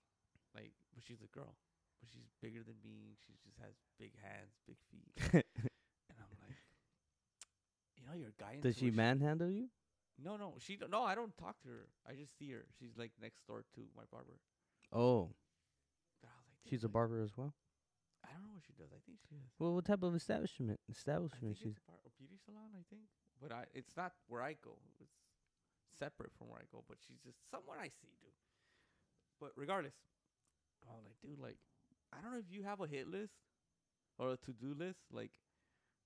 like, 0.56 0.72
but 0.96 1.04
she's 1.08 1.22
a 1.22 1.38
girl, 1.38 1.54
but 2.02 2.10
she's 2.12 2.28
bigger 2.42 2.64
than 2.66 2.76
me. 2.84 3.16
She 3.26 3.34
just 3.46 3.58
has 3.62 3.74
big 4.00 4.12
hands, 4.22 4.58
big 4.68 4.78
feet, 4.90 5.14
and 5.34 6.18
I'm 6.18 6.34
like, 6.42 6.58
you 7.96 8.04
know, 8.06 8.18
you're 8.18 8.34
a 8.34 8.42
guy. 8.42 8.58
Does 8.62 8.78
she 8.78 8.92
manhandle 8.92 9.50
you? 9.50 9.70
No, 10.22 10.38
no, 10.38 10.54
she. 10.60 10.78
No, 10.90 11.04
I 11.04 11.16
don't 11.16 11.36
talk 11.38 11.62
to 11.64 11.70
her. 11.70 11.88
I 12.08 12.14
just 12.14 12.38
see 12.38 12.52
her. 12.52 12.66
She's 12.80 12.98
like 12.98 13.12
next 13.22 13.46
door 13.48 13.64
to 13.76 13.82
my 13.96 14.04
barber. 14.12 14.38
Oh, 14.92 15.30
like, 16.22 16.30
she's 16.70 16.84
a 16.84 16.90
barber 16.90 17.22
as 17.22 17.32
well. 17.38 17.54
I 18.26 18.30
don't 18.34 18.44
know 18.44 18.54
what 18.54 18.62
she 18.66 18.74
does. 18.78 18.92
I 18.94 19.02
think 19.06 19.18
she 19.30 19.36
is. 19.36 19.50
Well, 19.58 19.74
what 19.74 19.86
type 19.86 20.04
of 20.04 20.14
establishment? 20.14 20.80
Establishment 20.90 21.58
she's. 21.58 21.74
it's 21.74 21.82
a, 21.82 21.90
bar- 21.90 22.06
a 22.06 22.12
beauty 22.20 22.38
salon. 22.46 22.70
I 22.78 22.84
think, 22.90 23.02
but 23.42 23.52
I 23.52 23.66
it's 23.74 23.98
not 23.98 24.14
where 24.28 24.44
I 24.44 24.54
go. 24.62 24.78
It's 25.00 25.18
separate 25.98 26.32
from 26.38 26.50
where 26.50 26.60
I 26.62 26.68
go. 26.72 26.84
But 26.88 26.98
she's 27.02 27.18
just 27.26 27.38
someone 27.50 27.78
I 27.82 27.90
see, 27.90 28.14
dude. 28.22 28.38
But 29.42 29.58
regardless, 29.58 29.98
I 30.86 30.94
was 30.94 31.06
like, 31.06 31.18
dude, 31.26 31.42
like, 31.42 31.58
I 32.14 32.22
don't 32.22 32.32
know 32.34 32.40
if 32.40 32.52
you 32.52 32.64
have 32.64 32.80
a 32.82 32.88
hit 32.88 33.08
list 33.08 33.34
or 34.18 34.34
a 34.34 34.38
to 34.38 34.52
do 34.52 34.74
list. 34.78 35.00
Like, 35.12 35.32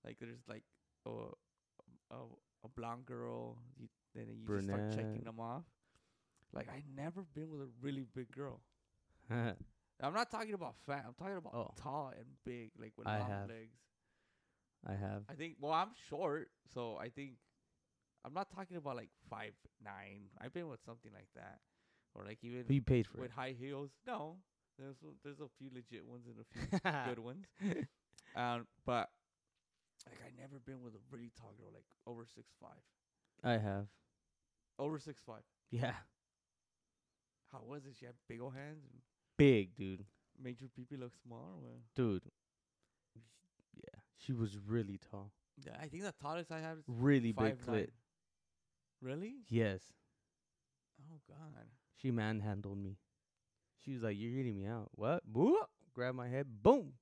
like 0.05 0.17
there's 0.19 0.39
like 0.47 0.63
a 1.05 1.09
a, 2.11 2.17
a 2.63 2.67
blonde 2.75 3.05
girl. 3.05 3.57
You, 3.79 3.87
then 4.13 4.27
you 4.39 4.47
just 4.47 4.67
start 4.67 4.91
checking 4.95 5.23
them 5.23 5.39
off. 5.39 5.63
Like 6.53 6.69
I 6.69 6.83
never 6.95 7.23
been 7.33 7.49
with 7.51 7.61
a 7.61 7.69
really 7.81 8.05
big 8.15 8.31
girl. 8.31 8.61
I'm 9.29 10.13
not 10.13 10.29
talking 10.29 10.53
about 10.53 10.75
fat. 10.85 11.03
I'm 11.07 11.13
talking 11.13 11.37
about 11.37 11.53
Oh. 11.55 11.71
tall 11.81 12.11
and 12.15 12.25
big, 12.45 12.71
like 12.79 12.93
with 12.97 13.07
I 13.07 13.19
long 13.19 13.29
have. 13.29 13.49
legs. 13.49 13.77
I 14.87 14.93
have. 14.93 15.23
I 15.29 15.33
think. 15.33 15.55
Well, 15.59 15.71
I'm 15.71 15.89
short, 16.09 16.49
so 16.73 16.97
I 16.97 17.09
think 17.09 17.31
I'm 18.23 18.33
not 18.33 18.49
talking 18.51 18.77
about 18.77 18.95
like 18.97 19.09
five 19.29 19.53
nine. 19.83 20.29
I've 20.39 20.53
been 20.53 20.67
with 20.67 20.79
something 20.85 21.11
like 21.13 21.29
that, 21.35 21.59
or 22.13 22.23
like 22.25 22.37
even 22.43 22.63
But 22.67 22.75
you 22.75 22.81
paid 22.81 23.07
for 23.07 23.17
with 23.21 23.31
it. 23.31 23.35
high 23.35 23.55
heels. 23.57 23.89
No, 24.05 24.37
There's 24.77 24.97
a, 25.03 25.07
there's 25.23 25.39
a 25.39 25.47
few 25.57 25.69
legit 25.73 26.05
ones 26.05 26.25
and 26.27 26.35
a 26.39 26.45
few 26.51 27.05
good 27.15 27.19
ones. 27.23 27.45
Um, 28.35 28.67
but 28.85 29.09
like 30.05 30.19
I 30.25 30.29
never 30.39 30.59
been 30.65 30.83
with 30.83 30.93
a 30.95 30.99
really 31.11 31.31
tall 31.39 31.53
girl, 31.57 31.71
like 31.73 31.85
over 32.05 32.25
six 32.25 32.51
five. 32.61 32.81
I 33.43 33.53
have. 33.57 33.87
Over 34.77 34.99
six 34.99 35.21
five. 35.25 35.43
Yeah. 35.71 35.93
How 37.51 37.61
was 37.65 37.85
it? 37.85 37.95
She 37.99 38.05
had 38.05 38.15
big 38.27 38.41
old 38.41 38.53
hands 38.53 38.83
Big, 39.37 39.75
dude. 39.75 40.05
made 40.41 40.59
your 40.59 40.69
pee 40.69 40.85
look 40.97 41.13
small. 41.25 41.61
Or? 41.63 41.77
Dude. 41.95 42.23
Yeah. 43.75 43.99
She 44.17 44.33
was 44.33 44.57
really 44.67 44.99
tall. 45.11 45.31
Yeah, 45.65 45.73
I 45.81 45.87
think 45.87 46.03
the 46.03 46.13
tallest 46.21 46.51
I 46.51 46.59
have 46.59 46.79
is 46.79 46.83
Really 46.87 47.31
big 47.31 47.37
nine. 47.37 47.57
clit. 47.65 47.89
Really? 49.01 49.35
Yes. 49.49 49.81
Oh 51.01 51.19
God. 51.27 51.65
She 52.01 52.11
manhandled 52.11 52.77
me. 52.77 52.97
She 53.85 53.93
was 53.93 54.03
like, 54.03 54.15
You're 54.17 54.31
eating 54.31 54.55
me 54.57 54.65
out. 54.67 54.89
What? 54.93 55.21
Boop. 55.31 55.55
Grab 55.93 56.15
my 56.15 56.27
head. 56.27 56.47
Boom. 56.63 56.93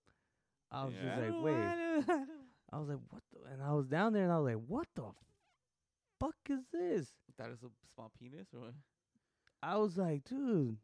I 0.72 0.86
was 0.86 0.94
just 0.94 1.18
like, 1.22 1.44
Wait. 1.44 1.54
I 2.72 2.80
was 2.80 2.90
like, 2.90 3.00
What 3.10 3.22
the? 3.32 3.52
And 3.54 3.64
I 3.64 3.74
was 3.74 3.88
down 3.88 4.14
there 4.14 4.24
and 4.24 4.32
I 4.32 4.38
was 4.40 4.54
like, 4.54 4.64
What 4.68 4.88
the 4.96 5.06
fuck 6.20 6.36
is 6.50 6.60
this? 6.72 7.08
That 7.38 7.50
is 7.50 7.64
a 7.64 7.68
small 7.96 8.12
penis 8.20 8.48
or 8.54 8.62
what? 8.62 8.74
I 9.62 9.78
was 9.78 9.98
like, 9.98 10.26
Dude. 10.26 10.78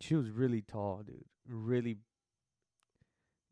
She 0.00 0.14
was 0.14 0.30
really 0.30 0.62
tall, 0.62 1.02
dude. 1.04 1.24
Really. 1.48 1.96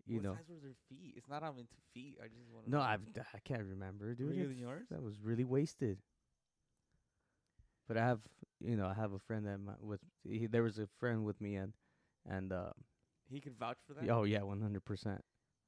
You 0.07 0.17
what 0.17 0.25
know. 0.25 0.35
size 0.35 0.49
were 0.49 0.61
their 0.63 0.77
feet? 0.89 1.15
It's 1.17 1.29
not 1.29 1.43
I'm 1.43 1.59
into 1.59 1.75
feet. 1.93 2.19
I 2.23 2.29
just 2.29 2.49
want 2.53 2.69
No, 2.69 2.81
I've, 2.81 3.01
I 3.35 3.39
can't 3.45 3.65
remember, 3.65 4.15
dude. 4.15 4.31
Bigger 4.31 4.47
than 4.47 4.59
yours? 4.59 4.87
That 4.91 5.03
was 5.03 5.21
really 5.21 5.43
wasted. 5.43 5.99
But 7.89 7.97
I 7.97 8.07
have, 8.07 8.21
you 8.61 8.77
know, 8.77 8.87
I 8.87 8.95
have 8.95 9.13
a 9.13 9.19
friend 9.19 9.47
that 9.47 9.59
my, 9.59 9.73
with 9.81 10.01
he, 10.25 10.47
there 10.47 10.63
was 10.63 10.79
a 10.79 10.87
friend 10.99 11.25
with 11.25 11.41
me 11.41 11.57
and 11.57 11.73
and 12.29 12.53
uh, 12.53 12.71
He 13.29 13.41
could 13.41 13.57
vouch 13.59 13.79
for 13.87 13.95
that. 13.95 14.09
oh 14.11 14.25
yeah, 14.25 14.43
one 14.43 14.61
hundred 14.61 14.85
percent. 14.85 15.23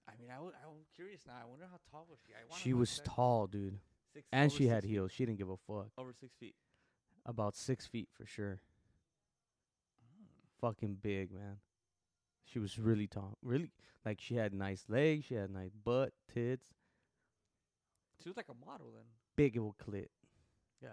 I 0.09 0.13
mean, 0.21 0.31
I 0.31 0.37
w- 0.37 0.53
I'm 0.65 0.85
curious 0.97 1.21
now. 1.27 1.35
I 1.43 1.45
wonder 1.47 1.67
how 1.71 1.79
tall 1.91 2.07
was 2.09 2.19
she? 2.27 2.33
I 2.33 2.57
She 2.59 2.73
was 2.73 2.91
exactly. 2.91 3.15
tall, 3.15 3.47
dude, 3.47 3.79
Six, 4.15 4.27
and 4.33 4.51
she 4.51 4.67
had 4.67 4.79
six 4.83 4.87
feet? 4.87 4.93
heels. 4.93 5.13
She 5.13 5.27
didn't 5.27 5.39
give 5.39 5.51
a 5.51 5.57
fuck. 5.59 5.89
Over 5.99 6.13
six 6.19 6.35
feet. 6.41 6.55
About 7.27 7.55
six 7.55 7.87
feet 7.87 8.09
for 8.17 8.25
sure. 8.25 8.61
Fucking 10.61 10.97
big, 11.03 11.31
man. 11.33 11.59
She 12.45 12.59
was 12.59 12.79
really 12.79 13.07
tall. 13.07 13.37
Really, 13.43 13.71
like 14.05 14.19
she 14.21 14.35
had 14.37 14.53
nice 14.55 14.85
legs. 14.89 15.27
She 15.27 15.35
had 15.35 15.51
nice 15.51 15.73
butt, 15.75 16.13
tits, 16.33 16.65
She 18.23 18.29
was 18.29 18.37
like 18.37 18.49
a 18.49 18.67
model 18.67 18.91
then. 18.95 19.05
big 19.37 19.59
old 19.59 19.77
clit. 19.79 20.07
Yeah. 20.83 20.89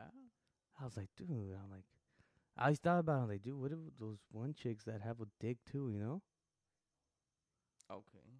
I 0.79 0.83
was 0.85 0.97
like, 0.97 1.09
dude. 1.17 1.29
I'm 1.29 1.71
like, 1.71 1.85
I 2.57 2.63
always 2.65 2.79
thought 2.79 2.99
about 2.99 3.19
it. 3.19 3.23
I'm 3.23 3.29
like, 3.29 3.43
dude, 3.43 3.59
what 3.59 3.71
if 3.71 3.77
those 3.99 4.17
one 4.31 4.53
chicks 4.53 4.83
that 4.85 5.01
have 5.01 5.21
a 5.21 5.25
dick 5.39 5.57
too? 5.69 5.89
You 5.89 5.99
know? 5.99 6.21
Okay. 7.91 8.39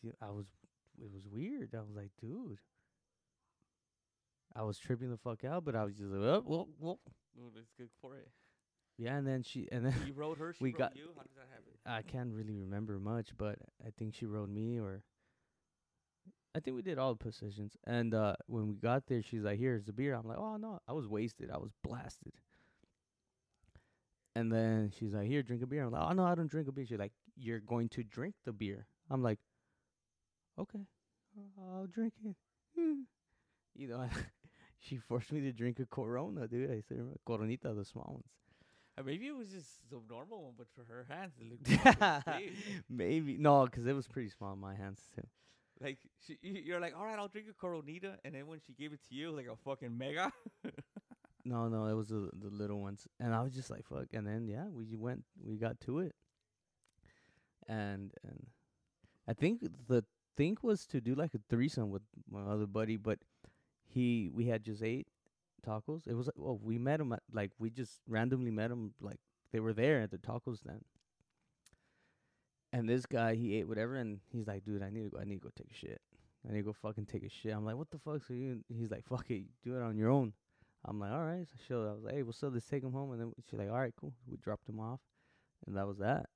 See, 0.00 0.10
I 0.22 0.30
was, 0.30 0.46
it 1.00 1.10
was 1.12 1.26
weird. 1.30 1.70
I 1.74 1.80
was 1.80 1.94
like, 1.94 2.10
dude. 2.20 2.58
I 4.54 4.62
was 4.62 4.78
tripping 4.78 5.10
the 5.10 5.18
fuck 5.18 5.44
out, 5.44 5.64
but 5.64 5.76
I 5.76 5.84
was 5.84 5.94
just 5.94 6.10
like, 6.10 6.20
oh, 6.22 6.42
well, 6.46 6.68
well. 6.78 6.98
Well, 7.36 7.50
it's 7.56 7.70
good 7.76 7.90
for 8.00 8.16
it. 8.16 8.28
yeah. 8.96 9.16
And 9.16 9.26
then 9.26 9.42
she, 9.42 9.68
and 9.70 9.84
then 9.84 9.94
You 10.06 10.14
rode 10.14 10.38
her. 10.38 10.52
She 10.58 10.64
We 10.64 10.72
got- 10.72 10.96
you. 10.96 11.08
How 11.14 11.22
did 11.22 11.32
that 11.36 11.48
happen? 11.50 11.72
I 11.84 12.02
can't 12.02 12.32
really 12.32 12.54
remember 12.56 12.98
much, 12.98 13.28
but 13.36 13.58
I 13.86 13.90
think 13.96 14.14
she 14.14 14.26
rode 14.26 14.48
me, 14.48 14.78
or 14.80 15.02
I 16.56 16.60
think 16.60 16.74
we 16.74 16.82
did 16.82 16.98
all 16.98 17.12
the 17.14 17.22
positions. 17.22 17.76
And 17.84 18.14
uh 18.14 18.34
when 18.46 18.66
we 18.68 18.76
got 18.76 19.06
there, 19.06 19.22
she's 19.22 19.42
like, 19.42 19.58
"Here's 19.58 19.84
the 19.84 19.92
beer." 19.92 20.14
I'm 20.14 20.26
like, 20.26 20.38
"Oh 20.38 20.56
no, 20.56 20.80
I 20.88 20.92
was 20.94 21.06
wasted. 21.06 21.50
I 21.50 21.58
was 21.58 21.72
blasted." 21.84 22.32
And 24.34 24.50
then 24.52 24.90
she's 24.98 25.12
like, 25.12 25.26
"Here, 25.28 25.42
drink 25.42 25.62
a 25.62 25.66
beer." 25.66 25.84
I'm 25.84 25.92
like, 25.92 26.02
"Oh 26.10 26.12
no, 26.14 26.24
I 26.24 26.34
don't 26.34 26.50
drink 26.50 26.68
a 26.68 26.72
beer." 26.72 26.86
She's 26.86 26.98
like, 26.98 27.12
"You're 27.36 27.60
going 27.60 27.90
to 27.90 28.02
drink 28.02 28.34
the 28.46 28.52
beer." 28.52 28.86
I'm 29.10 29.22
like, 29.22 29.38
"Okay, 30.58 30.86
I'll 31.58 31.86
drink 31.86 32.14
it." 32.24 32.36
you 33.74 33.88
know, 33.88 34.08
she 34.78 34.96
forced 34.96 35.32
me 35.32 35.40
to 35.42 35.52
drink 35.52 35.78
a 35.80 35.86
Corona, 35.86 36.48
dude. 36.48 36.70
I 36.70 36.80
said, 36.80 37.00
"Coronita, 37.26 37.74
the 37.76 37.84
small 37.84 38.12
ones." 38.14 38.32
Uh, 38.98 39.02
maybe 39.02 39.26
it 39.26 39.36
was 39.36 39.50
just 39.50 39.88
the 39.90 40.00
normal 40.08 40.44
one, 40.44 40.54
but 40.56 40.68
for 40.74 40.84
her 40.90 41.04
hands, 41.08 41.34
it 41.38 41.50
looked. 41.50 41.68
Maybe 42.88 43.36
no, 43.36 43.66
'cause 43.66 43.86
it 43.86 43.92
was 43.94 44.08
pretty 44.08 44.30
small 44.30 44.54
in 44.54 44.58
my 44.58 44.74
hands 44.74 45.10
too. 45.14 45.26
Like 45.80 45.98
she, 46.26 46.38
you- 46.42 46.62
you're 46.64 46.80
like, 46.80 46.94
all 46.96 47.04
right, 47.04 47.18
I'll 47.18 47.28
drink 47.28 47.48
a 47.50 47.52
Coronita, 47.66 48.16
and 48.24 48.34
then 48.34 48.46
when 48.46 48.60
she 48.66 48.72
gave 48.72 48.92
it 48.92 49.00
to 49.08 49.14
you, 49.14 49.30
like 49.30 49.46
a 49.46 49.56
fucking 49.56 49.96
mega. 49.96 50.32
No, 51.44 51.68
no, 51.68 51.86
it 51.86 51.94
was 51.94 52.08
the 52.08 52.28
the 52.34 52.50
little 52.50 52.80
ones, 52.80 53.06
and 53.20 53.32
I 53.32 53.40
was 53.40 53.54
just 53.54 53.70
like, 53.70 53.86
"Fuck!" 53.86 54.06
And 54.12 54.26
then 54.26 54.48
yeah, 54.48 54.64
we 54.66 54.96
went, 54.96 55.22
we 55.40 55.56
got 55.58 55.78
to 55.82 56.00
it, 56.00 56.12
and 57.68 58.12
and 58.22 58.46
I 59.28 59.32
think 59.32 59.60
the 59.88 60.04
thing 60.36 60.56
was 60.62 60.86
to 60.86 61.00
do 61.00 61.14
like 61.14 61.34
a 61.34 61.40
threesome 61.48 61.90
with 61.90 62.02
my 62.30 62.42
other 62.42 62.66
buddy, 62.66 62.96
but 62.96 63.18
he 63.86 64.30
we 64.32 64.46
had 64.46 64.64
just 64.64 64.82
ate 64.82 65.06
tacos. 65.66 66.06
It 66.06 66.14
was 66.14 66.26
like, 66.26 66.36
well, 66.36 66.58
we 66.62 66.78
met 66.78 67.00
him 67.00 67.12
at 67.12 67.22
like 67.32 67.52
we 67.58 67.70
just 67.70 68.00
randomly 68.08 68.50
met 68.50 68.70
him 68.70 68.92
like 69.00 69.18
they 69.52 69.60
were 69.60 69.72
there 69.72 70.00
at 70.00 70.10
the 70.10 70.18
taco 70.18 70.54
stand, 70.54 70.84
and 72.76 72.88
this 72.88 73.06
guy 73.06 73.34
he 73.34 73.56
ate 73.56 73.68
whatever, 73.68 73.96
and 73.96 74.20
he's 74.32 74.46
like, 74.46 74.64
"Dude, 74.64 74.82
I 74.82 74.90
need 74.90 75.04
to 75.04 75.10
go. 75.10 75.18
I 75.20 75.24
need 75.24 75.36
to 75.36 75.44
go 75.44 75.50
take 75.56 75.70
a 75.70 75.74
shit. 75.74 76.00
I 76.48 76.52
need 76.52 76.60
to 76.60 76.64
go 76.64 76.72
fucking 76.72 77.06
take 77.06 77.24
a 77.24 77.28
shit." 77.28 77.54
I'm 77.54 77.64
like, 77.64 77.76
"What 77.76 77.90
the 77.90 77.98
fuck?" 77.98 78.22
So 78.26 78.34
you? 78.34 78.62
He's 78.68 78.90
like, 78.90 79.04
"Fuck 79.06 79.30
it, 79.30 79.44
do 79.64 79.76
it 79.76 79.82
on 79.82 79.96
your 79.96 80.10
own." 80.10 80.32
I'm 80.88 81.00
like, 81.00 81.10
all 81.10 81.24
right. 81.24 81.46
So 81.50 81.58
she, 81.66 81.74
I 81.74 81.78
was 81.78 82.04
like, 82.04 82.14
hey, 82.14 82.22
we'll 82.22 82.32
still 82.32 82.50
just 82.50 82.70
take 82.70 82.84
him 82.84 82.92
home. 82.92 83.10
And 83.10 83.20
then 83.20 83.32
she's 83.50 83.58
like, 83.58 83.68
all 83.68 83.80
right, 83.80 83.92
cool. 84.00 84.12
We 84.28 84.36
dropped 84.36 84.68
him 84.68 84.78
off. 84.78 85.00
And 85.66 85.76
that 85.76 85.86
was 85.86 85.98
that. 85.98 86.26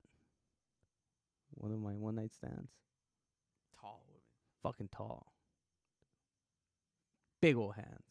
One 1.55 1.73
of 1.73 1.79
my 1.79 1.93
one 1.93 2.17
night 2.17 2.33
stands. 2.35 2.73
Tall 3.81 4.03
women. 4.09 4.23
Fucking 4.63 4.89
tall. 4.95 5.33
Big 7.41 7.57
old 7.57 7.77
hands. 7.77 8.07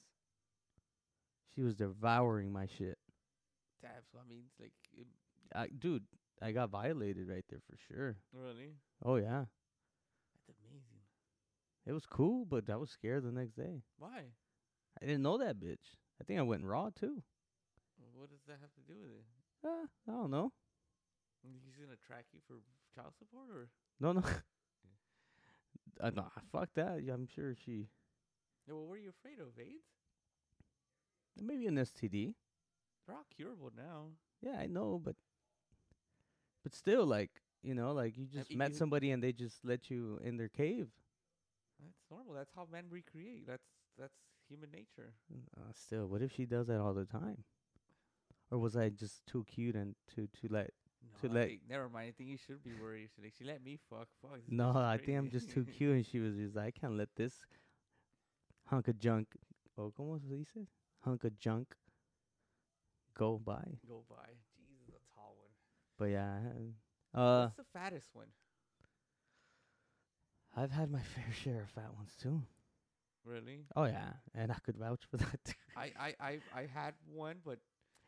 She 1.56 1.62
was 1.62 1.76
devouring 1.76 2.54
my 2.54 2.68
shit. 2.78 2.98
Damn. 3.82 3.92
So 4.12 4.20
I 4.20 4.30
mean, 4.30 4.44
it's 4.48 4.60
like, 4.60 4.72
it, 4.98 5.08
I, 5.54 5.68
dude, 5.68 6.04
I 6.42 6.52
got 6.52 6.70
violated 6.70 7.28
right 7.28 7.44
there 7.50 7.60
for 7.70 7.78
sure. 7.88 8.18
really, 8.34 8.76
Oh, 9.04 9.16
yeah. 9.18 9.46
that's 10.34 10.58
amazing. 10.60 11.02
It 11.86 11.92
was 11.94 12.06
cool, 12.06 12.46
but 12.46 12.70
I 12.70 12.76
was 12.78 12.90
scared 12.92 13.24
the 13.24 13.32
next 13.32 13.56
day. 13.56 13.82
Why? 13.98 14.24
I 15.02 15.06
didn't 15.06 15.24
know 15.24 15.38
that 15.38 15.60
bitch. 15.60 15.96
I 16.20 16.24
think 16.24 16.40
I 16.40 16.44
went 16.44 16.64
raw, 16.64 16.90
too. 16.98 17.24
What 18.14 18.30
does 18.30 18.42
that 18.48 18.58
have 18.62 18.74
to 18.76 18.82
do 18.94 19.00
with 19.02 19.12
it? 19.12 19.68
Uh, 19.68 19.88
I 20.12 20.16
don't 20.16 20.32
know. 20.32 20.52
He's 21.42 21.76
gonna 21.78 21.96
track 22.06 22.26
you 22.34 22.40
for 22.48 22.56
child 22.96 23.14
support, 23.18 23.50
or 23.50 23.70
No, 24.00 24.12
no. 24.14 24.24
uh, 26.02 26.10
nah, 26.14 26.30
fuck 26.52 26.70
that. 26.76 27.02
Yeah, 27.04 27.14
I'm 27.14 27.28
sure 27.28 27.56
she. 27.56 27.88
yeah, 28.68 28.74
what 28.74 28.88
were 28.88 28.98
you 28.98 29.10
afraid 29.10 29.40
of? 29.40 29.58
AIDS? 29.58 29.84
Maybe 31.42 31.68
an 31.68 31.76
STD. 31.76 32.34
They're 33.06 33.16
all 33.16 33.26
curable 33.36 33.72
now. 33.76 34.08
Yeah, 34.42 34.58
I 34.60 34.68
know, 34.68 35.00
but 35.04 35.16
but 36.64 36.74
still, 36.76 37.06
like 37.06 37.32
you 37.64 37.74
know, 37.76 37.92
like 37.94 38.18
you 38.18 38.26
just 38.26 38.52
if 38.52 38.58
met 38.58 38.72
you- 38.72 38.76
somebody 38.78 39.12
and 39.12 39.22
they 39.24 39.32
just 39.34 39.64
let 39.66 39.90
you 39.90 40.20
in 40.24 40.38
their 40.38 40.50
cave. 40.50 40.88
That's 41.82 42.04
normal. 42.12 42.34
That's 42.34 42.52
how 42.56 42.68
men 42.72 42.86
recreate. 42.90 43.46
That's 43.48 43.68
that's 43.98 44.16
human 44.50 44.72
nature. 44.72 45.14
Uh, 45.58 45.72
still, 45.74 46.08
what 46.08 46.22
if 46.22 46.32
she 46.34 46.46
does 46.46 46.68
that 46.68 46.80
all 46.80 46.94
the 46.94 47.06
time? 47.06 47.44
Or 48.52 48.58
was 48.58 48.76
I 48.76 48.90
just 48.90 49.26
too 49.28 49.46
cute 49.48 49.76
and 49.76 49.96
too 50.14 50.28
too 50.40 50.48
let? 50.50 50.72
No, 51.02 51.20
To 51.22 51.28
I 51.30 51.32
let- 51.40 51.48
think- 51.50 51.62
never 51.70 51.88
mind. 51.90 52.08
I 52.10 52.12
think 52.12 52.30
you 52.30 52.38
should 52.38 52.62
be 52.64 52.72
worried. 52.82 53.10
Like, 53.22 53.34
she 53.38 53.44
let 53.46 53.64
me 53.64 53.78
fuck. 53.90 54.08
Fuck. 54.22 54.40
No, 54.50 54.76
I 54.76 54.98
think 54.98 55.18
I'm 55.18 55.30
just 55.30 55.50
too 55.52 55.66
cute, 55.78 55.96
and 55.96 56.06
she 56.06 56.20
was 56.20 56.36
just 56.36 56.56
like, 56.56 56.66
I 56.68 56.72
can't 56.80 56.98
let 56.98 57.10
this 57.16 57.34
hunk 58.66 58.88
of 58.88 59.00
junk. 59.00 59.28
Oh, 59.78 59.92
como 59.96 60.18
se 60.18 60.28
dice? 60.28 60.66
Hunk 61.06 61.24
of 61.24 61.38
junk 61.40 61.76
go 63.16 63.38
by. 63.38 63.64
Go 63.88 64.04
by. 64.10 64.30
Jesus, 64.58 64.96
a 64.96 65.16
tall 65.16 65.36
one. 65.40 65.52
But 66.00 66.06
yeah, 66.06 66.40
uh, 67.14 67.44
What's 67.44 67.58
the 67.58 67.66
fattest 67.80 68.08
one? 68.14 68.28
I've 70.56 70.72
had 70.72 70.90
my 70.90 71.02
fair 71.16 71.32
share 71.44 71.62
of 71.64 71.70
fat 71.70 71.94
ones 71.96 72.16
too. 72.20 72.42
Really? 73.26 73.66
Oh 73.76 73.84
yeah, 73.84 74.14
and 74.34 74.52
I 74.52 74.56
could 74.64 74.78
vouch 74.78 75.04
for 75.12 75.18
that. 75.26 75.54
I, 75.76 75.92
I, 76.00 76.14
I, 76.20 76.40
I 76.56 76.62
had 76.74 76.94
one, 77.06 77.36
but 77.46 77.60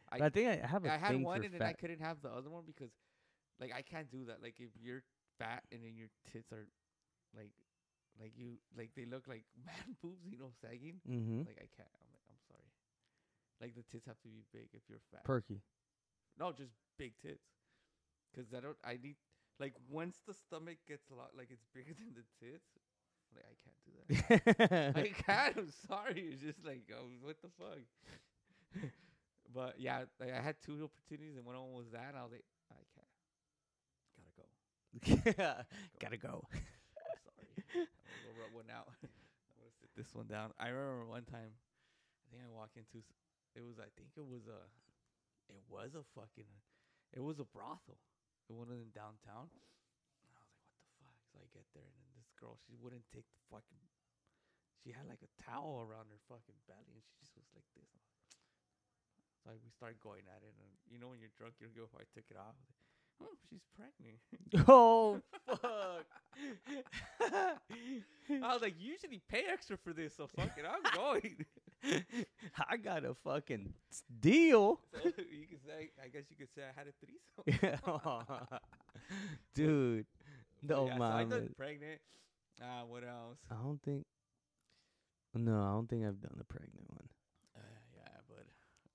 I, 0.09 0.19
But 0.19 0.25
I 0.25 0.29
think 0.29 0.47
I 0.63 0.67
have 0.67 0.85
a 0.85 0.93
I 0.93 0.97
had 0.97 1.21
one, 1.21 1.43
and 1.43 1.53
then 1.53 1.61
I 1.61 1.73
couldn't 1.73 1.99
have 1.99 2.21
the 2.21 2.29
other 2.29 2.49
one 2.49 2.63
because, 2.65 2.91
like, 3.59 3.71
I 3.75 3.81
can't 3.81 4.09
do 4.09 4.25
that. 4.25 4.41
Like, 4.41 4.55
if 4.59 4.71
you're 4.81 5.03
fat 5.37 5.63
and 5.71 5.83
then 5.83 5.95
your 5.95 6.07
tits 6.31 6.51
are, 6.51 6.67
like, 7.35 7.51
like 8.19 8.31
you, 8.35 8.55
like 8.77 8.91
they 8.95 9.05
look 9.05 9.27
like 9.27 9.43
man 9.65 9.95
boobs, 10.01 10.25
you 10.31 10.37
know, 10.39 10.51
sagging. 10.61 10.99
mm-hmm. 11.07 11.39
Like 11.39 11.59
I 11.59 11.67
can't. 11.75 11.91
I'm 11.99 12.07
like, 12.11 12.23
I'm 12.29 12.41
sorry. 12.47 12.71
Like 13.59 13.75
the 13.75 13.83
tits 13.91 14.05
have 14.07 14.19
to 14.23 14.29
be 14.29 14.43
big 14.51 14.67
if 14.73 14.81
you're 14.89 15.03
fat. 15.11 15.23
Perky. 15.23 15.61
no, 16.39 16.51
just 16.51 16.71
big 16.97 17.13
tits. 17.21 17.43
Cause 18.35 18.45
I 18.55 18.61
don't. 18.61 18.77
I 18.83 18.97
need 19.01 19.15
like 19.59 19.73
once 19.89 20.17
the 20.25 20.33
stomach 20.33 20.77
gets 20.87 21.09
a 21.11 21.15
lot, 21.15 21.31
like 21.37 21.49
it's 21.51 21.65
bigger 21.73 21.93
than 21.99 22.15
the 22.15 22.25
tits. 22.39 22.71
Like 23.35 23.45
I 23.47 23.55
can't 23.63 23.81
do 23.85 23.91
that. 23.99 24.97
I 24.97 25.09
can't. 25.09 25.57
I'm 25.57 25.71
sorry. 25.87 26.31
It's 26.33 26.41
just 26.41 26.65
like, 26.65 26.89
oh, 26.91 27.07
what 27.21 27.37
the 27.41 27.49
fuck. 27.59 27.79
but 29.53 29.75
yeah, 29.79 30.03
like 30.19 30.33
I 30.33 30.41
had 30.41 30.55
two 30.65 30.79
opportunities, 30.83 31.35
and 31.35 31.45
one 31.45 31.55
of 31.55 31.61
them 31.61 31.73
was 31.73 31.91
that. 31.91 32.09
And 32.09 32.17
I 32.17 32.23
was 32.23 32.31
like, 32.31 32.45
I 32.71 32.83
can't. 32.95 33.07
Gotta 34.15 34.33
go. 34.35 34.47
Gotta 35.99 36.17
go. 36.17 36.47
Sorry. 36.51 37.55
I'm 37.75 37.87
gonna 37.87 38.23
go 38.27 38.31
rub 38.35 38.53
one 38.53 38.71
out. 38.71 38.87
I'm 39.03 39.07
gonna 39.59 39.75
sit 39.79 39.91
this 39.95 40.13
one 40.13 40.27
down. 40.27 40.51
I 40.59 40.67
remember 40.67 41.07
one 41.07 41.23
time, 41.23 41.55
I 41.55 42.25
think 42.31 42.43
I 42.43 42.51
walked 42.51 42.75
into, 42.75 43.03
it 43.55 43.63
was, 43.63 43.79
I 43.79 43.87
think 43.95 44.11
it 44.17 44.25
was 44.27 44.47
a, 44.51 44.59
it 45.47 45.63
was 45.71 45.95
a 45.95 46.03
fucking, 46.15 46.51
it 47.13 47.23
was 47.23 47.39
a 47.39 47.47
brothel. 47.47 47.99
It 48.51 48.59
was 48.59 48.67
in 48.67 48.91
downtown. 48.91 49.47
And 49.47 50.27
I 50.35 50.43
was 50.43 50.43
like, 50.43 50.59
what 50.67 50.83
the 50.83 50.91
fuck? 50.99 51.15
So 51.31 51.39
I 51.39 51.47
get 51.55 51.63
there, 51.71 51.87
and 51.87 51.95
then 51.95 52.11
this 52.19 52.27
girl, 52.35 52.59
she 52.67 52.75
wouldn't 52.75 53.07
take 53.15 53.23
the 53.31 53.39
fucking, 53.47 53.79
she 54.83 54.91
had 54.91 55.07
like 55.07 55.23
a 55.23 55.31
towel 55.39 55.79
around 55.79 56.11
her 56.11 56.19
fucking 56.27 56.59
belly, 56.67 56.99
and 56.99 57.03
she 57.07 57.15
just 57.23 57.31
was 57.39 57.47
like 57.55 57.63
this. 57.79 57.87
So 59.47 59.55
we 59.63 59.71
started 59.71 60.03
going 60.03 60.27
at 60.27 60.43
it, 60.43 60.51
and 60.59 60.67
you 60.91 60.99
know 60.99 61.07
when 61.07 61.23
you're 61.23 61.31
drunk, 61.39 61.55
you 61.63 61.71
go. 61.71 61.87
I 61.95 62.03
took 62.11 62.27
it 62.27 62.35
off. 62.35 62.59
Like, 62.59 63.31
oh, 63.31 63.39
she's 63.47 63.63
pregnant. 63.71 64.19
oh 64.67 65.23
fuck! 65.47 66.05
I 68.43 68.53
was 68.53 68.61
like, 68.61 68.75
you 68.77 68.91
usually 68.91 69.23
pay 69.31 69.45
extra 69.47 69.77
for 69.77 69.93
this, 69.93 70.13
so 70.15 70.27
fuck 70.27 70.51
it, 70.59 70.65
I'm 70.67 70.83
going. 70.95 71.45
I 72.69 72.77
got 72.77 73.05
a 73.05 73.13
fucking 73.13 73.73
deal, 74.19 74.79
so 74.93 74.99
you 75.17 75.47
can 75.47 75.59
say, 75.65 75.89
I 76.03 76.07
guess 76.07 76.23
you 76.29 76.35
could 76.37 76.53
say 76.55 76.61
I 76.63 76.73
had 76.77 76.87
a 76.87 76.93
threesome. 77.01 78.59
dude. 79.55 80.05
No 80.61 80.85
yeah, 80.85 80.97
so 80.97 81.03
I 81.03 81.23
done 81.23 81.49
pregnant. 81.57 81.99
Uh, 82.61 82.85
what 82.85 83.03
else? 83.03 83.39
I 83.49 83.55
don't 83.55 83.81
think. 83.81 84.05
No, 85.33 85.57
I 85.57 85.71
don't 85.73 85.89
think 85.89 86.05
I've 86.05 86.21
done 86.21 86.35
the 86.37 86.43
pregnant 86.43 86.85
one. 86.89 87.07
Uh, 87.57 87.79
yeah, 87.95 88.21
but 88.27 88.45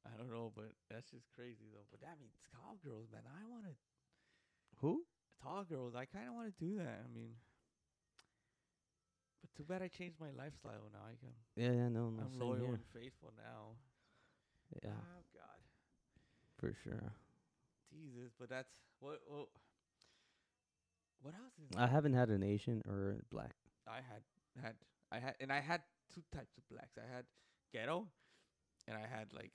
I 0.07 0.16
don't 0.16 0.30
know, 0.30 0.53
but 0.55 0.70
that's 0.91 1.11
just 1.11 1.26
crazy 1.34 1.66
though. 1.72 1.87
But 1.91 2.01
that 2.03 2.20
means 2.20 2.39
tall 2.53 2.76
girls, 2.84 3.09
man. 3.11 3.22
I 3.26 3.43
want 3.51 3.64
to 3.64 3.74
Who? 4.80 5.03
tall 5.43 5.64
girls. 5.64 5.95
I 5.95 6.05
kind 6.05 6.28
of 6.28 6.34
want 6.34 6.55
to 6.55 6.64
do 6.64 6.76
that. 6.78 7.03
I 7.03 7.09
mean, 7.12 7.34
but 9.41 9.51
too 9.57 9.64
bad 9.64 9.82
I 9.82 9.89
changed 9.89 10.16
my 10.20 10.30
lifestyle 10.37 10.89
now. 10.93 11.05
I 11.07 11.14
can, 11.20 11.32
Yeah, 11.57 11.72
yeah, 11.72 11.89
no, 11.89 12.11
no. 12.11 12.22
I'm 12.24 12.39
loyal 12.39 12.57
here. 12.66 12.74
and 12.74 12.84
faithful 12.93 13.32
now. 13.37 13.76
Yeah, 14.82 14.91
Oh 14.91 15.22
God. 15.34 15.61
for 16.59 16.74
sure. 16.82 17.12
Jesus, 17.93 18.32
but 18.39 18.49
that's 18.49 18.72
what. 19.01 19.20
What, 19.28 19.49
what 21.22 21.34
else 21.34 21.55
is? 21.59 21.76
I 21.76 21.87
haven't 21.87 22.12
had 22.14 22.28
an 22.30 22.43
Asian 22.43 22.82
or 22.89 23.22
black. 23.30 23.55
I 23.87 23.97
had 23.97 24.22
had 24.62 24.74
I 25.12 25.18
had 25.18 25.34
and 25.41 25.53
I 25.53 25.61
had 25.61 25.82
two 26.12 26.22
types 26.34 26.57
of 26.59 26.68
blacks. 26.68 26.99
I 26.99 27.07
had 27.14 27.24
ghetto, 27.72 28.07
and 28.89 28.97
I 28.97 29.07
had 29.07 29.32
like 29.32 29.53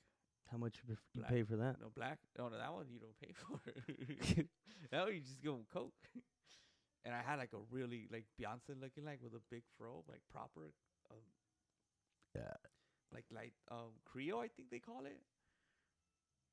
How 0.51 0.57
much 0.57 0.75
you, 0.77 0.87
pref- 0.87 1.05
you 1.13 1.21
Black. 1.21 1.31
pay 1.31 1.43
for 1.43 1.57
that? 1.57 1.75
no 1.81 1.89
black. 1.93 2.19
No, 2.37 2.47
no, 2.49 2.57
that 2.57 2.73
one 2.73 2.85
you 2.89 2.99
don't 2.99 3.17
pay 3.19 3.31
for. 3.41 3.59
that 4.91 5.03
one 5.05 5.13
you 5.13 5.19
just 5.21 5.41
give 5.41 5.53
'em 5.53 5.65
coke. 5.71 5.93
And 7.05 7.13
I 7.15 7.21
had 7.21 7.39
like 7.39 7.53
a 7.53 7.61
really 7.71 8.07
like 8.11 8.25
Beyonce 8.39 8.77
looking 8.79 9.05
like 9.05 9.19
with 9.21 9.33
a 9.33 9.43
big 9.49 9.63
fro, 9.77 10.03
like 10.07 10.21
proper. 10.31 10.73
Um, 11.09 11.23
Yeah. 12.35 12.55
Like 13.13 13.25
light 13.33 13.53
um 13.69 13.99
Creole, 14.05 14.39
I 14.39 14.47
think 14.47 14.69
they 14.69 14.79
call 14.79 15.03
it. 15.05 15.19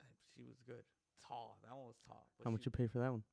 And 0.01 0.11
she 0.35 0.43
was 0.43 0.59
good, 0.67 0.83
tall. 1.23 1.59
That 1.63 1.75
one 1.77 1.87
was 1.87 2.01
tall. 2.07 2.27
but 2.39 2.45
How 2.45 2.51
much 2.51 2.63
she- 2.65 2.73
you 2.73 2.77
pay 2.79 2.87
for 2.89 2.99
that 2.99 3.13
one? 3.13 3.25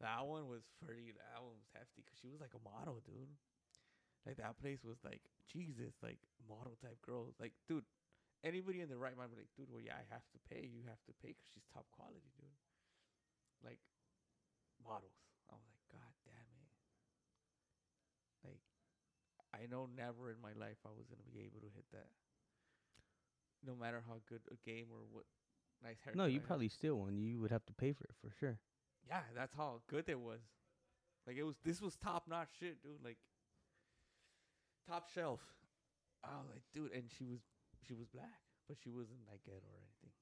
That 0.00 0.26
one 0.28 0.48
was 0.48 0.60
pretty. 0.84 1.12
That 1.16 1.40
one 1.40 1.56
was 1.56 1.68
hefty 1.72 2.04
because 2.04 2.18
she 2.20 2.28
was 2.28 2.40
like 2.40 2.52
a 2.52 2.60
model, 2.60 3.00
dude. 3.04 3.32
Like 4.28 4.36
that 4.36 4.58
place 4.60 4.84
was 4.84 5.00
like 5.04 5.22
Jesus, 5.48 5.94
like 6.02 6.18
model 6.48 6.76
type 6.82 7.00
girls. 7.00 7.32
Like, 7.40 7.54
dude, 7.66 7.86
anybody 8.44 8.80
in 8.84 8.90
the 8.92 8.98
right 9.00 9.16
mind 9.16 9.30
would 9.32 9.40
be 9.40 9.44
like, 9.48 9.54
dude, 9.56 9.70
well, 9.72 9.80
yeah, 9.80 9.96
I 9.96 10.04
have 10.12 10.26
to 10.36 10.38
pay. 10.52 10.68
You 10.68 10.84
have 10.84 11.00
to 11.08 11.14
pay 11.24 11.32
because 11.32 11.48
she's 11.48 11.64
top 11.72 11.86
quality, 11.96 12.28
dude. 12.36 12.52
Like 13.64 13.80
models. 14.84 15.16
I 15.48 15.56
was 15.56 15.64
like, 15.64 15.80
God 15.88 16.12
damn 16.28 16.50
it. 16.60 16.68
Like, 18.44 18.60
I 19.56 19.66
know 19.70 19.88
never 19.96 20.30
in 20.30 20.36
my 20.42 20.52
life 20.58 20.78
I 20.84 20.90
was 20.92 21.06
gonna 21.08 21.26
be 21.32 21.40
able 21.40 21.60
to 21.60 21.70
hit 21.74 21.84
that. 21.92 22.08
No 23.64 23.74
matter 23.74 24.02
how 24.06 24.20
good 24.28 24.40
a 24.52 24.56
game 24.68 24.86
or 24.92 25.00
what 25.10 25.24
nice 25.82 25.96
hair. 26.04 26.12
No, 26.14 26.26
you 26.26 26.40
probably 26.40 26.68
steal 26.68 26.96
one. 26.96 27.18
You 27.18 27.40
would 27.40 27.50
have 27.50 27.64
to 27.66 27.72
pay 27.72 27.92
for 27.92 28.04
it 28.04 28.14
for 28.20 28.30
sure. 28.38 28.58
Yeah, 29.08 29.22
that's 29.34 29.54
how 29.54 29.80
good 29.88 30.08
it 30.08 30.20
was. 30.20 30.40
Like 31.26 31.36
it 31.36 31.42
was 31.42 31.56
this 31.64 31.80
was 31.80 31.96
top 31.96 32.28
notch 32.28 32.50
shit, 32.60 32.82
dude. 32.82 33.02
Like 33.02 33.18
top 34.86 35.08
shelf. 35.08 35.40
I 36.22 36.36
was 36.38 36.46
like, 36.52 36.62
dude, 36.74 36.92
and 36.92 37.10
she 37.10 37.24
was 37.24 37.40
she 37.86 37.94
was 37.94 38.06
black, 38.08 38.42
but 38.68 38.76
she 38.82 38.90
wasn't 38.90 39.26
like 39.30 39.42
ghetto 39.44 39.66
or 39.66 39.80
anything. 39.82 40.12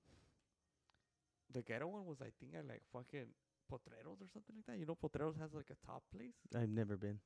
The 1.52 1.62
ghetto 1.62 1.86
one 1.86 2.06
was 2.06 2.20
I 2.20 2.32
think 2.40 2.54
at 2.58 2.66
like 2.66 2.82
fucking 2.92 3.30
Potreros 3.70 4.20
or 4.20 4.28
something 4.32 4.56
like 4.56 4.66
that. 4.66 4.78
You 4.78 4.86
know 4.86 4.96
Potreros 4.96 5.38
has 5.38 5.54
like 5.54 5.70
a 5.70 5.86
top 5.86 6.02
place? 6.14 6.34
I've 6.54 6.70
never 6.70 6.96
been. 6.96 7.20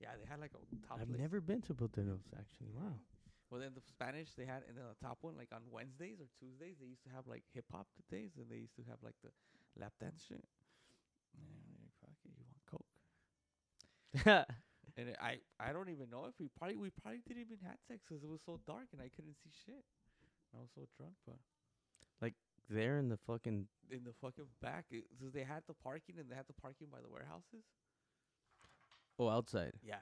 Yeah, 0.00 0.14
they 0.20 0.26
had 0.28 0.38
like 0.40 0.52
a 0.54 0.62
top 0.86 1.00
I've 1.00 1.08
place. 1.08 1.20
never 1.20 1.40
been 1.40 1.60
to 1.62 1.74
Poteros 1.74 2.22
actually. 2.38 2.70
Wow. 2.74 2.94
Well, 3.50 3.60
then 3.60 3.72
the 3.74 3.80
Spanish 3.80 4.28
they 4.36 4.44
had, 4.44 4.62
and 4.68 4.76
then 4.76 4.84
the 4.84 5.00
top 5.04 5.18
one, 5.22 5.34
like 5.36 5.48
on 5.56 5.62
Wednesdays 5.72 6.20
or 6.20 6.28
Tuesdays, 6.38 6.76
they 6.78 6.86
used 6.86 7.02
to 7.04 7.10
have 7.16 7.26
like 7.26 7.42
hip 7.54 7.64
hop 7.72 7.86
days, 8.10 8.36
and 8.36 8.46
they 8.50 8.60
used 8.60 8.76
to 8.76 8.84
have 8.88 9.00
like 9.02 9.16
the 9.24 9.30
lap 9.80 9.92
dance 10.00 10.22
shit. 10.28 10.44
And 11.34 11.80
like, 11.80 11.94
fuck 11.98 12.14
it, 12.24 12.30
you 12.36 12.44
want 12.44 12.62
coke? 12.68 14.46
And 14.98 15.14
I 15.22 15.38
I 15.62 15.70
don't 15.72 15.90
even 15.90 16.10
know 16.10 16.26
if 16.26 16.34
we 16.40 16.48
probably 16.58 16.74
we 16.74 16.90
probably 16.90 17.22
didn't 17.26 17.42
even 17.46 17.58
have 17.62 17.78
sex 17.86 18.02
'cause 18.02 18.18
it 18.24 18.28
was 18.28 18.42
so 18.42 18.58
dark 18.66 18.90
and 18.92 19.00
I 19.00 19.08
couldn't 19.14 19.36
see 19.38 19.50
shit. 19.64 19.84
I 20.52 20.58
was 20.58 20.70
so 20.74 20.88
drunk, 20.98 21.14
but 21.24 21.38
like 22.20 22.34
there 22.68 22.98
in 22.98 23.08
the 23.08 23.16
fucking 23.16 23.68
in 23.90 24.02
the 24.02 24.12
fucking 24.20 24.50
back, 24.60 24.86
it, 24.90 25.04
so 25.20 25.30
they 25.30 25.44
had 25.44 25.62
the 25.68 25.74
parking 25.74 26.18
and 26.18 26.28
they 26.28 26.34
had 26.34 26.48
the 26.48 26.58
parking 26.60 26.88
by 26.90 27.00
the 27.00 27.08
warehouses. 27.08 27.62
Oh 29.18 29.28
outside. 29.28 29.72
Yeah. 29.82 30.00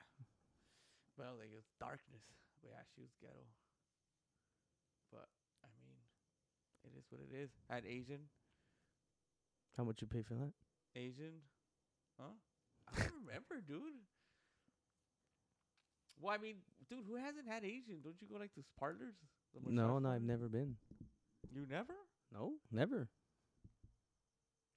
Well, 1.17 1.37
like 1.39 1.51
it 1.51 1.57
was 1.57 1.69
darkness, 1.81 2.23
but 2.63 2.71
yeah, 2.71 2.83
she 2.95 3.01
was 3.03 3.11
ghetto. 3.21 3.47
But 5.11 5.29
I 5.65 5.69
mean, 5.81 5.99
it 6.85 6.97
is 6.99 7.05
what 7.11 7.21
it 7.21 7.35
is. 7.35 7.51
I 7.71 7.75
had 7.77 7.87
Asian, 7.87 8.29
How 9.77 9.85
much 9.85 10.01
you 10.01 10.09
pay 10.09 10.23
for 10.23 10.35
that? 10.35 10.53
Asian, 10.97 11.43
huh? 12.21 12.35
I 12.89 13.01
don't 13.01 13.13
remember, 13.27 13.61
dude. 13.67 13.95
Well, 16.21 16.35
I 16.35 16.39
mean, 16.39 16.57
dude, 16.89 17.05
who 17.07 17.17
hasn't 17.17 17.47
had 17.49 17.65
Asian? 17.65 18.01
Don't 18.03 18.21
you 18.21 18.27
go 18.29 18.39
like 18.39 18.55
to 18.55 18.65
parlors? 18.79 19.15
The 19.55 19.61
No, 19.65 19.99
massage 19.99 20.01
no, 20.01 20.09
I've 20.11 20.23
parlors? 20.23 20.23
never 20.23 20.49
been. 20.49 20.77
You 21.51 21.67
never? 21.67 21.95
No, 22.33 22.61
never. 22.71 23.09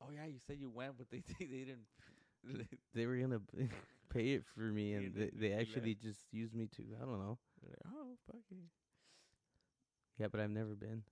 Oh 0.01 0.11
yeah, 0.11 0.25
you 0.25 0.39
said 0.45 0.57
you 0.59 0.69
went, 0.69 0.97
but 0.97 1.09
they 1.09 1.21
they, 1.39 1.45
didn't. 1.45 1.85
They 2.93 3.05
were 3.05 3.17
gonna 3.17 3.41
pay 4.09 4.33
it 4.33 4.43
for 4.55 4.61
me, 4.61 4.93
and 4.93 5.13
they, 5.13 5.31
they 5.33 5.53
actually 5.53 5.95
just 5.95 6.19
used 6.31 6.53
me 6.55 6.67
to. 6.75 6.83
I 7.01 7.05
don't 7.05 7.19
know. 7.19 7.37
Like, 7.67 7.77
oh 7.87 8.15
fuck 8.25 8.41
it. 8.51 8.57
Yeah, 10.17 10.27
but 10.31 10.39
I've 10.41 10.49
never 10.49 10.75
been. 10.75 11.03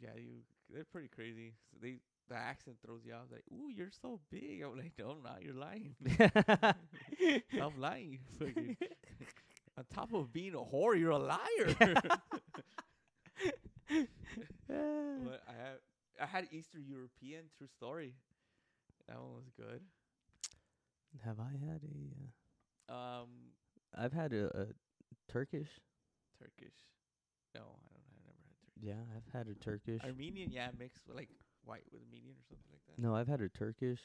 Yeah, 0.00 0.10
you. 0.16 0.42
They're 0.72 0.84
pretty 0.84 1.08
crazy. 1.08 1.54
So 1.70 1.78
they 1.80 1.98
the 2.28 2.36
accent 2.36 2.76
throws 2.84 3.02
you 3.04 3.12
off. 3.12 3.26
Like, 3.30 3.44
ooh, 3.52 3.70
you're 3.74 3.90
so 4.02 4.20
big. 4.30 4.62
I'm 4.62 4.76
like, 4.76 4.92
no, 4.98 5.10
I'm 5.10 5.22
not. 5.22 5.42
You're 5.42 5.54
lying. 5.54 5.94
I'm 7.60 7.80
lying. 7.80 8.18
Fucking. 8.38 8.76
On 9.76 9.84
top 9.92 10.14
of 10.14 10.32
being 10.32 10.54
a 10.54 10.58
whore, 10.58 10.98
you're 10.98 11.10
a 11.10 11.18
liar. 11.18 11.74
but 14.68 15.42
I 15.48 15.52
have 15.52 15.80
I 16.20 16.26
had 16.26 16.46
Eastern 16.52 16.84
European 16.86 17.46
true 17.58 17.66
story. 17.66 18.14
That 19.08 19.18
one 19.18 19.34
was 19.34 19.50
good. 19.56 19.80
Have 21.24 21.38
I 21.40 21.52
had 21.52 21.82
a? 21.84 22.92
Uh, 22.92 23.22
Um, 23.22 23.28
I've 23.96 24.12
had 24.12 24.32
a, 24.32 24.46
a 24.56 24.66
Turkish. 25.28 25.68
Turkish. 26.38 26.74
No, 27.54 27.60
I 27.62 27.88
don't. 27.92 28.04
I 28.10 28.20
never 28.26 28.42
had 28.46 28.56
Turkish. 28.60 28.82
Yeah, 28.82 29.16
I've 29.16 29.32
had 29.32 29.48
a 29.48 29.54
Turkish. 29.54 30.02
Armenian, 30.04 30.50
yeah, 30.50 30.70
mixed 30.78 31.06
with 31.06 31.16
like 31.16 31.30
white 31.64 31.84
with 31.92 32.02
Armenian 32.02 32.36
or 32.36 32.44
something 32.48 32.66
like 32.72 32.82
that. 32.88 32.98
No, 33.02 33.14
I've 33.14 33.28
had 33.28 33.40
a 33.40 33.48
Turkish. 33.48 34.00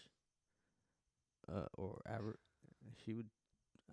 Uh, 1.52 1.66
or 1.78 2.00
Aver- 2.08 2.40
she 3.04 3.14
would. 3.14 3.28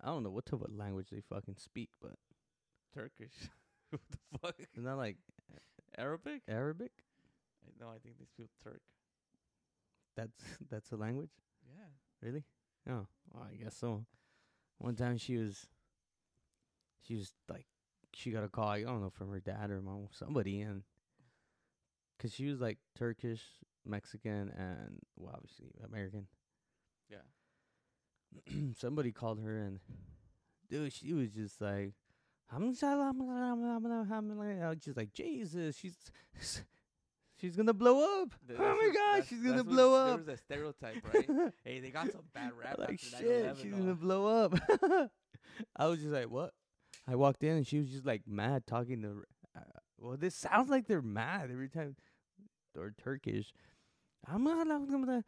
I 0.03 0.07
don't 0.07 0.23
know 0.23 0.29
what 0.29 0.45
type 0.45 0.61
of 0.61 0.71
language 0.75 1.07
they 1.11 1.21
fucking 1.21 1.55
speak, 1.57 1.89
but 1.99 2.13
Turkish. 2.93 3.33
what 3.89 4.01
the 4.11 4.17
fuck? 4.39 4.55
it's 4.59 4.77
not 4.85 4.97
like 4.97 5.17
Arabic? 5.97 6.43
Arabic. 6.47 6.91
I- 7.65 7.83
No, 7.83 7.89
I 7.89 7.97
think 7.97 8.19
they 8.19 8.25
speak 8.25 8.49
Turk. 8.63 8.81
That's 10.15 10.43
that's 10.69 10.91
a 10.91 10.95
language. 10.95 11.31
Yeah. 11.67 11.87
Really? 12.21 12.43
Oh, 12.89 13.07
well, 13.33 13.47
I 13.51 13.55
guess 13.55 13.75
so. 13.75 14.05
One 14.77 14.95
time 14.95 15.17
she 15.17 15.37
was, 15.37 15.67
she 17.05 17.15
was 17.15 17.33
like, 17.49 17.65
she 18.13 18.31
got 18.31 18.43
a 18.43 18.49
call. 18.49 18.69
I 18.69 18.83
don't 18.83 19.01
know 19.01 19.09
from 19.09 19.29
her 19.31 19.39
dad 19.39 19.69
or 19.71 19.81
mom, 19.81 20.07
somebody, 20.11 20.61
and 20.61 20.83
because 22.17 22.33
she 22.33 22.45
was 22.45 22.59
like 22.61 22.77
Turkish, 22.97 23.41
Mexican, 23.85 24.51
and 24.57 24.99
well, 25.17 25.33
obviously 25.35 25.67
American. 25.85 26.27
Yeah. 27.09 28.53
somebody 28.77 29.11
called 29.11 29.39
her 29.41 29.57
and, 29.57 29.79
dude, 30.69 30.93
she 30.93 31.13
was 31.13 31.29
just 31.31 31.61
like, 31.61 31.93
I'm 32.49 32.73
just 32.73 32.83
like 34.97 35.13
Jesus. 35.13 35.75
She's 35.77 35.97
she's 37.39 37.55
gonna 37.55 37.73
blow 37.73 38.21
up. 38.21 38.33
Oh 38.57 38.75
my 38.81 38.91
god, 38.93 39.25
she's 39.27 39.41
gonna 39.41 39.63
blow 39.63 39.91
There 40.05 40.13
up. 40.13 40.19
was 40.19 40.27
a 40.27 40.37
stereotype, 40.37 40.97
right? 41.13 41.29
hey, 41.63 41.79
they 41.79 41.89
got 41.89 42.11
some 42.11 42.21
bad 42.33 42.51
rap 42.61 42.77
like 42.77 42.91
after 43.03 43.17
shit, 43.17 43.45
9/11, 43.57 43.61
she's 43.61 43.73
gonna 43.73 43.95
blow 43.95 44.27
up. 44.27 44.53
I 45.75 45.87
was 45.87 45.99
just 45.99 46.11
like, 46.11 46.29
what? 46.29 46.53
I 47.07 47.15
walked 47.15 47.43
in 47.43 47.55
and 47.57 47.65
she 47.67 47.79
was 47.79 47.89
just 47.89 48.05
like 48.05 48.23
mad 48.27 48.67
talking 48.67 49.01
to. 49.01 49.23
Uh, 49.55 49.61
well, 49.99 50.17
this 50.17 50.35
sounds 50.35 50.69
like 50.69 50.87
they're 50.87 51.01
mad 51.01 51.49
every 51.51 51.69
time, 51.69 51.95
or 52.77 52.93
Turkish. 53.01 53.53
I'm 54.27 54.43
not. 54.43 54.67
Gonna. 54.67 55.23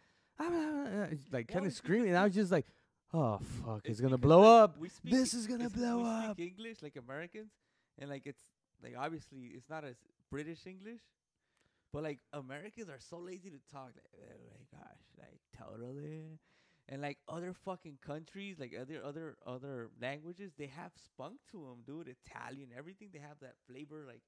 Like 1.32 1.48
kind 1.48 1.66
of 1.66 1.74
screaming. 1.74 2.16
I 2.16 2.24
was 2.26 2.34
just 2.34 2.52
like, 2.52 2.66
oh 3.14 3.40
fuck, 3.66 3.80
it's, 3.86 3.92
It's 3.92 4.02
gonna 4.02 4.18
blow 4.18 4.44
up. 4.44 4.78
we 4.78 4.90
speak 4.90 5.12
This 5.12 5.34
is 5.34 5.48
gonna 5.48 5.70
blow 5.70 6.04
up. 6.04 6.40
English 6.40 6.78
like 6.82 6.96
Americans, 6.96 7.52
and 7.98 8.10
like 8.10 8.26
it's 8.26 8.40
like 8.84 8.94
obviously 8.98 9.52
it's 9.56 9.70
not 9.70 9.84
as 9.84 9.96
British 10.32 10.66
English, 10.66 11.02
but 11.94 12.04
like 12.04 12.20
Americans 12.34 12.90
are 12.90 13.00
so 13.00 13.18
lazy 13.18 13.50
to 13.50 13.60
talk. 13.72 13.92
Like, 13.96 14.10
oh 14.16 14.40
my 14.50 14.78
gosh, 14.80 15.04
like 15.18 15.40
totally. 15.58 16.40
And 16.88 17.02
like 17.02 17.20
other 17.28 17.54
fucking 17.54 18.00
countries, 18.06 18.58
like 18.60 18.74
other 18.80 19.02
other 19.04 19.38
other 19.46 19.90
languages, 20.02 20.54
they 20.58 20.68
have 20.68 20.92
spunk 21.04 21.36
to 21.52 21.58
them, 21.58 21.84
dude. 21.86 22.08
Italian, 22.26 22.70
everything 22.76 23.10
they 23.14 23.20
have 23.20 23.40
that 23.42 23.56
flavor. 23.68 24.06
Like 24.08 24.22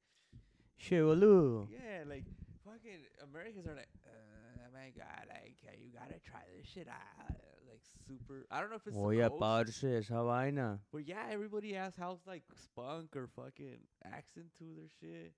Shiwalu. 0.79 1.67
yeah, 1.69 2.03
like 2.07 2.25
fucking 2.65 3.01
Americans 3.23 3.67
are 3.67 3.75
like, 3.75 3.89
uh, 4.05 4.41
my 4.73 4.91
god, 4.97 5.25
like 5.29 5.57
you 5.79 5.91
gotta 5.93 6.19
try 6.25 6.41
this 6.57 6.67
shit 6.67 6.87
out. 6.87 7.35
Like 7.69 7.81
super. 8.07 8.45
I 8.49 8.59
don't 8.59 8.69
know 8.69 8.77
if 8.77 8.87
it's 8.87 8.95
Voy 8.95 9.23
a 9.23 9.29
parce 9.29 9.83
esa 9.83 10.23
vaina. 10.23 10.79
But 10.91 11.07
yeah, 11.07 11.27
everybody 11.29 11.73
has 11.73 11.95
house 11.95 12.19
like 12.27 12.43
spunk 12.55 13.15
or 13.15 13.27
fucking 13.27 13.79
accent 14.05 14.47
to 14.57 14.65
their 14.75 14.89
shit, 14.99 15.33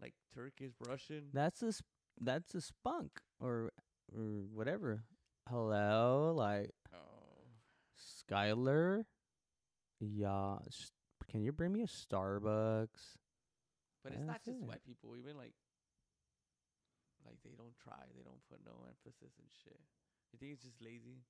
like 0.00 0.14
Turkish, 0.34 0.72
Russian. 0.86 1.28
That's 1.32 1.62
a 1.62 1.72
sp- 1.72 1.86
that's 2.20 2.54
a 2.54 2.60
spunk 2.60 3.20
or 3.40 3.70
or 4.14 4.44
whatever. 4.52 5.04
Hello, 5.48 6.32
like 6.36 6.72
oh, 6.94 7.48
Skylar. 7.98 9.04
Yeah, 10.00 10.58
can 11.30 11.42
you 11.42 11.52
bring 11.52 11.72
me 11.72 11.82
a 11.82 11.86
Starbucks? 11.86 13.16
but 14.08 14.12
it's 14.12 14.26
not 14.26 14.44
just 14.44 14.60
it. 14.60 14.66
white 14.66 14.84
people. 14.84 15.16
Even 15.16 15.36
like, 15.36 15.52
like 17.24 17.38
they 17.44 17.54
don't 17.56 17.76
try. 17.82 18.04
They 18.16 18.22
don't 18.22 18.42
put 18.48 18.60
no 18.64 18.84
emphasis 18.86 19.34
and 19.38 19.48
shit. 19.64 19.80
You 20.32 20.38
think 20.38 20.52
it's 20.52 20.62
just 20.62 20.82
lazy? 20.82 21.22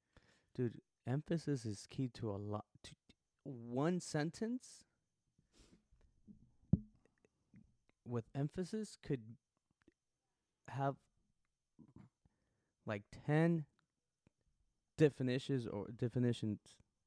Dude, 0.55 0.81
emphasis 1.07 1.65
is 1.65 1.87
key 1.89 2.09
to 2.15 2.31
a 2.31 2.39
lot. 2.39 2.65
To 2.85 2.93
one 3.45 4.01
sentence 4.01 4.85
with 8.09 8.25
emphasis 8.35 8.97
could 9.03 9.21
have 10.69 10.97
like 12.87 13.03
10 13.27 13.65
definitions 14.97 15.67
or 15.67 15.87
definitions 15.97 16.59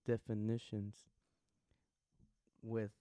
definitions 0.06 0.96
with 2.62 2.92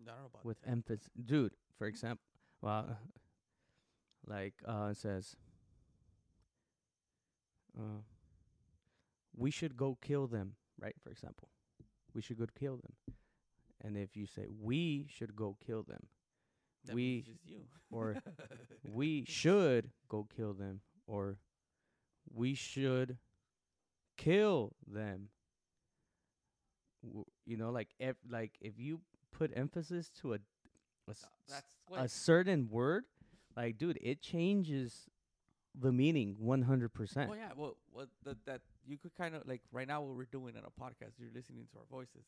I 0.00 0.06
don't 0.06 0.18
know 0.18 0.26
about 0.32 0.44
with 0.44 0.60
that. 0.62 0.70
emphasis. 0.70 1.10
Dude 1.22 1.52
for 1.76 1.86
example 1.86 2.24
well 2.60 2.96
like 4.26 4.54
uh 4.66 4.88
it 4.90 4.96
says 4.96 5.36
uh 7.78 8.02
we 9.36 9.50
should 9.50 9.76
go 9.76 9.96
kill 10.00 10.26
them 10.26 10.54
right 10.80 10.96
for 11.02 11.10
example. 11.10 11.48
We 12.14 12.22
should 12.22 12.38
go 12.38 12.46
kill 12.58 12.76
them. 12.78 13.14
And 13.80 13.96
if 13.96 14.16
you 14.16 14.26
say 14.26 14.46
we 14.48 15.06
should 15.08 15.36
go 15.36 15.56
kill 15.64 15.82
them 15.82 16.08
That 16.88 16.94
we 16.94 17.24
or 17.90 18.16
we 18.84 19.24
should 19.26 19.90
go 20.08 20.26
kill 20.36 20.52
them 20.52 20.80
or 21.06 21.38
we 22.34 22.54
should 22.54 23.16
kill 24.16 24.72
them 24.86 25.28
W- 27.04 27.24
you 27.46 27.56
know 27.56 27.70
like 27.70 27.88
if 27.98 28.16
like 28.28 28.52
if 28.60 28.78
you 28.78 29.00
put 29.32 29.52
emphasis 29.54 30.10
to 30.20 30.34
a 30.34 30.38
a, 31.06 31.10
s- 31.10 31.24
No, 31.48 31.54
that's 31.54 31.74
a 32.04 32.08
certain 32.08 32.68
word 32.68 33.04
like 33.56 33.78
dude 33.78 33.98
it 34.02 34.20
changes 34.20 35.06
the 35.80 35.92
meaning 35.92 36.36
100% 36.42 37.28
Well, 37.28 37.36
yeah. 37.36 37.50
Well, 37.56 37.76
what 37.92 38.08
that 38.24 38.44
that 38.46 38.60
you 38.84 38.98
could 38.98 39.14
kind 39.14 39.34
of 39.36 39.46
like 39.46 39.62
right 39.70 39.86
now 39.86 40.00
what 40.02 40.16
we're 40.16 40.24
doing 40.24 40.56
on 40.56 40.64
a 40.64 40.70
podcast. 40.82 41.12
You're 41.18 41.30
listening 41.32 41.66
to 41.72 41.78
our 41.78 41.84
voices, 41.88 42.24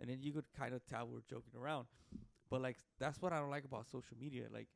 and 0.00 0.10
then 0.10 0.18
you 0.20 0.32
could 0.32 0.46
kind 0.58 0.74
of 0.74 0.84
tell 0.86 1.06
we're 1.06 1.20
joking 1.30 1.52
around. 1.56 1.86
But 2.50 2.62
like 2.62 2.76
that's 2.98 3.20
what 3.20 3.32
I 3.32 3.38
don't 3.38 3.50
like 3.50 3.64
about 3.64 3.86
social 3.86 4.16
media. 4.18 4.44
Like 4.52 4.68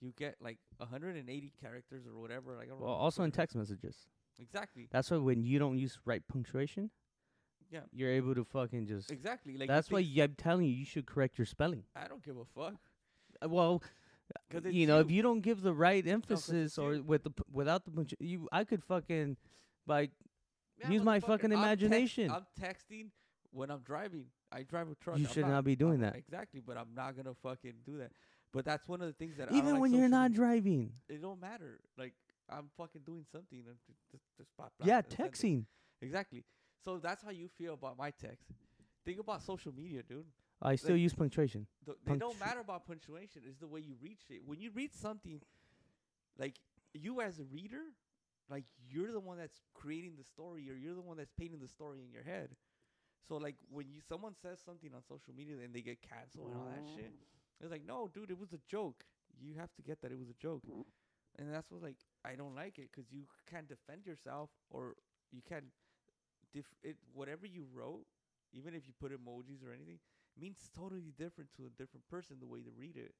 you 0.00 0.12
get 0.16 0.36
like 0.40 0.58
180 0.78 1.52
characters 1.60 2.04
or 2.06 2.20
whatever. 2.20 2.54
Like 2.56 2.66
I 2.66 2.70
don't 2.70 2.80
well 2.80 2.90
know, 2.90 2.96
also 2.96 3.22
in 3.22 3.30
text 3.30 3.56
messages 3.56 3.96
Exactly. 4.38 4.88
that's 4.90 5.10
why 5.10 5.16
when 5.18 5.42
you 5.44 5.58
don't 5.58 5.78
use 5.78 5.98
right 6.04 6.22
punctuation 6.26 6.90
Yeah. 7.70 7.80
you're 7.92 8.10
able 8.10 8.34
to 8.34 8.44
fucking 8.44 8.86
just 8.86 9.10
Exactly. 9.10 9.56
Like 9.56 9.68
that's 9.68 9.90
why 9.90 10.00
i'm 10.20 10.34
telling 10.36 10.66
you 10.66 10.72
you 10.72 10.84
should 10.84 11.06
correct 11.06 11.38
your 11.38 11.46
spelling 11.46 11.84
I 11.96 12.08
don't 12.08 12.22
give 12.22 12.36
a 12.36 12.44
fuck. 12.44 12.74
Uh, 13.42 13.48
well 13.48 13.82
'Cause 14.50 14.62
you 14.64 14.86
know 14.86 14.98
if 15.00 15.10
you. 15.10 15.16
you 15.16 15.22
don't 15.22 15.40
give 15.40 15.62
the 15.62 15.72
right 15.72 16.04
emphasis 16.06 16.48
it's 16.72 16.78
or 16.78 16.94
you. 16.94 17.02
with 17.04 17.22
the 17.24 17.30
p- 17.30 17.42
without 17.52 17.84
the 17.84 17.90
punctu- 17.92 18.14
you 18.20 18.48
i 18.50 18.64
could 18.64 18.82
fucking 18.82 19.36
like 19.86 20.10
Yeah, 20.78 20.90
use 20.90 21.02
my 21.02 21.20
fucking 21.20 21.52
I'm 21.52 21.62
text- 21.62 21.82
imagination. 21.82 22.30
I'm 22.30 22.46
texting 22.60 23.10
when 23.52 23.70
I'm 23.70 23.80
driving. 23.82 24.26
I 24.54 24.62
drive 24.62 24.88
a 24.90 24.94
truck. 24.94 25.18
You 25.18 25.26
I'm 25.26 25.32
should 25.32 25.46
not 25.48 25.64
be 25.64 25.74
doing 25.76 26.02
I'm- 26.04 26.12
that. 26.12 26.16
Exactly, 26.16 26.60
but 26.64 26.76
I'm 26.76 26.94
not 26.94 27.16
gonna 27.16 27.34
fucking 27.42 27.74
do 27.84 27.98
that. 27.98 28.12
But 28.52 28.64
that's 28.64 28.86
one 28.86 29.00
of 29.00 29.08
the 29.08 29.12
things 29.12 29.36
that 29.38 29.50
even 29.52 29.72
like 29.72 29.80
when 29.80 29.92
you're 29.92 30.08
not 30.08 30.32
driving 30.32 30.92
it 31.08 31.20
don't 31.20 31.40
matter. 31.40 31.80
Like 31.98 32.14
I'm 32.48 32.70
fucking 32.76 33.02
doing 33.04 33.24
something. 33.32 33.58
And 33.66 33.76
t- 33.86 33.94
t- 34.12 34.18
just 34.38 34.48
blah, 34.56 34.68
blah, 34.78 34.86
yeah 34.86 34.98
it. 35.00 35.10
texting 35.10 35.64
Exactly. 36.00 36.44
So 36.84 36.98
that's 36.98 37.22
how 37.22 37.30
you 37.30 37.48
feel 37.58 37.74
about 37.74 37.98
my 37.98 38.10
text. 38.12 38.46
Think 39.04 39.18
about 39.18 39.42
social 39.42 39.72
media, 39.72 40.02
dude. 40.02 40.26
i 40.62 40.76
still 40.76 40.92
Like- 40.92 41.00
use 41.00 41.14
punctuation 41.14 41.66
Th- 41.84 41.98
they 42.06 42.16
don't 42.16 42.38
matter 42.38 42.60
about 42.60 42.86
punctuation. 42.86 43.42
It's 43.44 43.58
the 43.58 43.66
way 43.66 43.80
you 43.80 43.96
read 44.00 44.18
shit. 44.28 44.46
When 44.46 44.60
you 44.60 44.70
read 44.70 44.94
something, 44.94 45.40
like 46.38 46.54
you 46.92 47.20
as 47.20 47.40
a 47.40 47.44
reader, 47.44 47.82
like 48.48 48.64
you're 48.88 49.10
the 49.10 49.20
one 49.20 49.38
that's 49.38 49.60
creating 49.74 50.14
the 50.16 50.24
story, 50.24 50.70
or 50.70 50.74
you're 50.74 50.94
the 50.94 51.00
one 51.00 51.16
that's 51.16 51.32
painting 51.32 51.58
the 51.60 51.68
story 51.68 52.02
in 52.04 52.12
your 52.12 52.22
head. 52.22 52.50
So 53.28 53.36
like 53.36 53.56
when 53.70 53.90
you 53.90 54.00
someone 54.06 54.34
says 54.40 54.60
something 54.64 54.90
on 54.94 55.02
social 55.02 55.34
media 55.34 55.56
and 55.64 55.74
they 55.74 55.80
get 55.82 56.00
canceled 56.02 56.50
and 56.52 56.56
all 56.60 56.68
that 56.68 56.84
shit, 56.92 57.12
it's 57.60 57.70
like 57.70 57.84
no, 57.86 58.08
dude, 58.12 58.30
it 58.30 58.38
was 58.38 58.52
a 58.52 58.60
joke. 58.68 59.04
You 59.40 59.54
have 59.58 59.72
to 59.74 59.82
get 59.82 60.00
that 60.02 60.12
it 60.12 60.18
was 60.18 60.28
a 60.28 60.34
joke, 60.40 60.62
and 61.38 61.52
that's 61.52 61.70
what 61.70 61.82
like 61.82 61.96
I 62.24 62.34
don't 62.34 62.54
like 62.54 62.78
it 62.78 62.90
because 62.92 63.10
you 63.10 63.24
can't 63.50 63.68
defend 63.68 64.06
yourself 64.06 64.50
or 64.70 64.94
you 65.32 65.42
can't 65.48 65.64
dif- 66.52 66.74
it 66.82 66.96
whatever 67.12 67.46
you 67.46 67.66
wrote, 67.74 68.04
even 68.52 68.74
if 68.74 68.86
you 68.86 68.92
put 69.00 69.12
emojis 69.12 69.64
or 69.66 69.72
anything 69.72 69.98
means 70.40 70.70
totally 70.76 71.12
different 71.16 71.50
to 71.56 71.66
a 71.66 71.70
different 71.70 72.06
person 72.08 72.36
the 72.40 72.46
way 72.46 72.60
they 72.60 72.72
read 72.76 72.96
it 72.96 73.14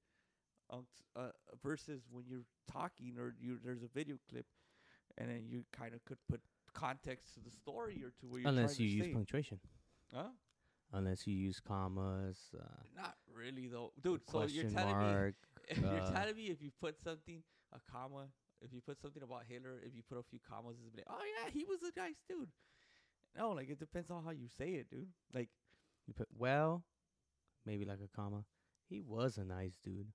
um, 0.70 0.86
t- 0.98 1.04
uh, 1.16 1.28
versus 1.62 2.02
when 2.10 2.24
you're 2.28 2.44
talking 2.70 3.16
or 3.18 3.34
you 3.40 3.58
there's 3.64 3.82
a 3.82 3.88
video 3.94 4.16
clip 4.28 4.46
and 5.18 5.28
then 5.30 5.44
you 5.48 5.64
kind 5.72 5.94
of 5.94 6.04
could 6.04 6.18
put 6.28 6.40
context 6.72 7.34
to 7.34 7.40
the 7.40 7.50
story 7.50 8.02
or 8.04 8.10
to 8.20 8.26
what 8.26 8.40
you're 8.40 8.50
unless 8.50 8.76
trying 8.76 8.88
you 8.88 8.88
to 8.88 8.96
use 8.96 9.06
say. 9.06 9.12
punctuation 9.12 9.58
huh? 10.14 10.28
unless 10.92 11.26
you 11.26 11.34
use 11.34 11.60
commas 11.60 12.38
uh, 12.58 12.64
Not 12.96 13.14
really 13.34 13.66
though, 13.68 13.92
dude. 14.02 14.22
So 14.30 14.44
you're 14.44 14.64
telling 14.64 14.98
me 14.98 15.06
mark 15.06 15.34
you're 15.76 15.86
uh, 15.88 16.12
telling 16.12 16.36
me 16.36 16.44
if 16.44 16.62
you 16.62 16.70
put 16.80 16.96
something 17.02 17.42
a 17.72 17.78
comma, 17.90 18.26
if 18.60 18.72
you 18.72 18.80
put 18.80 19.00
something 19.00 19.22
about 19.22 19.42
Hitler, 19.48 19.80
if 19.84 19.94
you 19.94 20.02
put 20.08 20.18
a 20.18 20.22
few 20.22 20.38
commas, 20.48 20.76
it's 20.86 20.94
like, 20.94 21.06
oh 21.08 21.22
yeah, 21.38 21.50
he 21.50 21.64
was 21.64 21.80
a 21.82 21.98
nice 21.98 22.20
dude. 22.28 22.48
No, 23.36 23.50
like 23.50 23.68
it 23.70 23.78
depends 23.78 24.10
on 24.10 24.24
how 24.24 24.30
you 24.30 24.48
say 24.48 24.70
it, 24.74 24.90
dude. 24.90 25.08
Like 25.32 25.48
you 26.06 26.14
put 26.14 26.28
well 26.36 26.84
maybe 27.66 27.84
like 27.84 27.98
a 28.04 28.08
comma 28.16 28.44
he 28.88 29.00
was 29.00 29.38
a 29.38 29.44
nice 29.44 29.78
dude 29.82 30.08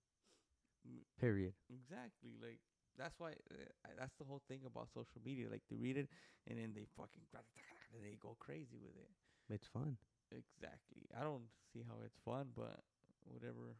period 1.19 1.53
Exactly. 1.69 2.35
Like 2.41 2.59
that's 2.97 3.15
why 3.19 3.31
uh, 3.51 3.89
that's 3.97 4.15
the 4.17 4.25
whole 4.25 4.41
thing 4.47 4.61
about 4.65 4.89
social 4.93 5.21
media. 5.23 5.47
Like 5.49 5.61
they 5.69 5.77
read 5.77 5.97
it 5.97 6.09
and 6.47 6.57
then 6.57 6.71
they 6.73 6.85
fucking 6.97 7.23
and 7.33 8.03
they 8.03 8.17
go 8.19 8.35
crazy 8.39 8.77
with 8.81 8.95
it. 8.97 9.09
It's 9.49 9.67
fun 9.67 9.97
Exactly. 10.31 11.07
I 11.19 11.23
don't 11.23 11.41
see 11.73 11.81
how 11.87 11.95
it's 12.05 12.19
fun, 12.23 12.49
but 12.55 12.79
whatever. 13.25 13.73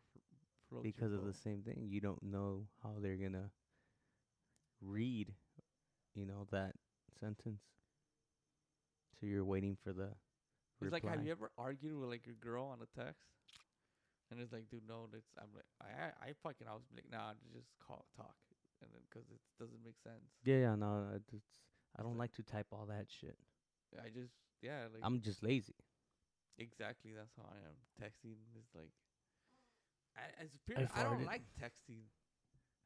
floats 0.68 0.84
because 0.84 1.14
of 1.14 1.26
the 1.26 1.34
same 1.34 1.62
thing 1.62 1.86
you 1.88 2.02
don't 2.02 2.24
know 2.24 2.66
how 2.84 2.94
they're 3.02 3.18
gonna 3.18 3.52
read 4.82 5.34
you 6.16 6.26
know 6.26 6.48
that 6.52 6.74
sentence 7.20 7.62
so 9.20 9.28
you're 9.28 9.44
waiting 9.46 9.78
for 9.84 9.92
the 9.94 10.10
It's 10.82 10.92
like, 10.92 11.06
have 11.06 11.24
you 11.26 11.32
ever 11.32 11.52
argued 11.58 11.94
with 12.00 12.10
like 12.10 12.26
your 12.26 12.36
girl 12.40 12.66
on 12.66 12.80
a 12.82 12.88
text? 13.00 13.20
And 14.32 14.40
it's 14.40 14.54
like, 14.54 14.70
dude, 14.70 14.88
no, 14.88 15.08
that's 15.12 15.26
I'm 15.38 15.50
like, 15.56 15.66
I 15.82 16.30
I, 16.30 16.34
fucking 16.44 16.68
I 16.70 16.74
was 16.74 16.84
like, 16.94 17.06
nah, 17.12 17.34
just 17.52 17.68
call 17.86 18.06
talk, 18.16 18.36
and 18.82 18.90
then 18.94 19.02
because 19.10 19.28
it 19.30 19.42
doesn't 19.60 19.84
make 19.84 19.98
sense. 20.04 20.24
yeah 20.46 20.60
yeah 20.70 20.76
no 20.76 21.08
it's 21.16 21.34
i 21.98 22.02
don't 22.02 22.12
like- 22.18 22.32
like 22.32 22.34
to 22.34 22.44
type 22.44 22.68
all 22.72 22.86
that 22.88 23.08
shit 23.10 23.38
I 23.98 24.10
just 24.10 24.34
yeah, 24.62 24.84
like 24.94 25.02
i'm 25.04 25.22
just 25.22 25.44
lazy 25.44 25.76
exactly 26.60 27.12
that's 27.16 27.32
how 27.38 27.48
I 27.48 27.58
am. 27.64 27.76
Texting 27.98 28.36
is 28.60 28.68
like, 28.76 28.92
I 30.16 30.44
as 30.44 30.50
a 30.54 30.60
period, 30.70 30.90
I, 30.94 31.00
farted. 31.00 31.04
don't 31.04 31.26
like 31.26 31.44
texting. 31.60 32.04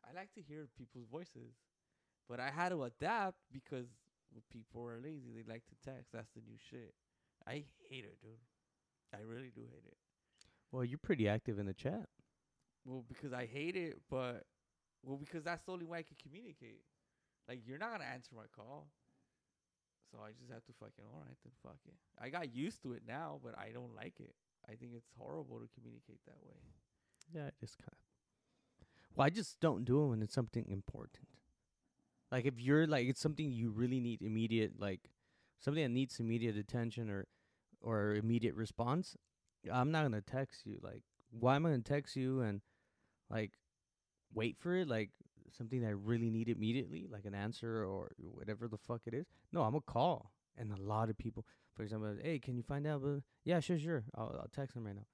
I 0.07 0.13
like 0.13 0.32
to 0.36 0.41
hear 0.41 0.67
people's 0.78 1.07
voices, 1.11 1.55
but 2.30 2.39
I 2.39 2.49
had 2.51 2.69
to 2.69 2.84
adapt 2.84 3.38
because 3.51 3.88
people 4.51 4.86
are 4.86 4.99
lazy. 5.03 5.32
They 5.36 5.51
like 5.51 5.63
to 5.67 5.76
text. 5.84 6.11
That's 6.13 6.30
the 6.36 6.41
new 6.41 6.57
shit. 6.69 6.93
I 7.47 7.65
hate 7.89 8.05
it, 8.05 8.17
dude. 8.21 8.32
I 9.13 9.21
really 9.21 9.51
do 9.53 9.61
hate 9.61 9.86
it. 9.86 9.97
Well, 10.71 10.84
you're 10.84 10.99
pretty 10.99 11.28
active 11.28 11.59
in 11.59 11.65
the 11.65 11.74
chat. 11.74 12.07
Well, 12.86 13.03
because 13.07 13.34
I 13.34 13.45
hate 13.45 13.76
it, 13.76 13.99
but 14.09 14.43
well, 15.03 15.17
because 15.17 15.43
that's 15.43 15.63
the 15.65 15.71
only 15.71 15.86
way 15.86 15.99
I 15.99 16.03
can 16.03 16.17
communicate. 16.21 16.82
Like 17.47 17.61
you're 17.65 17.78
not 17.78 17.91
gonna 17.91 18.05
answer 18.05 18.32
my 18.36 18.47
call, 18.55 18.88
so 20.14 20.20
I 20.24 20.30
just 20.39 20.51
have 20.51 20.64
to 20.66 20.74
fucking 20.80 21.05
all 21.11 21.24
right 21.26 21.38
then 21.43 21.53
fuck 21.64 21.80
it. 21.88 21.95
I 22.22 22.30
got 22.30 22.53
used 22.53 22.84
to 22.84 22.93
it 22.93 23.01
now, 23.07 23.39
but 23.43 23.57
I 23.57 23.72
don't 23.74 23.95
like 23.95 24.20
it. 24.20 24.36
I 24.70 24.76
think 24.76 24.91
it's 24.95 25.09
horrible 25.18 25.59
to 25.59 25.68
communicate 25.74 26.20
that 26.28 26.38
way. 26.45 26.61
Yeah, 27.34 27.47
it 27.47 27.55
just 27.59 27.80
kind 27.80 27.89
of. 27.91 28.88
Well, 29.16 29.26
I 29.26 29.30
just 29.32 29.59
don't 29.59 29.86
do 29.86 30.03
it 30.03 30.07
when 30.09 30.22
it's 30.22 30.36
something 30.36 30.66
important. 30.70 31.28
Like 32.32 32.45
if 32.45 32.59
you're 32.59 32.86
like 32.86 33.07
it's 33.07 33.22
something 33.22 33.51
you 33.51 33.72
really 33.72 33.99
need 33.99 34.22
immediate, 34.22 34.80
like 34.80 35.09
something 35.59 35.84
that 35.84 35.89
needs 35.89 36.20
immediate 36.20 36.57
attention 36.57 37.09
or 37.09 37.26
or 37.82 38.16
immediate 38.16 38.55
response. 38.55 39.18
I'm 39.72 39.91
not 39.91 40.03
gonna 40.03 40.22
text 40.22 40.66
you. 40.66 40.78
Like, 40.82 41.01
why 41.32 41.55
am 41.55 41.66
I 41.66 41.70
gonna 41.70 41.82
text 41.82 42.16
you 42.16 42.41
and 42.41 42.61
like 43.30 43.53
wait 44.34 44.57
for 44.59 44.76
it? 44.76 44.88
Like 44.88 45.11
something 45.58 45.82
that 45.82 45.88
I 45.88 45.91
really 45.91 46.30
need 46.30 46.49
immediately, 46.49 47.08
like 47.10 47.26
an 47.26 47.36
answer 47.36 47.84
or 47.86 48.12
whatever 48.18 48.68
the 48.68 48.78
fuck 48.78 49.01
it 49.06 49.14
is. 49.14 49.28
No, 49.51 49.62
I'm 49.64 49.72
gonna 49.72 49.82
call. 49.82 50.32
And 50.58 50.72
a 50.72 50.82
lot 50.82 51.10
of 51.10 51.18
people, 51.18 51.45
for 51.76 51.84
example, 51.84 52.16
hey, 52.22 52.39
can 52.39 52.56
you 52.58 52.64
find 52.64 52.86
out? 52.86 53.01
But 53.04 53.22
yeah, 53.43 53.60
sure, 53.60 53.80
sure. 53.80 54.04
I'll, 54.16 54.36
I'll 54.41 54.49
text 54.54 54.76
him 54.76 54.86
right 54.86 54.95
now. 54.95 55.08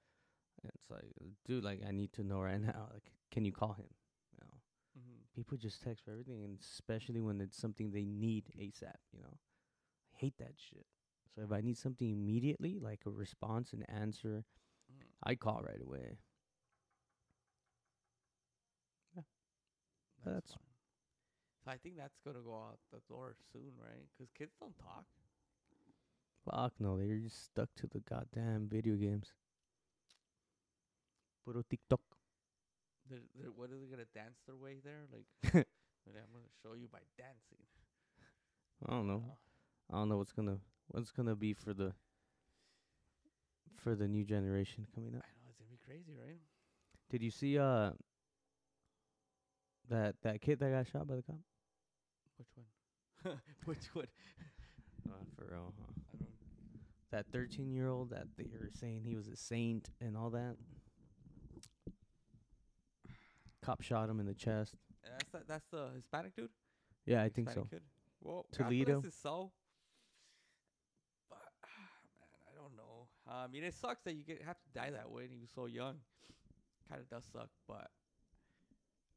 And 0.62 0.72
it's 0.74 0.90
like, 0.90 1.04
dude, 1.46 1.64
like 1.64 1.80
I 1.86 1.90
need 1.92 2.12
to 2.14 2.22
know 2.22 2.40
right 2.40 2.60
now. 2.70 2.88
Like, 2.92 3.12
can 3.30 3.44
you 3.44 3.52
call 3.52 3.72
him? 3.74 3.86
You 4.32 4.38
know, 4.42 4.54
Mm-hmm. 4.98 5.22
people 5.34 5.56
just 5.56 5.80
text 5.82 6.04
for 6.04 6.10
everything, 6.10 6.42
and 6.42 6.58
especially 6.60 7.20
when 7.20 7.40
it's 7.40 7.56
something 7.56 7.92
they 7.92 8.04
need 8.04 8.46
ASAP. 8.58 8.96
You 9.12 9.20
know, 9.22 9.38
I 10.14 10.16
hate 10.18 10.34
that 10.38 10.54
shit. 10.56 10.84
So 11.34 11.42
if 11.42 11.52
I 11.52 11.60
need 11.60 11.78
something 11.78 12.10
immediately, 12.10 12.78
like 12.80 13.00
a 13.06 13.10
response, 13.10 13.72
an 13.72 13.84
answer, 13.84 14.44
Mm. 14.92 15.04
I 15.22 15.36
call 15.36 15.62
right 15.64 15.80
away. 15.80 16.18
That's, 20.24 20.34
That's- 20.34 20.52
fine. 20.52 20.66
So 21.64 21.70
I 21.70 21.76
think 21.76 21.96
that's 21.98 22.18
gonna 22.24 22.40
go 22.40 22.54
out 22.54 22.78
the 22.90 23.00
door 23.08 23.34
soon, 23.52 23.72
right? 23.78 24.08
'Cause 24.16 24.28
kids 24.36 24.54
don't 24.58 24.76
talk. 24.78 25.04
Fuck 26.44 26.72
no, 26.80 26.96
they're 26.96 27.18
just 27.18 27.44
stuck 27.44 27.68
to 27.76 27.86
the 27.86 28.00
goddamn 28.00 28.66
video 28.68 28.96
games. 28.96 29.34
Puro 31.44 31.62
TikTok. 31.68 32.00
They're, 33.08 33.18
they're, 33.38 33.50
what 33.50 33.70
are 33.70 33.78
they 33.78 33.86
gonna 33.86 34.08
dance 34.14 34.38
their 34.46 34.56
way 34.56 34.78
there? 34.82 35.04
Like, 35.12 35.26
like, 35.54 36.16
I'm 36.16 36.32
gonna 36.32 36.48
show 36.62 36.74
you 36.74 36.88
by 36.90 37.00
dancing. 37.18 37.64
I 38.86 38.92
don't 38.92 39.06
know. 39.06 39.22
Oh. 39.28 39.36
I 39.90 39.98
don't 39.98 40.08
know 40.08 40.16
what's 40.16 40.32
gonna 40.32 40.58
what's 40.88 41.10
gonna 41.10 41.36
be 41.36 41.52
for 41.52 41.74
the 41.74 41.92
for 43.76 43.94
the 43.94 44.08
new 44.08 44.24
generation 44.24 44.86
coming 44.94 45.14
up. 45.14 45.22
I 45.24 45.28
know 45.42 45.48
it's 45.50 45.58
gonna 45.58 45.70
be 45.70 45.78
crazy, 45.84 46.16
right? 46.18 46.40
Did 47.10 47.22
you 47.22 47.30
see 47.30 47.58
uh 47.58 47.90
that 49.90 50.16
that 50.22 50.40
kid 50.40 50.58
that 50.60 50.70
got 50.70 50.86
shot 50.88 51.06
by 51.06 51.16
the 51.16 51.22
cop? 51.22 51.36
Which 52.36 52.48
one? 52.54 53.40
Which 53.64 53.94
one? 53.94 54.06
Uh, 55.08 55.14
for 55.34 55.46
real, 55.50 55.72
huh? 55.80 55.92
I 56.14 56.18
don't. 56.18 56.30
That 57.10 57.26
13 57.32 57.72
year 57.72 57.88
old 57.88 58.10
that 58.10 58.26
they 58.36 58.46
were 58.52 58.68
saying 58.72 59.02
he 59.04 59.16
was 59.16 59.26
a 59.26 59.34
saint 59.34 59.88
and 60.00 60.16
all 60.16 60.30
that. 60.30 60.54
Cop 63.62 63.82
shot 63.82 64.08
him 64.08 64.20
in 64.20 64.26
the 64.26 64.34
chest. 64.34 64.74
That's 65.02 65.30
the, 65.32 65.40
that's 65.48 65.66
the 65.72 65.88
Hispanic 65.96 66.36
dude. 66.36 66.50
Yeah, 67.06 67.22
I 67.22 67.28
think 67.28 67.48
so. 67.48 67.62
Hispanic 67.62 67.70
Kid? 67.70 67.82
Well, 68.22 68.46
Toledo. 68.52 68.92
God 68.94 69.02
bless 69.02 69.12
his 69.14 69.20
soul. 69.20 69.52
But 71.28 71.38
man, 71.62 72.28
I 72.46 72.60
don't 72.60 72.76
know. 72.76 73.08
I 73.26 73.48
mean, 73.48 73.64
it 73.64 73.74
sucks 73.74 74.02
that 74.04 74.14
you 74.14 74.22
get 74.22 74.42
have 74.42 74.58
to 74.60 74.70
die 74.78 74.90
that 74.90 75.10
way, 75.10 75.24
and 75.24 75.32
he 75.32 75.38
was 75.38 75.50
so 75.54 75.66
young. 75.66 75.96
Kind 76.88 77.00
of 77.00 77.08
does 77.08 77.24
suck, 77.32 77.48
but 77.66 77.90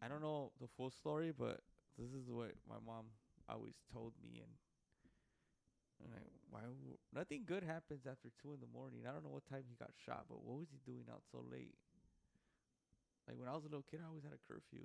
I 0.04 0.08
don't 0.08 0.22
know 0.22 0.52
the 0.60 0.68
full 0.76 0.92
story. 0.92 1.32
But 1.32 1.62
this 1.98 2.12
is 2.12 2.30
what 2.30 2.52
my 2.68 2.82
mom 2.84 3.06
always 3.48 3.76
told 3.92 4.14
me, 4.22 4.44
and 4.44 4.54
and 6.04 6.12
I, 6.12 6.22
why 6.50 6.62
w- 6.68 7.00
nothing 7.16 7.48
good 7.48 7.64
happens 7.64 8.04
after 8.04 8.30
two 8.42 8.52
in 8.52 8.60
the 8.60 8.72
morning. 8.74 9.08
I 9.08 9.14
don't 9.14 9.24
know 9.24 9.32
what 9.32 9.48
time 9.48 9.64
he 9.70 9.76
got 9.80 9.96
shot, 9.96 10.26
but 10.28 10.44
what 10.44 10.60
was 10.60 10.70
he 10.72 10.80
doing 10.84 11.08
out 11.08 11.24
so 11.32 11.40
late? 11.48 11.76
Like 13.28 13.40
when 13.40 13.48
I 13.48 13.56
was 13.56 13.64
a 13.64 13.72
little 13.72 13.88
kid, 13.88 14.04
I 14.04 14.08
always 14.12 14.24
had 14.28 14.36
a 14.36 14.44
curfew. 14.44 14.84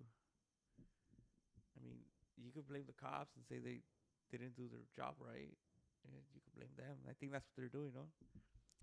I 1.74 1.78
mean, 1.82 1.98
you 2.38 2.50
could 2.54 2.68
blame 2.68 2.86
the 2.86 2.94
cops 2.94 3.34
and 3.34 3.42
say 3.46 3.58
they 3.58 3.82
didn't 4.30 4.54
do 4.54 4.70
their 4.70 4.86
job 4.94 5.18
right. 5.18 5.54
And 6.06 6.22
you 6.34 6.40
could 6.40 6.54
blame 6.54 6.74
them. 6.78 6.96
I 7.10 7.12
think 7.18 7.32
that's 7.32 7.46
what 7.50 7.58
they're 7.58 7.74
doing, 7.74 7.90
no? 7.94 8.06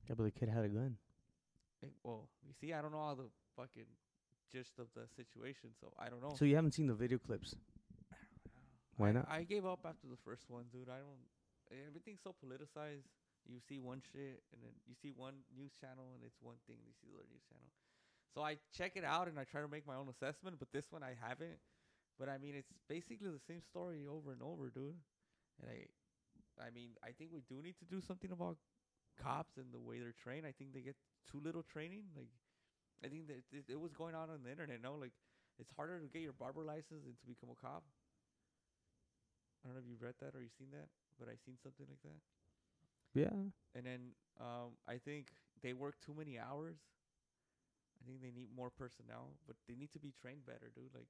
Yeah, 0.08 0.16
but 0.18 0.24
the 0.24 0.32
kid 0.32 0.50
had 0.50 0.66
a 0.66 0.70
gun. 0.70 0.98
Well, 2.04 2.28
you 2.46 2.54
see, 2.60 2.74
I 2.74 2.82
don't 2.82 2.92
know 2.92 3.00
all 3.00 3.16
the 3.16 3.30
fucking 3.56 3.86
gist 4.52 4.80
of 4.80 4.88
the 4.96 5.08
situation, 5.16 5.72
so 5.80 5.94
I 6.00 6.10
don't 6.10 6.22
know. 6.22 6.36
So 6.38 6.46
you 6.46 6.56
haven't 6.56 6.74
seen 6.74 6.88
the 6.88 6.94
video 6.94 7.18
clips? 7.18 7.56
Why 8.98 9.10
I, 9.10 9.12
not? 9.12 9.28
I 9.30 9.44
gave 9.44 9.66
up 9.66 9.86
after 9.86 10.08
the 10.08 10.20
first 10.24 10.50
one, 10.50 10.66
dude. 10.72 10.90
I 10.90 11.00
don't. 11.00 11.24
Everything's 11.88 12.22
so 12.24 12.34
politicized. 12.34 13.10
You 13.46 13.62
see 13.62 13.78
one 13.78 14.02
shit, 14.02 14.42
and 14.54 14.62
then 14.62 14.74
you 14.90 14.96
see 14.98 15.14
one 15.14 15.46
news 15.54 15.72
channel, 15.80 16.14
and 16.18 16.24
it's 16.26 16.38
one 16.42 16.58
thing. 16.66 16.78
You 16.82 16.94
see 16.98 17.14
the 17.14 17.22
other 17.22 17.30
news 17.30 17.46
channel. 17.46 17.70
So 18.34 18.42
I 18.42 18.58
check 18.74 18.98
it 18.98 19.06
out, 19.06 19.28
and 19.28 19.38
I 19.38 19.46
try 19.46 19.62
to 19.62 19.68
make 19.68 19.86
my 19.86 19.96
own 19.96 20.10
assessment. 20.10 20.58
But 20.58 20.74
this 20.74 20.90
one, 20.90 21.04
I 21.04 21.14
haven't. 21.14 21.62
But 22.18 22.30
I 22.30 22.38
mean, 22.38 22.56
it's 22.56 22.72
basically 22.90 23.30
the 23.30 23.44
same 23.48 23.62
story 23.62 24.08
over 24.10 24.32
and 24.32 24.42
over, 24.42 24.70
dude. 24.70 24.98
And 25.62 25.68
I, 25.70 26.66
I 26.66 26.70
mean, 26.72 26.96
I 27.04 27.12
think 27.12 27.32
we 27.34 27.44
do 27.48 27.62
need 27.62 27.78
to 27.80 27.86
do 27.86 28.02
something 28.02 28.32
about 28.32 28.58
cops 29.22 29.58
and 29.58 29.72
the 29.72 29.80
way 29.80 30.00
they're 30.00 30.16
trained. 30.16 30.46
I 30.46 30.52
think 30.52 30.74
they 30.74 30.82
get 30.82 30.96
too 31.30 31.40
little 31.44 31.64
training. 31.64 32.04
Like, 32.16 32.32
I 33.04 33.08
think 33.08 33.28
that 33.28 33.44
it, 33.52 33.66
it 33.70 33.80
was 33.80 33.94
going 33.94 34.16
on 34.16 34.30
on 34.30 34.44
the 34.44 34.52
internet. 34.52 34.82
No, 34.82 34.96
like 34.96 35.14
it's 35.60 35.72
harder 35.76 36.00
to 36.00 36.08
get 36.08 36.22
your 36.22 36.34
barber 36.34 36.64
license 36.64 37.04
than 37.06 37.16
to 37.16 37.26
become 37.28 37.50
a 37.50 37.60
cop. 37.60 37.84
I 39.64 39.68
don't 39.68 39.76
know 39.76 39.82
if 39.82 39.90
you've 39.90 40.02
read 40.02 40.16
that 40.22 40.36
or 40.38 40.42
you've 40.42 40.56
seen 40.58 40.70
that, 40.72 40.88
but 41.20 41.28
I 41.28 41.36
seen 41.46 41.58
something 41.62 41.86
like 41.90 42.02
that. 42.04 42.20
Yeah. 43.16 43.50
And 43.74 43.86
then 43.86 44.14
um, 44.40 44.78
I 44.88 44.98
think 44.98 45.28
they 45.64 45.74
work 45.74 45.96
too 46.06 46.14
many 46.18 46.38
hours. 46.38 46.78
I 48.02 48.08
think 48.08 48.22
they 48.22 48.32
need 48.32 48.50
more 48.56 48.70
personnel, 48.70 49.34
but 49.48 49.56
they 49.68 49.76
need 49.76 49.92
to 49.94 50.00
be 50.00 50.14
trained 50.22 50.46
better, 50.46 50.70
dude. 50.76 50.94
Like, 50.94 51.08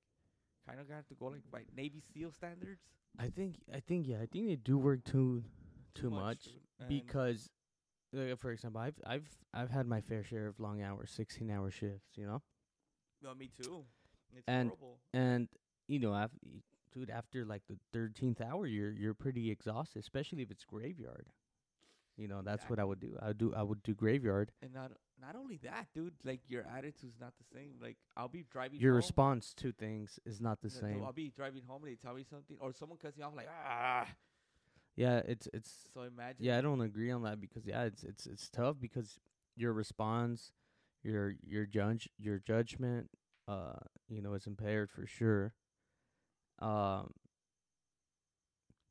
kind 0.65 0.79
of 0.79 0.87
got 0.87 1.07
to 1.09 1.15
go 1.15 1.25
like 1.27 1.43
by 1.51 1.61
Navy 1.75 2.01
SEAL 2.13 2.31
standards. 2.31 2.81
I 3.19 3.27
think 3.27 3.55
I 3.73 3.79
think 3.79 4.07
yeah, 4.07 4.17
I 4.21 4.25
think 4.25 4.47
they 4.47 4.55
do 4.55 4.77
work 4.77 5.03
too 5.03 5.43
too 5.93 6.09
much, 6.09 6.45
dude. 6.45 6.53
And- 6.79 6.89
because 6.89 7.49
like, 8.15 8.39
for 8.39 8.51
example, 8.51 8.81
I've 8.81 8.99
I've 9.05 9.27
I've 9.53 9.69
had 9.69 9.87
my 9.87 10.01
fair 10.01 10.23
share 10.23 10.47
of 10.47 10.59
long 10.59 10.81
hours, 10.81 11.15
16-hour 11.17 11.71
shifts, 11.71 12.17
you 12.17 12.25
know? 12.25 12.41
no, 13.21 13.33
me 13.33 13.49
too. 13.61 13.83
It's 14.35 14.43
and- 14.47 14.69
horrible. 14.69 14.97
And 15.13 15.47
you 15.87 15.99
know, 15.99 16.11
y- 16.11 16.29
dude, 16.93 17.09
after 17.09 17.45
like 17.45 17.63
the 17.67 17.77
13th 17.97 18.41
hour, 18.41 18.65
you're 18.67 18.91
you're 18.91 19.13
pretty 19.13 19.51
exhausted, 19.51 19.99
especially 19.99 20.41
if 20.41 20.51
it's 20.51 20.65
graveyard. 20.65 21.27
You 22.17 22.29
know, 22.29 22.41
that's 22.41 22.63
what 22.69 22.79
I 22.79 22.85
would 22.85 23.01
do. 23.01 23.17
I 23.21 23.27
would 23.27 23.37
do 23.37 23.53
I 23.55 23.61
would 23.61 23.83
do 23.83 23.93
graveyard. 23.93 24.51
And 24.61 24.73
not 24.73 24.91
not 25.21 25.35
only 25.35 25.59
that, 25.63 25.87
dude. 25.93 26.13
Like 26.23 26.39
your 26.47 26.65
attitude's 26.75 27.19
not 27.19 27.33
the 27.37 27.57
same. 27.57 27.73
Like 27.81 27.97
I'll 28.15 28.29
be 28.29 28.45
driving. 28.49 28.79
Your 28.79 28.93
home, 28.93 28.97
response 28.97 29.53
to 29.55 29.73
things 29.73 30.17
is 30.25 30.39
not 30.39 30.61
the 30.61 30.69
no, 30.69 30.75
no, 30.75 30.87
same. 30.93 31.03
I'll 31.03 31.13
be 31.13 31.29
driving 31.29 31.63
home 31.67 31.83
and 31.83 31.91
they 31.91 31.95
tell 31.95 32.13
me 32.13 32.23
something, 32.29 32.57
or 32.61 32.71
someone 32.73 32.97
cuts 32.97 33.17
me 33.17 33.23
off 33.23 33.33
like 33.35 33.49
ah. 33.51 34.07
Yeah, 34.95 35.21
it's 35.27 35.47
it's 35.53 35.89
So 35.93 36.01
imagine. 36.03 36.45
yeah, 36.45 36.57
I 36.57 36.61
don't 36.61 36.81
agree 36.81 37.11
on 37.11 37.23
that 37.23 37.39
because 37.41 37.65
yeah, 37.65 37.83
it's 37.83 38.03
it's 38.03 38.25
it's 38.25 38.49
tough 38.49 38.77
because 38.79 39.19
your 39.55 39.73
response, 39.73 40.51
your 41.03 41.33
your 41.43 41.65
judge 41.65 42.09
your 42.17 42.39
judgment, 42.39 43.09
uh, 43.47 43.73
you 44.09 44.21
know, 44.21 44.33
is 44.33 44.47
impaired 44.47 44.89
for 44.89 45.05
sure. 45.05 45.53
Um, 46.59 47.11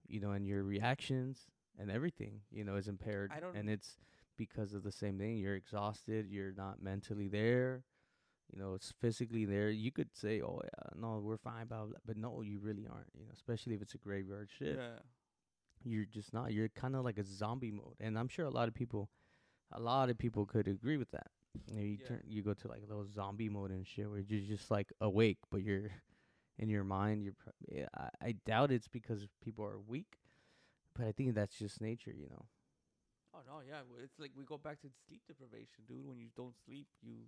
you 0.07 0.21
know, 0.21 0.33
and 0.33 0.47
your 0.47 0.63
reactions 0.63 1.47
and 1.79 1.91
everything, 1.91 2.41
you 2.51 2.65
know, 2.65 2.77
is 2.77 2.89
impaired, 2.89 3.33
I 3.35 3.41
don't- 3.41 3.57
and 3.57 3.69
it's 3.69 3.99
because 4.37 4.73
of 4.75 4.83
the 4.83 4.93
same 4.93 5.19
thing. 5.19 5.39
You're 5.39 5.57
exhausted. 5.57 6.29
You're 6.29 6.53
not 6.53 6.81
mentally 6.83 7.29
there. 7.29 7.85
You 8.53 8.59
know, 8.59 8.75
it's 8.75 8.93
physically 8.93 9.45
there. 9.45 9.71
You 9.71 9.91
could 9.93 10.15
say, 10.15 10.41
"Oh 10.43 10.61
yeah, 10.63 10.91
no, 10.97 11.19
we're 11.21 11.39
fine," 11.39 11.67
blah, 11.67 11.87
blah, 11.87 11.99
but 12.05 12.17
no, 12.17 12.43
you 12.43 12.59
really 12.61 12.87
aren't. 12.87 13.11
You 13.15 13.25
know, 13.27 13.33
especially 13.33 13.75
if 13.75 13.83
it's 13.83 13.95
a 13.95 13.99
graveyard 13.99 14.51
shift 14.51 14.79
Yeah. 14.79 14.99
You're 15.85 16.05
just 16.07 16.33
not. 16.33 16.53
You're 16.53 16.69
kind 16.71 16.97
of 16.97 17.05
like 17.05 17.19
a 17.19 17.25
zombie 17.25 17.71
mode, 17.73 17.97
and 18.01 18.19
I'm 18.19 18.29
sure 18.29 18.47
a 18.47 18.51
lot 18.51 18.69
of 18.69 18.75
people, 18.75 19.11
a 19.73 19.81
lot 19.81 20.11
of 20.11 20.19
people 20.19 20.47
could 20.47 20.69
agree 20.69 20.97
with 20.97 21.11
that. 21.13 21.29
You, 21.69 21.77
know, 21.77 21.83
you 21.83 21.99
Yeah. 22.01 22.07
turn, 22.09 22.23
you 22.27 22.43
go 22.43 22.55
to 22.55 22.69
like 22.69 22.83
a 22.83 22.87
little 22.87 23.07
zombie 23.07 23.49
mode 23.49 23.71
and 23.71 23.87
shit, 23.87 24.09
where 24.11 24.21
you're 24.21 24.41
just 24.57 24.71
like 24.71 24.93
awake, 25.01 25.39
but 25.51 25.63
you're 25.63 25.91
in 26.59 26.69
your 26.69 26.85
mind. 26.85 27.23
You're. 27.25 27.35
Pro- 27.35 27.87
I, 27.97 28.09
I 28.29 28.33
doubt 28.47 28.73
it's 28.73 28.89
because 28.89 29.27
people 29.43 29.65
are 29.65 29.79
weak, 29.79 30.19
but 30.95 31.07
I 31.07 31.13
think 31.13 31.35
that's 31.35 31.57
just 31.59 31.81
nature. 31.81 32.13
You 32.13 32.29
know. 32.31 32.47
Oh 33.35 33.41
no, 33.47 33.61
yeah. 33.67 33.81
It's 34.03 34.19
like 34.19 34.33
we 34.37 34.45
go 34.45 34.59
back 34.59 34.81
to 34.83 34.89
sleep 35.07 35.23
deprivation, 35.27 35.85
dude. 35.89 36.07
When 36.07 36.19
you 36.19 36.29
don't 36.37 36.55
sleep, 36.65 36.87
you 37.03 37.27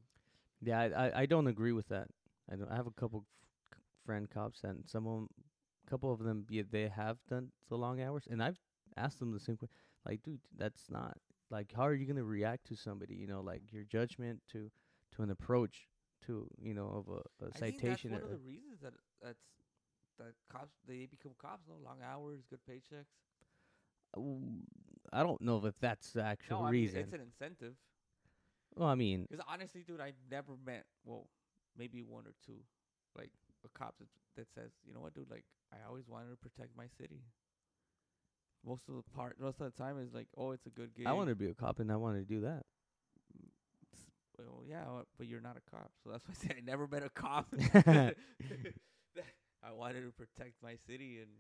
Yeah, 0.61 0.81
I 0.81 0.87
I, 1.09 1.21
I 1.23 1.27
don't 1.27 1.47
agree 1.47 1.73
with 1.73 1.89
that. 1.89 2.09
I 2.51 2.57
don't. 2.57 2.71
I 2.71 2.77
have 2.77 2.87
a 2.87 2.91
couple 2.93 3.25
f- 3.73 3.79
friend 4.05 4.29
cops, 4.31 4.65
and 4.65 4.85
some 4.87 5.07
of 5.07 5.29
couple 5.87 6.13
of 6.13 6.21
them, 6.21 6.47
yeah, 6.51 6.63
they 6.71 6.89
have 6.89 7.19
done 7.29 7.51
the 7.69 7.77
long 7.77 8.01
hours, 8.01 8.27
and 8.31 8.43
I've 8.43 8.61
asked 8.97 9.19
them 9.21 9.33
the 9.33 9.41
same 9.41 9.57
question. 9.57 9.77
Like, 10.07 10.23
dude, 10.23 10.41
that's 10.57 10.91
not 10.91 11.17
like 11.51 11.73
how 11.75 11.83
are 11.87 11.95
you 11.95 12.07
gonna 12.07 12.25
react 12.25 12.67
to 12.67 12.77
somebody? 12.77 13.15
You 13.15 13.27
know, 13.27 13.41
like 13.41 13.73
your 13.73 13.85
judgment 13.85 14.43
to 14.53 14.71
to 15.13 15.23
an 15.23 15.31
approach 15.31 15.89
to 16.27 16.49
you 16.61 16.75
know 16.75 16.89
of 16.89 17.09
a, 17.09 17.47
a 17.47 17.53
I 17.55 17.61
think 17.61 17.85
that's 17.85 18.05
citation. 18.05 18.11
one 18.11 18.23
or- 18.23 18.27
of 18.27 18.31
the 18.31 18.39
reasons 18.39 18.81
that 18.83 18.95
that's 19.23 19.45
that 20.19 20.35
cops 20.49 20.77
they 20.87 21.07
become 21.07 21.35
cops. 21.39 21.67
No 21.69 21.77
long 21.77 21.99
hours, 22.03 22.45
good 22.49 22.61
paychecks. 22.69 23.15
I 25.13 25.23
don't 25.23 25.41
know 25.43 25.65
if 25.65 25.79
that's 25.79 26.13
the 26.13 26.23
actual 26.23 26.59
no, 26.59 26.65
I 26.65 26.73
mean, 26.73 26.73
reason. 26.73 27.01
it's 27.01 27.13
an 27.13 27.21
incentive. 27.21 27.75
well, 28.77 28.89
I 28.89 28.95
mean, 28.95 29.29
Because 29.29 29.45
honestly, 29.49 29.83
dude, 29.83 30.01
I 30.01 30.13
never 30.31 30.57
met 30.65 30.85
well, 31.05 31.29
maybe 31.77 32.03
one 32.03 32.27
or 32.27 32.35
two, 32.45 32.61
like 33.17 33.31
a 33.67 33.79
cop 33.79 33.95
that, 33.99 34.09
that 34.37 34.47
says, 34.55 34.71
you 34.87 34.95
know 34.95 35.01
what, 35.01 35.15
dude, 35.15 35.31
like 35.31 35.45
I 35.73 35.77
always 35.89 36.09
wanted 36.09 36.31
to 36.31 36.37
protect 36.37 36.77
my 36.77 36.87
city. 36.99 37.23
Most 38.65 38.83
of 38.89 38.97
the 38.97 39.03
part, 39.15 39.37
most 39.41 39.61
of 39.61 39.73
the 39.73 39.83
time 39.83 40.01
is 40.01 40.13
like, 40.13 40.27
oh, 40.37 40.51
it's 40.51 40.67
a 40.67 40.71
good 40.71 40.95
gig. 40.97 41.07
I 41.07 41.13
want 41.13 41.29
to 41.29 41.37
be 41.37 41.47
a 41.47 41.55
cop, 41.55 41.79
and 41.79 41.91
I 41.93 41.97
want 41.97 42.17
to 42.17 42.25
do 42.25 42.41
that. 42.41 42.65
Well, 44.39 44.65
yeah, 44.69 44.83
uh, 44.83 45.03
but 45.17 45.29
you're 45.29 45.41
not 45.41 45.57
a 45.57 45.71
cop, 45.71 45.91
so 46.03 46.11
that's 46.11 46.25
why 46.27 46.35
I 46.35 46.49
say 46.49 46.55
I 46.59 46.61
never 46.65 46.87
met 46.87 47.03
a 47.03 47.11
cop. 47.11 47.47
I 49.67 49.73
wanted 49.73 50.03
to 50.03 50.13
protect 50.13 50.63
my 50.63 50.77
city, 50.87 51.19
and 51.21 51.31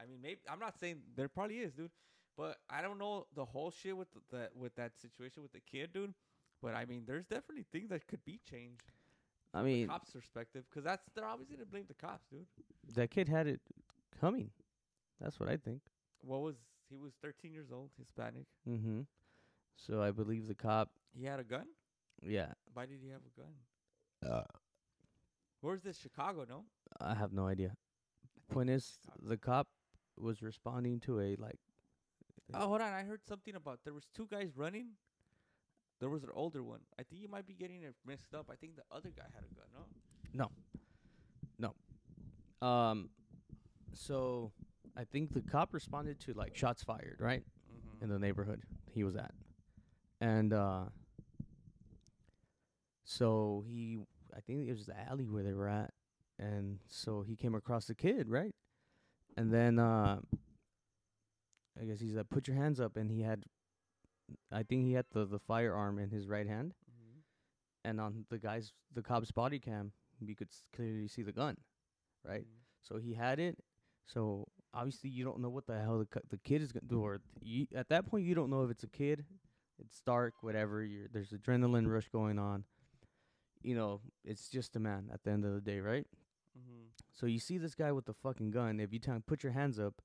I 0.00 0.06
mean, 0.06 0.20
maybe 0.22 0.40
I'm 0.50 0.58
not 0.58 0.78
saying 0.78 1.00
there 1.16 1.28
probably 1.28 1.58
is, 1.58 1.72
dude, 1.72 1.90
but 2.36 2.56
I 2.68 2.82
don't 2.82 2.98
know 2.98 3.26
the 3.34 3.44
whole 3.44 3.70
shit 3.70 3.96
with 3.96 4.08
the, 4.12 4.20
the 4.36 4.48
with 4.54 4.74
that 4.76 4.92
situation 5.00 5.42
with 5.42 5.52
the 5.52 5.60
kid, 5.60 5.92
dude. 5.92 6.14
But 6.62 6.74
I 6.74 6.84
mean, 6.84 7.04
there's 7.06 7.26
definitely 7.26 7.66
things 7.72 7.90
that 7.90 8.06
could 8.06 8.24
be 8.24 8.40
changed. 8.48 8.82
I 9.52 9.62
mean, 9.62 9.88
cops' 9.88 10.10
perspective, 10.10 10.64
because 10.70 10.84
that's 10.84 11.04
they're 11.14 11.24
obviously 11.26 11.56
gonna 11.56 11.66
blame 11.66 11.84
the 11.88 11.94
cops, 11.94 12.26
dude. 12.30 12.46
that 12.94 13.10
kid 13.10 13.28
had 13.28 13.46
it 13.46 13.60
coming. 14.20 14.50
That's 15.20 15.38
what 15.40 15.48
I 15.48 15.56
think. 15.56 15.80
What 16.22 16.40
was 16.40 16.56
he 16.88 16.96
was 16.96 17.12
13 17.22 17.52
years 17.52 17.68
old, 17.72 17.90
Hispanic. 17.98 18.46
Mm-hmm. 18.68 19.00
So 19.76 20.02
I 20.02 20.10
believe 20.10 20.46
the 20.48 20.54
cop. 20.54 20.90
He 21.12 21.24
had 21.24 21.40
a 21.40 21.44
gun. 21.44 21.66
Yeah, 22.22 22.52
Why 22.74 22.84
did 22.86 22.98
he 23.02 23.08
have 23.10 23.22
a 23.24 23.40
gun? 23.40 24.32
uh, 24.32 24.42
Where's 25.62 25.82
this? 25.82 25.98
Chicago, 25.98 26.44
no? 26.48 26.64
I 27.00 27.14
have 27.14 27.32
no 27.32 27.46
idea. 27.46 27.74
Point 28.50 28.68
is, 28.70 28.98
the 29.22 29.36
cop 29.38 29.68
was 30.18 30.42
responding 30.42 31.00
to 31.00 31.20
a 31.20 31.36
like. 31.36 31.58
Oh, 32.52 32.66
hold 32.68 32.80
on. 32.80 32.92
I 32.92 33.02
heard 33.04 33.20
something 33.26 33.54
about 33.54 33.80
there 33.84 33.94
was 33.94 34.04
two 34.14 34.26
guys 34.30 34.50
running. 34.56 34.88
There 36.00 36.08
was 36.08 36.22
an 36.24 36.30
older 36.34 36.62
one. 36.62 36.80
I 36.98 37.02
think 37.02 37.20
you 37.20 37.28
might 37.28 37.46
be 37.46 37.54
getting 37.54 37.82
it 37.82 37.94
mixed 38.06 38.34
up. 38.34 38.48
I 38.50 38.56
think 38.56 38.76
the 38.76 38.82
other 38.90 39.10
guy 39.14 39.24
had 39.34 39.44
a 39.44 39.54
gun, 39.54 39.66
no? 40.34 40.50
No. 41.58 41.72
No. 42.62 42.66
Um, 42.66 43.10
so 43.92 44.52
I 44.96 45.04
think 45.04 45.32
the 45.34 45.40
cop 45.42 45.74
responded 45.74 46.18
to 46.20 46.32
like 46.32 46.56
shots 46.56 46.82
fired, 46.82 47.16
right? 47.20 47.42
Mm-hmm. 47.42 48.04
in 48.04 48.10
the 48.10 48.18
neighborhood 48.18 48.62
he 48.92 49.04
was 49.04 49.16
at. 49.16 49.32
And 50.20 50.52
uh 50.52 50.84
so 53.04 53.64
he 53.66 53.98
I 54.36 54.40
think 54.40 54.68
it 54.68 54.72
was 54.72 54.86
the 54.86 54.98
alley 55.08 55.26
where 55.28 55.42
they 55.42 55.52
were 55.52 55.68
at. 55.68 55.92
And 56.38 56.78
so 56.88 57.22
he 57.22 57.36
came 57.36 57.54
across 57.54 57.86
the 57.86 57.94
kid, 57.94 58.28
right? 58.28 58.54
And 59.36 59.52
then 59.52 59.78
uh 59.78 60.20
I 61.80 61.84
guess 61.84 62.00
he's 62.00 62.14
like, 62.14 62.28
put 62.28 62.48
your 62.48 62.56
hands 62.56 62.80
up 62.80 62.96
and 62.96 63.10
he 63.10 63.22
had 63.22 63.44
I 64.52 64.62
think 64.62 64.84
he 64.84 64.92
had 64.92 65.06
the, 65.12 65.24
the 65.26 65.38
firearm 65.38 65.98
in 65.98 66.10
his 66.10 66.26
right 66.28 66.46
hand 66.46 66.74
Mm-hmm. 66.90 67.18
and 67.88 68.00
on 68.00 68.24
the 68.30 68.38
guy's 68.38 68.72
the 68.94 69.02
cop's 69.02 69.30
body 69.30 69.58
cam 69.58 69.92
you 70.20 70.34
could 70.36 70.48
s- 70.48 70.64
clearly 70.74 71.08
see 71.08 71.22
the 71.22 71.32
gun, 71.32 71.56
right? 72.24 72.46
So 72.82 72.98
he 72.98 73.14
had 73.14 73.38
it. 73.38 73.58
So 74.06 74.46
obviously 74.74 75.10
you 75.10 75.24
don't 75.24 75.40
know 75.40 75.48
what 75.48 75.66
the 75.66 75.80
hell 75.80 75.98
the 75.98 76.06
cu- 76.06 76.26
the 76.28 76.38
kid 76.38 76.60
is 76.62 76.72
gonna 76.72 76.86
do. 76.86 77.00
Or 77.02 77.20
you, 77.42 77.66
at 77.74 77.88
that 77.88 78.06
point 78.06 78.24
you 78.26 78.34
don't 78.34 78.50
know 78.50 78.64
if 78.64 78.70
it's 78.70 78.84
a 78.84 78.88
kid. 78.88 79.24
It's 79.78 80.00
dark, 80.02 80.34
whatever. 80.42 80.82
You're, 80.82 81.08
there's 81.10 81.30
adrenaline 81.30 81.86
rush 81.90 82.08
going 82.10 82.38
on. 82.38 82.64
You 83.62 83.74
know, 83.74 84.00
it's 84.24 84.48
just 84.48 84.76
a 84.76 84.80
man 84.80 85.08
at 85.12 85.22
the 85.24 85.30
end 85.30 85.44
of 85.44 85.54
the 85.54 85.60
day, 85.60 85.80
right? 85.80 86.06
Mm-hmm. 86.58 86.86
So 87.12 87.26
you 87.26 87.38
see 87.38 87.56
this 87.58 87.74
guy 87.74 87.92
with 87.92 88.04
the 88.06 88.12
fucking 88.14 88.50
gun. 88.50 88.78
If 88.80 88.92
you 88.92 88.98
tell 88.98 89.14
him 89.14 89.22
put 89.26 89.42
your 89.42 89.52
hands 89.52 89.78
up, 89.78 90.02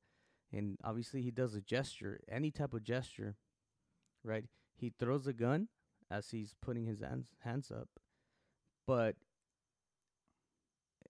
and 0.54 0.78
obviously 0.84 1.22
he 1.22 1.32
does 1.32 1.56
a 1.56 1.62
gesture, 1.62 2.20
any 2.32 2.52
type 2.52 2.74
of 2.74 2.84
gesture, 2.84 3.36
right? 4.26 4.46
He 4.76 4.92
throws 5.00 5.26
the 5.26 5.34
gun 5.34 5.68
as 6.12 6.30
he's 6.30 6.54
putting 6.62 6.86
his 6.86 7.02
hands 7.02 7.30
hands 7.44 7.72
up, 7.72 7.90
but 8.86 9.16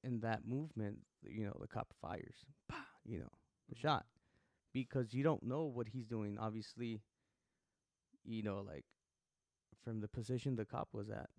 in 0.04 0.20
that 0.20 0.48
movement, 0.48 1.00
you 1.24 1.46
know, 1.46 1.58
the 1.60 1.68
cop 1.68 1.94
fires, 2.02 2.46
Pah, 2.70 2.76
you 3.04 3.18
know, 3.18 3.32
the 3.70 3.76
mm-hmm. 3.76 3.88
shot, 3.88 4.06
because 4.74 5.14
you 5.14 5.24
don't 5.24 5.44
know 5.44 5.64
what 5.64 5.88
he's 5.90 6.06
doing. 6.06 6.38
Obviously, 6.40 7.02
you 8.24 8.44
know, 8.44 8.64
like 8.66 8.86
from 9.84 10.02
the 10.02 10.08
position 10.08 10.56
the 10.56 10.66
cop 10.66 10.90
was 10.94 11.10
at, 11.10 11.30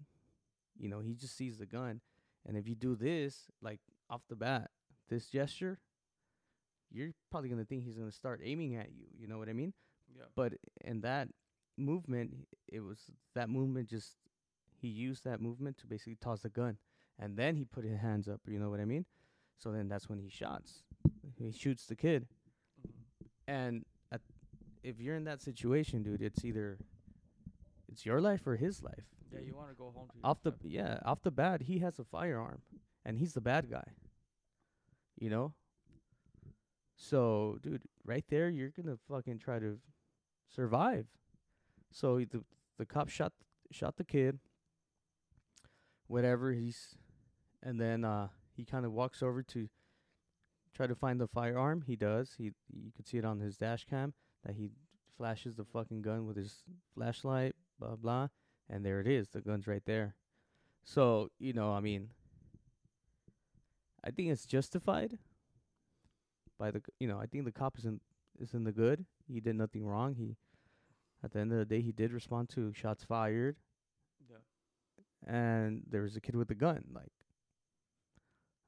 you 0.77 0.89
know, 0.89 1.01
he 1.01 1.15
just 1.15 1.37
sees 1.37 1.59
the 1.59 1.67
gun, 1.67 2.01
and 2.47 2.57
if 2.57 2.67
you 2.69 2.75
do 2.75 2.97
this, 2.97 3.47
like 3.63 3.81
off 4.11 4.23
the 4.29 4.37
bat, 4.37 4.71
this 5.09 5.27
gesture, 5.27 5.79
you're 6.91 7.13
probably 7.31 7.49
gonna 7.49 7.65
think 7.65 7.85
he's 7.85 7.97
gonna 7.97 8.11
start 8.11 8.41
aiming 8.43 8.77
at 8.77 8.91
you. 8.93 9.07
You 9.17 9.29
know 9.29 9.39
what 9.39 9.49
I 9.49 9.53
mean? 9.53 9.73
Yeah. 10.15 10.25
But 10.35 10.55
in 10.85 11.01
that 11.03 11.29
movement, 11.77 12.33
it 12.69 12.81
was 12.81 12.99
that 13.35 13.49
movement 13.49 13.89
just 13.89 14.17
he 14.81 14.89
used 14.89 15.25
that 15.25 15.41
movement 15.41 15.79
to 15.79 15.87
basically 15.87 16.17
toss 16.21 16.43
the 16.43 16.49
gun, 16.51 16.77
and 17.19 17.37
then 17.37 17.57
he 17.57 17.65
put 17.65 17.85
his 17.85 17.99
hands 18.01 18.29
up. 18.29 18.41
You 18.47 18.59
know 18.59 18.71
what 18.71 18.81
I 18.81 18.85
mean? 18.85 19.05
So 19.57 19.73
then 19.73 19.89
that's 19.89 20.09
when 20.09 20.19
he 20.19 20.29
shots. 20.29 20.83
He 21.39 21.51
shoots 21.53 21.87
the 21.87 21.97
kid, 21.97 22.27
Mm-hmm. 22.87 23.55
and 23.55 23.85
at, 24.13 24.21
if 24.83 25.01
you're 25.01 25.17
in 25.17 25.25
that 25.25 25.41
situation, 25.43 26.03
dude, 26.03 26.23
it's 26.23 26.45
either 26.45 26.79
it's 27.89 28.05
your 28.05 28.21
life 28.21 28.47
or 28.47 28.57
his 28.57 28.83
life. 28.83 29.05
Yeah, 29.33 29.41
you 29.41 29.55
want 29.55 29.69
to 29.71 29.75
go 29.75 29.93
home 29.95 30.09
to 30.13 30.19
off 30.23 30.43
the 30.43 30.53
yeah 30.63 30.99
off 31.05 31.23
the 31.23 31.31
bat 31.31 31.63
he 31.63 31.79
has 31.81 31.99
a 31.99 32.05
firearm 32.05 32.61
and 33.05 33.19
he's 33.19 33.35
the 33.35 33.41
bad 33.41 33.69
guy 33.71 33.85
you 35.19 35.29
know 35.29 35.53
so 36.97 37.59
dude 37.63 37.83
right 38.05 38.25
there 38.31 38.49
you're 38.49 38.71
gonna 38.71 38.97
fucking 39.09 39.39
try 39.39 39.59
to 39.59 39.79
survive 40.49 41.07
so 41.97 42.19
the 42.19 42.45
the 42.77 42.85
cop 42.85 43.09
shot 43.09 43.33
shot 43.71 43.97
the 43.97 44.05
kid 44.05 44.39
whatever 46.09 46.53
he's 46.53 46.97
and 47.63 47.81
then 47.81 48.05
uh 48.05 48.29
he 48.55 48.65
kind 48.65 48.85
of 48.85 48.93
walks 48.93 49.23
over 49.23 49.43
to 49.43 49.69
try 50.75 50.87
to 50.87 50.95
find 50.95 51.21
the 51.21 51.27
firearm. 51.27 51.85
He 51.87 51.97
does. 51.97 52.35
He 52.37 52.53
you 52.71 52.93
could 52.95 53.07
see 53.07 53.19
it 53.19 53.25
on 53.25 53.41
his 53.41 53.57
dash 53.57 53.85
cam 53.85 54.13
that 54.45 54.57
he 54.57 54.71
flashes 55.17 55.57
the 55.57 55.65
fucking 55.65 56.03
gun 56.03 56.27
with 56.27 56.37
his 56.37 56.63
flashlight 56.95 57.55
blah 57.81 57.97
blah 57.97 58.29
and 58.69 58.85
there 58.85 59.01
it 59.01 59.07
is. 59.07 59.31
The 59.31 59.41
gun's 59.41 59.67
right 59.67 59.85
there. 59.87 60.17
So 60.85 61.31
you 61.39 61.55
know 61.55 61.73
i 61.73 61.81
mean 61.81 62.11
i 64.05 64.11
think 64.11 64.31
it's 64.31 64.47
justified 64.47 65.19
by 66.59 66.71
the 66.71 66.83
you 67.01 67.09
know 67.09 67.19
i 67.19 67.27
think 67.27 67.45
the 67.45 67.53
cop 67.53 67.79
is 67.79 67.87
in 67.87 68.01
is 68.39 68.53
in 68.53 68.65
the 68.65 68.73
good. 68.73 69.07
He 69.27 69.41
did 69.41 69.57
nothing 69.57 69.87
wrong. 69.87 70.15
He 70.15 70.37
at 71.23 71.33
the 71.33 71.39
end 71.41 71.53
of 71.53 71.59
the 71.59 71.65
day 71.65 71.81
he 71.81 71.93
did 71.93 72.13
respond 72.13 72.49
to 72.51 72.73
shots 72.73 73.05
fired 73.05 73.57
Yeah. 74.31 74.37
and 75.27 75.83
there 75.89 76.03
was 76.03 76.17
a 76.17 76.21
kid 76.21 76.37
with 76.37 76.51
a 76.51 76.55
gun 76.55 76.85
like 76.93 77.13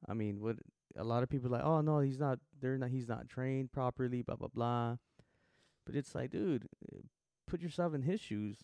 i 0.09 0.15
mean 0.15 0.41
what 0.41 0.57
a 0.97 1.05
lot 1.05 1.23
of 1.23 1.29
people 1.29 1.49
are 1.49 1.59
like 1.59 1.65
oh 1.65 1.81
no 1.81 2.01
he's 2.01 2.19
not 2.19 2.39
they're 2.61 2.79
not 2.79 2.91
he's 2.91 3.09
not 3.09 3.29
trained 3.29 3.73
properly 3.73 4.23
blah 4.23 4.37
blah 4.37 4.49
blah 4.49 4.97
but 5.87 5.95
it's 5.95 6.15
like 6.15 6.31
dude 6.31 6.67
put 7.47 7.61
yourself 7.61 7.95
in 7.95 8.03
his 8.03 8.21
shoes 8.21 8.59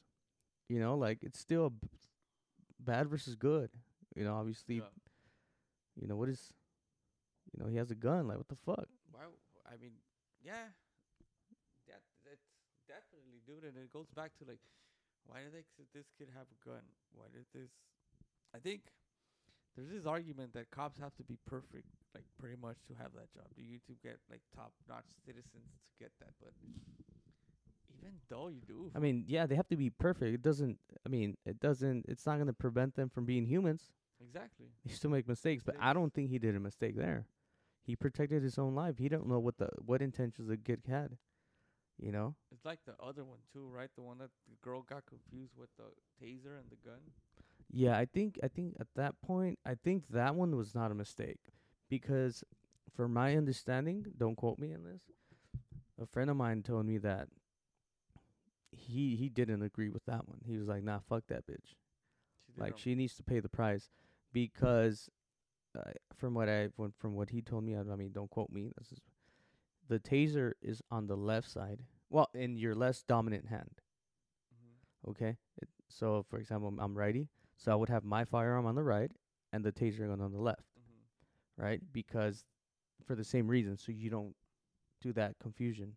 you 0.69 0.79
know 0.81 0.95
like 0.97 1.19
it's 1.23 1.39
still 1.39 1.71
b- 1.71 1.89
bad 2.81 3.09
versus 3.09 3.35
good 3.37 3.71
you 4.17 4.25
know 4.25 4.35
obviously 4.35 4.77
Yeah. 4.77 4.83
you 6.01 6.07
know 6.09 6.17
what 6.17 6.29
is 6.29 6.53
you 7.53 7.63
know 7.63 7.71
he 7.71 7.77
has 7.77 7.91
a 7.91 7.95
gun 7.95 8.27
like 8.29 8.39
what 8.39 8.49
the 8.49 8.57
fuck 8.57 8.89
Why? 9.13 9.21
I 9.67 9.77
mean, 9.81 9.93
yeah. 10.43 10.69
That's 13.47 13.61
dude. 13.61 13.69
And 13.69 13.77
it 13.77 13.93
goes 13.93 14.09
back 14.15 14.33
to 14.39 14.45
like, 14.49 14.61
why 15.27 15.41
did 15.45 15.53
they, 15.53 15.65
this 15.95 16.07
kid 16.19 16.29
have 16.35 16.47
a 16.49 16.59
gun? 16.65 16.85
Why 17.15 17.27
did 17.33 17.47
this? 17.55 17.71
I 18.55 18.59
think 18.59 18.83
there's 19.77 19.91
this 19.91 20.07
argument 20.07 20.55
that 20.55 20.71
cops 20.71 20.99
have 20.99 21.15
to 21.17 21.25
be 21.25 21.39
perfect, 21.47 21.89
like 22.15 22.25
pretty 22.39 22.57
much 22.61 22.77
to 22.89 22.95
have 22.95 23.13
that 23.15 23.33
job. 23.35 23.49
Do 23.57 23.63
you 23.63 23.79
to 23.87 23.95
get 24.03 24.19
like 24.31 24.41
top-notch 24.55 25.09
citizens 25.27 25.67
to 25.67 25.93
get 25.99 26.13
that, 26.21 26.33
but 26.41 26.53
even 27.99 28.13
though 28.29 28.49
you 28.49 28.61
do, 28.67 28.91
i 28.95 28.99
mean 28.99 29.25
yeah 29.27 29.47
they 29.47 29.55
have 29.55 29.69
to 29.69 29.77
be 29.77 29.89
perfect 29.89 30.35
it 30.35 30.43
doesn't 30.43 30.79
i 31.07 31.09
mean 31.09 31.37
it 31.47 31.59
doesn't 31.61 32.05
it's 32.09 32.27
not 32.27 32.35
going 32.35 32.47
to 32.47 32.53
prevent 32.53 32.95
them 32.97 33.09
from 33.09 33.25
being 33.25 33.47
humans 33.47 33.93
exactly. 34.21 34.67
they 34.85 34.93
still 34.93 35.11
make 35.11 35.27
mistakes 35.27 35.63
but 35.65 35.75
i 35.81 35.93
don't 35.93 36.13
think 36.13 36.29
he 36.29 36.39
did 36.39 36.55
a 36.55 36.61
mistake 36.61 36.97
there 36.97 37.27
he 37.83 37.97
protected 37.97 38.43
his 38.43 38.59
own 38.59 38.75
life 38.75 38.97
he 38.99 39.09
don't 39.09 39.27
know 39.27 39.39
what 39.39 39.57
the 39.59 39.69
what 39.79 40.03
intentions 40.03 40.49
the 40.49 40.57
kid 40.57 40.83
had 40.89 41.17
you 41.99 42.13
know 42.13 42.35
It's 42.53 42.65
like 42.65 42.81
the 42.87 42.95
other 43.03 43.25
one 43.25 43.39
too, 43.53 43.69
right? 43.69 43.91
The 43.95 44.03
one 44.03 44.19
that 44.19 44.31
the 44.49 44.57
girl 44.63 44.83
got 44.83 45.07
confused 45.07 45.57
with 45.57 45.71
the 45.77 45.85
taser 46.23 46.59
and 46.59 46.71
the 46.71 46.77
gun. 46.77 47.01
Yeah, 47.71 47.97
I 47.99 48.05
think 48.05 48.39
I 48.43 48.49
think 48.49 48.77
at 48.81 48.89
that 48.95 49.21
point, 49.21 49.59
I 49.65 49.75
think 49.75 50.09
that 50.11 50.35
one 50.35 50.57
was 50.57 50.75
not 50.75 50.91
a 50.91 50.95
mistake 50.95 51.41
because 51.89 52.45
for 52.95 53.09
my 53.09 53.37
understanding, 53.37 54.07
don't 54.17 54.37
quote 54.37 54.59
me 54.59 54.73
on 54.75 54.85
this. 54.85 55.03
A 56.01 56.07
friend 56.07 56.31
of 56.31 56.37
mine 56.37 56.63
told 56.63 56.87
me 56.87 56.99
that 56.99 57.29
he 58.73 59.17
he 59.17 59.29
didn't 59.29 59.63
agree 59.63 59.89
with 59.89 60.05
that 60.07 60.29
one. 60.29 60.41
He 60.45 60.57
was 60.57 60.69
like, 60.69 60.83
"Nah, 60.83 61.01
fuck 61.01 61.25
that 61.29 61.47
bitch. 61.47 61.75
She 62.55 62.61
Like 62.61 62.79
she 62.79 62.95
needs 62.95 63.15
to 63.17 63.23
pay 63.23 63.41
the 63.41 63.49
price 63.49 63.91
because 64.33 65.11
uh, 65.79 65.93
from 66.17 66.35
what 66.35 66.49
I 66.49 66.69
from, 66.77 66.93
from 66.99 67.15
what 67.15 67.31
he 67.31 67.43
told 67.43 67.65
me, 67.65 67.77
I, 67.77 67.81
I 67.81 67.97
mean, 67.97 68.13
don't 68.13 68.31
quote 68.31 68.51
me. 68.51 68.71
This 68.79 68.93
is 68.93 69.01
the 69.89 69.99
taser 69.99 70.53
is 70.63 70.83
on 70.91 71.07
the 71.07 71.17
left 71.17 71.49
side. 71.51 71.83
Well, 72.11 72.29
in 72.35 72.57
your 72.57 72.75
less 72.75 73.03
dominant 73.03 73.47
hand. 73.49 73.81
Mhm. 74.55 75.11
Okay. 75.11 75.37
It, 75.61 75.69
so, 75.89 76.23
for 76.23 76.39
example, 76.39 76.75
I'm- 76.79 76.97
righty, 76.97 77.29
so 77.57 77.73
I 77.73 77.75
would 77.75 77.89
have 77.89 78.05
my 78.05 78.25
firearm 78.25 78.67
on 78.67 78.75
the 78.75 78.83
right 78.83 79.11
and 79.53 79.65
the 79.65 79.73
taser 79.73 80.09
gun 80.09 80.21
on 80.21 80.33
the 80.33 80.41
left, 80.41 80.67
Mhm. 80.79 81.63
right? 81.63 81.93
Because 81.93 82.45
for 83.05 83.15
the 83.15 83.25
same 83.25 83.49
reason, 83.49 83.77
so 83.77 83.93
you 83.93 84.11
don't 84.11 84.37
do 85.01 85.13
that 85.13 85.39
confusion. 85.39 85.97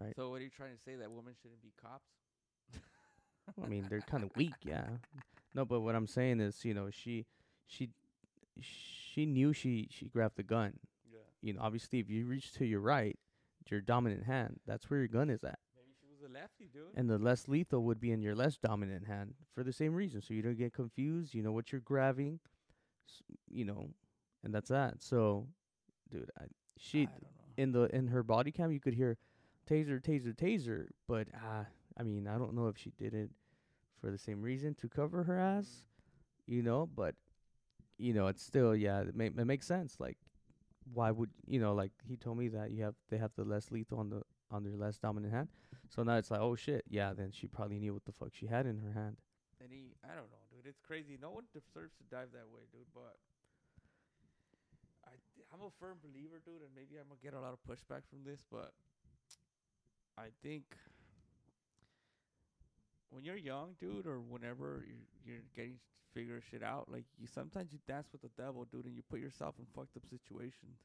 Right. 0.00 0.14
So 0.16 0.30
what 0.30 0.40
are 0.40 0.44
you 0.44 0.50
trying 0.50 0.74
to 0.76 0.82
say 0.82 0.96
that 0.96 1.10
women 1.10 1.34
shouldn't 1.34 1.60
be 1.60 1.72
cops? 1.76 2.08
I 3.62 3.66
mean, 3.66 3.86
they're 3.88 4.00
kind 4.00 4.22
of 4.24 4.30
weak, 4.36 4.54
yeah. 4.64 4.98
No, 5.54 5.64
but 5.64 5.80
what 5.80 5.94
I'm 5.94 6.06
saying 6.06 6.40
is, 6.40 6.64
you 6.64 6.72
know, 6.72 6.88
she, 6.90 7.26
she, 7.66 7.90
she 8.60 9.26
knew 9.26 9.52
she 9.52 9.88
she 9.90 10.06
grabbed 10.08 10.36
the 10.36 10.42
gun. 10.42 10.78
You 11.42 11.54
know, 11.54 11.60
obviously, 11.62 12.00
if 12.00 12.10
you 12.10 12.26
reach 12.26 12.52
to 12.54 12.64
your 12.64 12.80
right, 12.80 13.18
your 13.70 13.80
dominant 13.80 14.24
hand, 14.24 14.58
that's 14.66 14.90
where 14.90 14.98
your 14.98 15.08
gun 15.08 15.30
is 15.30 15.44
at. 15.44 15.58
Maybe 15.76 15.92
she 16.00 16.06
was 16.08 16.28
a 16.28 16.32
lefty, 16.32 16.68
dude. 16.72 16.82
And 16.96 17.08
the 17.08 17.18
less 17.18 17.46
lethal 17.46 17.84
would 17.84 18.00
be 18.00 18.10
in 18.10 18.20
your 18.20 18.34
less 18.34 18.56
dominant 18.56 19.06
hand 19.06 19.34
for 19.54 19.62
the 19.62 19.72
same 19.72 19.94
reason. 19.94 20.20
So 20.20 20.34
you 20.34 20.42
don't 20.42 20.58
get 20.58 20.72
confused. 20.72 21.34
You 21.34 21.42
know 21.42 21.52
what 21.52 21.70
you're 21.70 21.80
grabbing, 21.80 22.40
you 23.48 23.64
know, 23.64 23.90
and 24.42 24.52
that's 24.54 24.68
that. 24.70 25.02
So, 25.02 25.46
dude, 26.10 26.30
I, 26.38 26.44
she 26.76 27.04
I 27.04 27.08
in 27.56 27.72
the 27.72 27.84
in 27.94 28.08
her 28.08 28.22
body 28.22 28.50
cam, 28.50 28.72
you 28.72 28.80
could 28.80 28.94
hear 28.94 29.18
taser, 29.68 30.02
taser, 30.02 30.34
taser. 30.34 30.86
But 31.06 31.28
uh, 31.34 31.64
I 31.96 32.02
mean, 32.02 32.26
I 32.26 32.38
don't 32.38 32.54
know 32.54 32.66
if 32.68 32.76
she 32.76 32.92
did 32.98 33.14
it 33.14 33.30
for 34.00 34.10
the 34.10 34.18
same 34.18 34.42
reason 34.42 34.74
to 34.76 34.88
cover 34.88 35.22
her 35.24 35.38
ass, 35.38 35.84
you 36.46 36.62
know. 36.62 36.88
But 36.92 37.14
you 37.98 38.14
know, 38.14 38.26
it's 38.26 38.42
still 38.42 38.74
yeah, 38.74 39.00
it, 39.02 39.14
ma- 39.14 39.24
it 39.24 39.46
makes 39.46 39.66
sense. 39.66 39.96
Like, 40.00 40.18
why 40.92 41.10
would 41.10 41.30
you 41.46 41.60
know? 41.60 41.74
Like 41.74 41.92
he 42.06 42.16
told 42.16 42.38
me 42.38 42.48
that 42.48 42.70
you 42.70 42.82
have 42.84 42.94
they 43.10 43.18
have 43.18 43.32
the 43.36 43.44
less 43.44 43.70
lethal 43.70 43.98
on 43.98 44.10
the 44.10 44.22
on 44.50 44.64
their 44.64 44.76
less 44.76 44.98
dominant 44.98 45.32
hand. 45.32 45.48
So 45.88 46.02
now 46.02 46.16
it's 46.16 46.30
like, 46.30 46.40
oh 46.40 46.54
shit, 46.56 46.84
yeah. 46.88 47.12
Then 47.12 47.30
she 47.32 47.46
probably 47.46 47.78
knew 47.78 47.92
what 47.92 48.04
the 48.04 48.12
fuck 48.12 48.30
she 48.32 48.46
had 48.46 48.66
in 48.66 48.78
her 48.78 48.92
hand. 48.92 49.16
And 49.60 49.70
he, 49.70 49.92
I 50.04 50.14
don't 50.14 50.30
know, 50.30 50.42
dude. 50.50 50.66
It's 50.66 50.80
crazy. 50.80 51.18
No 51.20 51.30
one 51.30 51.44
deserves 51.52 51.92
to 51.98 52.04
dive 52.10 52.32
that 52.32 52.48
way, 52.48 52.64
dude. 52.72 52.88
But 52.94 53.18
I, 55.04 55.14
th- 55.34 55.46
I'm 55.52 55.60
a 55.60 55.70
firm 55.78 55.98
believer, 56.02 56.40
dude, 56.44 56.62
and 56.62 56.72
maybe 56.74 56.96
I'm 56.96 57.08
gonna 57.08 57.20
get 57.22 57.34
a 57.34 57.40
lot 57.40 57.52
of 57.52 57.60
pushback 57.68 58.06
from 58.08 58.24
this, 58.24 58.40
but 58.50 58.72
I 60.16 60.32
think 60.42 60.64
when 63.10 63.24
you're 63.24 63.36
young, 63.36 63.74
dude, 63.80 64.06
or 64.06 64.20
whenever 64.20 64.84
you're, 64.86 65.34
you're 65.34 65.44
getting 65.54 65.78
figure 66.14 66.40
shit 66.50 66.62
out, 66.62 66.86
like 66.90 67.04
you 67.18 67.26
sometimes 67.26 67.72
you 67.72 67.78
dance 67.86 68.08
with 68.12 68.22
the 68.22 68.30
devil, 68.36 68.66
dude, 68.70 68.86
and 68.86 68.94
you 68.94 69.02
put 69.08 69.20
yourself 69.20 69.54
in 69.58 69.66
fucked 69.74 69.96
up 69.96 70.02
situations. 70.08 70.78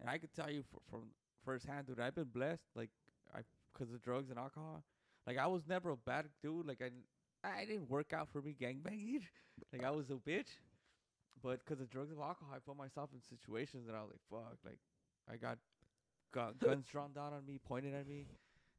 And 0.00 0.08
I 0.08 0.18
could 0.18 0.34
tell 0.34 0.50
you 0.50 0.62
fr- 0.70 0.78
from 0.90 1.02
firsthand, 1.44 1.86
dude, 1.86 2.00
I've 2.00 2.14
been 2.14 2.24
blessed, 2.32 2.62
like 2.74 2.90
I, 3.34 3.40
cause 3.76 3.92
of 3.92 4.02
drugs 4.02 4.30
and 4.30 4.38
alcohol. 4.38 4.82
Like 5.26 5.38
I 5.38 5.46
was 5.46 5.62
never 5.68 5.90
a 5.90 5.96
bad 5.96 6.26
dude. 6.42 6.66
Like 6.66 6.82
I, 6.82 7.48
I 7.48 7.64
didn't 7.64 7.90
work 7.90 8.12
out 8.12 8.28
for 8.32 8.40
me 8.42 8.54
gangbanging. 8.60 9.22
like 9.72 9.84
I 9.84 9.90
was 9.90 10.10
a 10.10 10.14
bitch. 10.14 10.58
But 11.42 11.60
because 11.64 11.80
of 11.80 11.88
drugs 11.90 12.10
and 12.10 12.20
alcohol, 12.20 12.52
I 12.54 12.58
put 12.58 12.76
myself 12.76 13.10
in 13.14 13.20
situations 13.22 13.86
that 13.86 13.94
I 13.94 14.02
was 14.02 14.10
like, 14.10 14.20
fuck. 14.30 14.58
Like 14.64 14.78
I 15.30 15.36
got 15.36 15.58
gu- 16.32 16.54
guns 16.66 16.86
drawn 16.90 17.12
down 17.12 17.32
on 17.32 17.46
me, 17.46 17.58
pointed 17.66 17.94
at 17.94 18.06
me, 18.06 18.26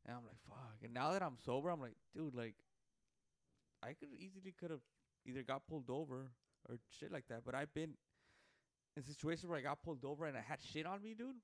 and 0.05 0.15
I'm 0.15 0.23
like, 0.23 0.37
fuck. 0.47 0.77
And 0.83 0.93
now 0.93 1.11
that 1.13 1.23
I'm 1.23 1.37
sober, 1.43 1.69
I'm 1.69 1.81
like, 1.81 1.95
dude, 2.15 2.35
like 2.35 2.55
I 3.83 3.93
could 3.93 4.09
easily 4.17 4.53
could 4.57 4.71
have 4.71 4.85
either 5.25 5.43
got 5.43 5.67
pulled 5.67 5.89
over 5.89 6.31
or 6.69 6.77
shit 6.99 7.11
like 7.11 7.27
that. 7.29 7.41
But 7.45 7.55
I've 7.55 7.73
been 7.73 7.93
in 8.95 9.03
situations 9.03 9.49
where 9.49 9.57
I 9.57 9.61
got 9.61 9.81
pulled 9.83 10.05
over 10.05 10.25
and 10.25 10.37
I 10.37 10.41
had 10.41 10.59
shit 10.61 10.85
on 10.85 11.01
me, 11.01 11.13
dude. 11.17 11.35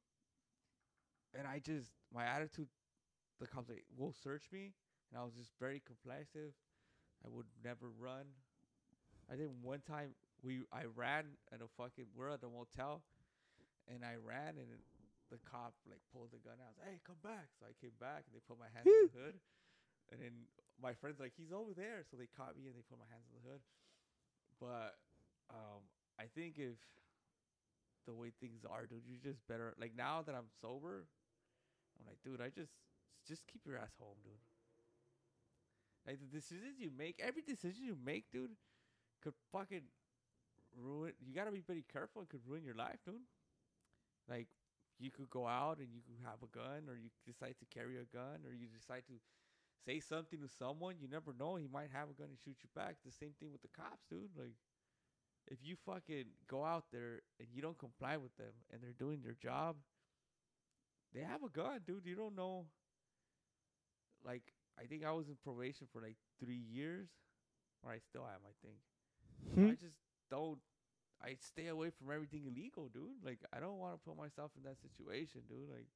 And 1.38 1.48
I 1.48 1.60
just 1.60 1.92
my 2.14 2.24
attitude, 2.24 2.68
the 3.40 3.48
cops 3.48 3.70
like 3.70 3.84
will 3.98 4.14
search 4.24 4.48
me, 4.52 4.74
and 5.12 5.20
I 5.20 5.24
was 5.24 5.34
just 5.34 5.52
very 5.60 5.82
complacive. 5.86 6.54
I 7.26 7.30
would 7.30 7.48
never 7.64 7.90
run. 8.00 8.26
I 9.32 9.36
think 9.36 9.52
one 9.62 9.82
time 9.82 10.16
we 10.42 10.62
I 10.72 10.86
ran 10.96 11.38
at 11.52 11.60
a 11.62 11.68
fucking 11.76 12.06
we're 12.16 12.30
at 12.30 12.44
a 12.44 12.50
motel, 12.50 13.04
and 13.88 14.06
I 14.06 14.16
ran 14.24 14.56
and 14.56 14.72
the 15.30 15.40
cop 15.44 15.76
like 15.90 16.00
pulled 16.14 16.32
the 16.32 16.40
gun 16.40 16.58
out. 16.64 16.80
I 16.80 16.88
was, 16.88 16.96
hey, 16.96 16.98
come 17.04 17.20
back! 17.22 17.52
So 17.60 17.68
I 17.68 17.76
came 17.76 17.96
back 18.00 18.24
and 18.28 18.32
they 18.32 18.42
put 18.48 18.56
my 18.56 18.72
hands 18.72 18.88
in 18.88 19.12
the 19.12 19.20
hood, 19.20 19.38
and 20.12 20.18
then 20.24 20.34
my 20.82 20.94
friends 20.94 21.20
like 21.20 21.34
he's 21.36 21.52
over 21.52 21.74
there, 21.76 22.04
so 22.10 22.18
they 22.18 22.28
caught 22.28 22.58
me 22.58 22.68
and 22.68 22.76
they 22.76 22.86
put 22.86 23.00
my 23.00 23.10
hands 23.10 23.26
in 23.30 23.36
the 23.38 23.46
hood. 23.50 23.62
But 24.60 24.98
um, 25.52 25.82
I 26.20 26.26
think 26.34 26.58
if 26.58 26.78
the 28.06 28.14
way 28.14 28.32
things 28.40 28.64
are, 28.70 28.86
dude, 28.86 29.06
you 29.06 29.18
just 29.22 29.46
better 29.48 29.74
like 29.80 29.94
now 29.96 30.22
that 30.26 30.36
I'm 30.36 30.50
sober, 30.62 31.06
I'm 32.00 32.06
like, 32.08 32.20
dude, 32.24 32.42
I 32.42 32.50
just 32.50 32.74
just 33.28 33.46
keep 33.48 33.62
your 33.66 33.78
ass 33.78 33.94
home, 34.00 34.18
dude. 34.24 34.42
Like 36.06 36.20
the 36.20 36.26
decisions 36.26 36.80
you 36.80 36.90
make, 36.96 37.20
every 37.20 37.42
decision 37.42 37.84
you 37.84 37.98
make, 38.04 38.26
dude, 38.32 38.56
could 39.24 39.34
fucking 39.52 39.84
ruin. 40.78 41.14
You 41.22 41.34
gotta 41.36 41.52
be 41.52 41.62
pretty 41.62 41.86
careful. 41.92 42.22
It 42.24 42.30
could 42.30 42.46
ruin 42.48 42.64
your 42.64 42.76
life, 42.76 43.00
dude. 43.06 43.22
Like 44.30 44.48
you 45.00 45.12
could 45.12 45.30
go 45.30 45.46
out 45.48 45.78
and 45.78 45.88
you 45.94 46.02
could 46.02 46.20
have 46.26 46.42
a 46.44 46.52
gun, 46.52 46.90
or 46.90 46.96
you 46.96 47.10
decide 47.26 47.56
to 47.60 47.66
carry 47.74 47.98
a 47.98 48.06
gun, 48.06 48.44
or 48.46 48.54
you 48.54 48.68
decide 48.68 49.04
to 49.08 49.14
say 49.86 50.00
something 50.00 50.40
to 50.42 50.48
someone. 50.50 50.96
You 51.00 51.08
never 51.08 51.34
know. 51.38 51.56
He 51.56 51.68
might 51.68 51.90
have 51.94 52.10
a 52.10 52.14
gun 52.14 52.30
and 52.30 52.40
shoot 52.44 52.58
you 52.64 52.70
back. 52.76 52.98
The 53.06 53.12
same 53.12 53.34
thing 53.40 53.52
with 53.52 53.62
the 53.62 53.70
cops, 53.76 54.06
dude. 54.10 54.36
Like 54.38 54.56
if 55.48 55.60
you 55.64 55.76
fucking 55.86 56.26
go 56.48 56.64
out 56.66 56.86
there 56.92 57.22
and 57.40 57.48
you 57.54 57.62
don't 57.62 57.78
comply 57.78 58.18
with 58.18 58.36
them, 58.38 58.54
and 58.72 58.82
they're 58.82 58.98
doing 58.98 59.22
their 59.24 59.36
job, 59.42 59.76
they 61.14 61.22
have 61.22 61.44
a 61.44 61.50
gun, 61.50 61.82
dude. 61.86 62.06
You 62.06 62.16
don't 62.16 62.36
know. 62.36 62.66
Like 64.26 64.54
I 64.80 64.86
think 64.86 65.04
I 65.04 65.12
was 65.12 65.28
in 65.28 65.36
probation 65.44 65.88
for 65.92 66.02
like 66.02 66.18
three 66.40 66.62
years, 66.72 67.08
or 67.84 67.92
I 67.92 68.00
still 68.00 68.24
am. 68.24 68.42
I 68.46 68.54
think. 68.62 68.78
Hmm? 69.56 69.72
I 69.72 69.76
just 69.76 69.98
don't. 70.30 70.60
I 71.24 71.36
stay 71.42 71.68
away 71.68 71.90
from 71.90 72.12
everything 72.14 72.46
illegal, 72.46 72.90
dude. 72.90 73.24
Like 73.24 73.40
I 73.54 73.60
don't 73.60 73.80
want 73.80 73.94
to 73.96 74.00
put 74.10 74.18
myself 74.18 74.52
in 74.58 74.64
that 74.64 74.78
situation, 74.82 75.42
dude. 75.50 75.70
Like, 75.70 75.88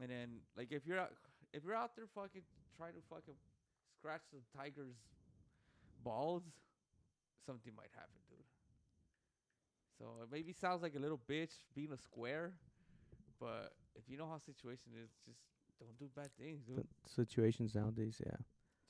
and 0.00 0.10
then 0.10 0.28
like 0.56 0.72
if 0.72 0.86
you're 0.86 0.98
out, 0.98 1.12
if 1.52 1.64
you're 1.64 1.74
out 1.74 1.96
there 1.96 2.06
fucking 2.14 2.42
trying 2.76 2.92
to 2.92 3.00
fucking 3.08 3.34
scratch 3.98 4.22
the 4.32 4.38
tiger's 4.56 4.96
balls, 6.04 6.42
something 7.46 7.72
might 7.76 7.90
happen, 7.94 8.20
dude. 8.28 8.38
So 9.98 10.04
it 10.22 10.28
maybe 10.30 10.52
sounds 10.52 10.82
like 10.82 10.94
a 10.94 10.98
little 10.98 11.20
bitch 11.28 11.52
being 11.74 11.92
a 11.92 11.98
square, 11.98 12.52
but 13.40 13.72
if 13.96 14.04
you 14.08 14.16
know 14.16 14.26
how 14.26 14.38
the 14.38 14.44
situation 14.44 14.92
is, 15.02 15.10
just 15.26 15.40
don't 15.80 15.98
do 15.98 16.06
bad 16.14 16.30
things, 16.38 16.60
dude. 16.62 16.76
The 16.76 16.84
situations 17.10 17.74
nowadays, 17.74 18.20
yeah. 18.24 18.36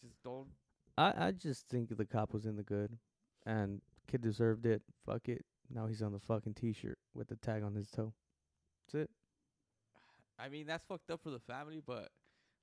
Just 0.02 0.22
don't. 0.22 0.48
I 0.96 1.28
I 1.28 1.32
just 1.32 1.68
think 1.68 1.96
the 1.96 2.04
cop 2.04 2.32
was 2.32 2.44
in 2.44 2.56
the 2.56 2.62
good, 2.62 2.98
and 3.46 3.80
kid 4.06 4.20
deserved 4.20 4.66
it. 4.66 4.82
Fuck 5.06 5.28
it. 5.28 5.44
Now 5.70 5.86
he's 5.86 6.02
on 6.02 6.12
the 6.12 6.20
fucking 6.20 6.54
t-shirt 6.54 6.98
with 7.14 7.28
the 7.28 7.36
tag 7.36 7.62
on 7.62 7.74
his 7.74 7.90
toe. 7.90 8.12
That's 8.86 9.04
it. 9.04 9.10
I 10.38 10.48
mean, 10.48 10.66
that's 10.66 10.84
fucked 10.84 11.10
up 11.10 11.22
for 11.22 11.30
the 11.30 11.40
family, 11.40 11.82
but 11.84 12.10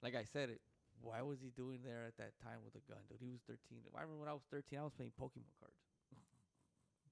like 0.04 0.16
I 0.16 0.24
said, 0.24 0.50
it. 0.50 0.62
Why 1.02 1.22
was 1.22 1.40
he 1.44 1.52
doing 1.52 1.82
there 1.84 2.06
at 2.08 2.16
that 2.18 2.34
time 2.42 2.64
with 2.64 2.74
a 2.76 2.84
gun, 2.90 3.02
dude? 3.10 3.20
He 3.20 3.30
was 3.30 3.42
13. 3.46 3.84
I 3.94 4.02
remember 4.02 4.20
when 4.22 4.30
I 4.30 4.34
was 4.34 4.48
13, 4.50 4.80
I 4.80 4.84
was 4.84 4.94
playing 4.96 5.12
Pokemon 5.20 5.52
cards. 5.60 5.78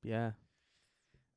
Yeah. 0.01 0.31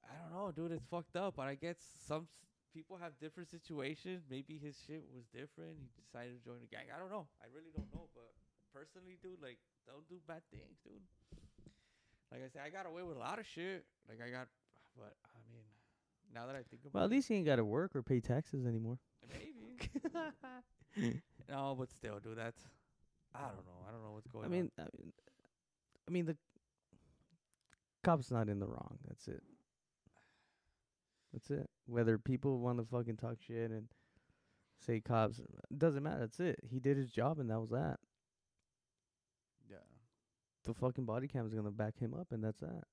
I 0.06 0.14
don't 0.22 0.32
know, 0.32 0.52
dude. 0.54 0.72
It's 0.72 0.86
fucked 0.86 1.16
up, 1.16 1.34
but 1.36 1.50
I 1.50 1.54
guess 1.58 1.76
some 2.06 2.22
s- 2.30 2.46
people 2.72 2.96
have 3.02 3.18
different 3.18 3.50
situations. 3.50 4.22
Maybe 4.30 4.56
his 4.62 4.78
shit 4.86 5.04
was 5.12 5.26
different. 5.34 5.74
He 5.82 5.90
decided 5.98 6.38
to 6.38 6.42
join 6.46 6.62
a 6.62 6.70
gang. 6.70 6.86
I 6.94 6.98
don't 6.98 7.10
know. 7.10 7.26
I 7.42 7.46
really 7.52 7.74
don't 7.74 7.90
know. 7.92 8.06
But 8.14 8.30
personally, 8.72 9.18
dude, 9.20 9.42
like, 9.42 9.58
don't 9.86 10.06
do 10.08 10.16
bad 10.26 10.42
things, 10.54 10.78
dude. 10.86 11.02
Like 12.30 12.42
I 12.46 12.48
said, 12.48 12.62
I 12.64 12.70
got 12.70 12.86
away 12.86 13.02
with 13.02 13.16
a 13.16 13.20
lot 13.20 13.38
of 13.38 13.46
shit. 13.46 13.84
Like 14.08 14.18
I 14.22 14.30
got, 14.30 14.46
but 14.96 15.14
I 15.34 15.38
mean, 15.50 15.66
now 16.32 16.46
that 16.46 16.54
I 16.56 16.62
think 16.62 16.82
about 16.86 16.94
Well, 16.94 17.04
at 17.04 17.10
least 17.10 17.28
he 17.28 17.34
ain't 17.34 17.46
got 17.46 17.56
to 17.56 17.64
work 17.64 17.94
or 17.94 18.02
pay 18.02 18.20
taxes 18.20 18.66
anymore. 18.66 18.98
maybe. 19.28 19.90
no, 21.48 21.74
but 21.78 21.90
still, 21.90 22.18
dude, 22.18 22.38
that's. 22.38 22.62
I 23.34 23.40
don't 23.42 23.66
know. 23.66 23.84
I 23.86 23.92
don't 23.92 24.02
know 24.02 24.12
what's 24.12 24.26
going 24.28 24.44
I 24.44 24.46
on. 24.46 24.52
mean, 24.52 24.70
I 24.78 24.82
mean, 24.98 25.12
I 26.08 26.12
mean 26.12 26.26
the 26.26 26.36
cop's 28.02 28.30
not 28.30 28.48
in 28.48 28.60
the 28.60 28.66
wrong. 28.66 28.98
That's 29.06 29.28
it. 29.28 29.42
That's 31.32 31.50
it. 31.50 31.68
Whether 31.86 32.18
people 32.18 32.60
want 32.60 32.78
to 32.78 32.84
fucking 32.84 33.16
talk 33.16 33.36
shit 33.46 33.70
and 33.70 33.88
say 34.78 35.00
cops, 35.00 35.40
doesn't 35.76 36.02
matter. 36.02 36.20
That's 36.20 36.40
it. 36.40 36.60
He 36.70 36.78
did 36.80 36.96
his 36.96 37.10
job, 37.10 37.38
and 37.38 37.50
that 37.50 37.60
was 37.60 37.70
that. 37.70 37.98
yeah. 39.70 39.76
The 40.64 40.72
fucking 40.74 41.04
body 41.04 41.28
cam 41.28 41.46
is 41.46 41.52
gonna 41.52 41.70
back 41.70 41.98
him 41.98 42.14
up, 42.14 42.28
and 42.30 42.42
that's 42.42 42.60
that. 42.60 42.84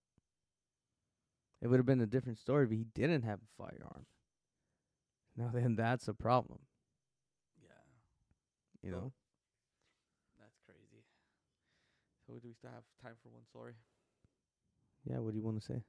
It 1.62 1.68
would 1.68 1.78
have 1.78 1.86
been 1.86 2.01
a 2.01 2.06
different 2.08 2.38
story 2.39 2.66
if 2.66 2.72
he 2.72 2.86
didn't 2.93 3.22
have 3.24 3.39
a 3.39 3.64
firearm. 3.64 4.06
Now 5.38 5.51
then, 5.54 5.76
that's 5.76 6.08
a 6.10 6.14
problem. 6.14 6.60
You 8.84 8.91
know. 8.91 9.11
that's 10.39 10.59
crazy. 10.67 11.03
So 12.27 12.34
do 12.39 12.47
we 12.47 12.53
still 12.53 12.71
have 12.71 12.84
time 13.01 13.15
for 13.23 13.29
one 13.29 13.45
story? 13.45 13.73
Yeah. 15.09 15.19
What 15.19 15.31
do 15.31 15.38
you 15.38 15.43
want 15.43 15.59
to 15.59 15.65
say? 15.65 15.81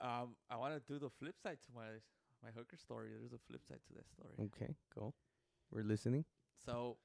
Um, 0.00 0.36
I 0.48 0.56
want 0.56 0.74
to 0.74 0.80
do 0.80 0.98
the 0.98 1.10
flip 1.10 1.34
side 1.42 1.58
to 1.66 1.70
my 1.74 1.98
my 2.42 2.50
hooker 2.56 2.76
story. 2.76 3.10
There's 3.18 3.32
a 3.32 3.42
flip 3.50 3.66
side 3.66 3.82
to 3.88 3.94
that 3.94 4.06
story. 4.10 4.34
Okay. 4.46 4.74
Go. 4.94 5.12
We're 5.70 5.82
listening. 5.82 6.24
So, 6.64 6.98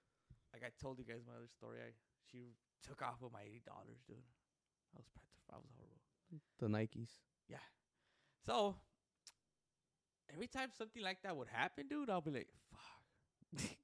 like 0.54 0.64
I 0.64 0.70
told 0.82 1.00
you 1.00 1.06
guys 1.06 1.22
my 1.26 1.34
other 1.36 1.50
story, 1.50 1.80
I 1.82 1.92
she 2.32 2.54
took 2.88 3.02
off 3.02 3.22
with 3.22 3.34
my 3.34 3.42
eighty 3.42 3.62
dollars, 3.66 3.98
dude. 4.08 4.18
I 4.94 5.00
was 5.00 5.10
pet- 5.14 5.24
I 5.52 5.58
was 5.58 5.70
horrible. 5.74 6.02
The 6.60 6.68
Nikes. 6.68 7.20
Yeah. 7.50 7.66
So 8.46 8.76
every 10.32 10.48
time 10.48 10.70
something 10.78 11.02
like 11.02 11.22
that 11.24 11.36
would 11.36 11.48
happen, 11.48 11.88
dude, 11.88 12.10
I'll 12.10 12.22
be 12.22 12.32
like, 12.32 12.50
"Fuck." 12.72 13.70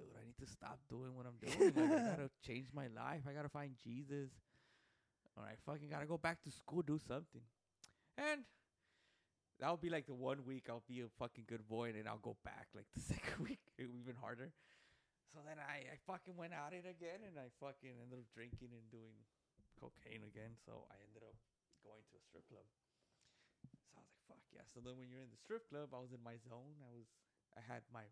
Dude, 0.00 0.16
I 0.16 0.24
need 0.24 0.38
to 0.40 0.48
stop 0.48 0.80
doing 0.88 1.12
what 1.12 1.26
I'm 1.28 1.36
doing. 1.36 1.76
like, 1.76 1.92
I 1.92 2.04
gotta 2.16 2.30
change 2.40 2.72
my 2.72 2.88
life. 2.88 3.28
I 3.28 3.32
gotta 3.36 3.52
find 3.52 3.76
Jesus. 3.84 4.32
Or 5.36 5.44
I 5.44 5.60
fucking 5.68 5.88
gotta 5.88 6.06
go 6.06 6.16
back 6.16 6.40
to 6.44 6.50
school, 6.50 6.80
do 6.80 6.98
something. 6.98 7.44
And 8.16 8.48
that'll 9.60 9.76
be 9.76 9.92
like 9.92 10.08
the 10.08 10.16
one 10.16 10.40
week 10.48 10.72
I'll 10.72 10.84
be 10.88 11.04
a 11.04 11.12
fucking 11.20 11.44
good 11.44 11.68
boy, 11.68 11.92
and 11.92 12.00
then 12.00 12.08
I'll 12.08 12.24
go 12.24 12.36
back 12.44 12.72
like 12.74 12.88
the 12.96 13.00
second 13.12 13.44
week, 13.44 13.60
even 13.76 14.16
harder. 14.16 14.56
So 15.36 15.44
then 15.46 15.60
I, 15.62 15.86
I 15.86 15.96
fucking 16.08 16.34
went 16.34 16.56
at 16.56 16.74
it 16.74 16.88
again, 16.88 17.22
and 17.22 17.38
I 17.38 17.52
fucking 17.62 17.94
ended 18.02 18.18
up 18.18 18.26
drinking 18.34 18.74
and 18.74 18.82
doing 18.90 19.14
cocaine 19.78 20.26
again. 20.26 20.58
So 20.66 20.88
I 20.90 20.98
ended 21.06 21.22
up 21.22 21.36
going 21.86 22.02
to 22.10 22.14
a 22.18 22.22
strip 22.26 22.44
club. 22.50 22.66
So 23.62 23.70
I 23.94 24.02
was 24.02 24.10
like, 24.10 24.10
fuck 24.26 24.42
yeah. 24.50 24.66
So 24.74 24.82
then 24.82 24.98
when 24.98 25.06
you're 25.06 25.22
in 25.22 25.30
the 25.30 25.38
strip 25.38 25.70
club, 25.70 25.94
I 25.94 26.02
was 26.02 26.10
in 26.10 26.20
my 26.24 26.34
zone. 26.50 26.76
I 26.82 26.90
was, 26.90 27.06
I 27.54 27.62
had 27.62 27.86
my, 27.94 28.10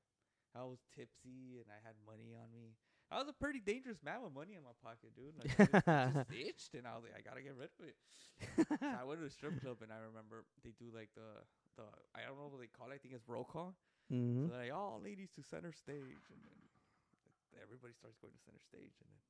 I 0.54 0.64
was 0.64 0.78
tipsy 0.94 1.60
and 1.60 1.68
I 1.70 1.78
had 1.84 1.94
money 2.06 2.34
on 2.36 2.50
me. 2.52 2.74
I 3.10 3.16
was 3.20 3.28
a 3.28 3.32
pretty 3.32 3.60
dangerous 3.64 4.02
man 4.04 4.20
with 4.20 4.36
money 4.36 4.52
in 4.52 4.60
my 4.64 4.76
pocket, 4.84 5.16
dude. 5.16 5.32
Like, 5.40 5.48
it 5.56 5.72
just, 5.72 6.28
itched, 6.28 6.72
and 6.76 6.84
I 6.84 6.92
was 6.92 7.08
like, 7.08 7.16
I 7.16 7.24
gotta 7.24 7.40
get 7.40 7.56
rid 7.56 7.72
of 7.72 7.80
it. 7.88 7.96
So 8.52 8.76
I 9.00 9.04
went 9.04 9.20
to 9.20 9.26
a 9.26 9.32
strip 9.32 9.56
club, 9.64 9.80
and 9.80 9.88
I 9.88 9.96
remember 10.04 10.44
they 10.60 10.76
do 10.76 10.92
like 10.92 11.08
the, 11.16 11.40
the, 11.80 11.88
I 12.12 12.28
don't 12.28 12.36
know 12.36 12.52
what 12.52 12.60
they 12.60 12.68
call 12.68 12.92
it. 12.92 12.96
I 12.96 12.98
think 13.00 13.16
it's 13.16 13.24
roll 13.24 13.48
call. 13.48 13.72
Mm-hmm. 14.12 14.44
So 14.44 14.52
they're 14.52 14.68
like, 14.68 14.76
oh, 14.76 15.00
ladies 15.00 15.32
to 15.36 15.42
center 15.42 15.72
stage, 15.72 16.28
and 16.28 16.40
then 16.44 16.58
everybody 17.64 17.96
starts 17.96 18.20
going 18.20 18.36
to 18.36 18.40
center 18.44 18.60
stage, 18.60 18.92
and 19.00 19.08
then 19.08 19.22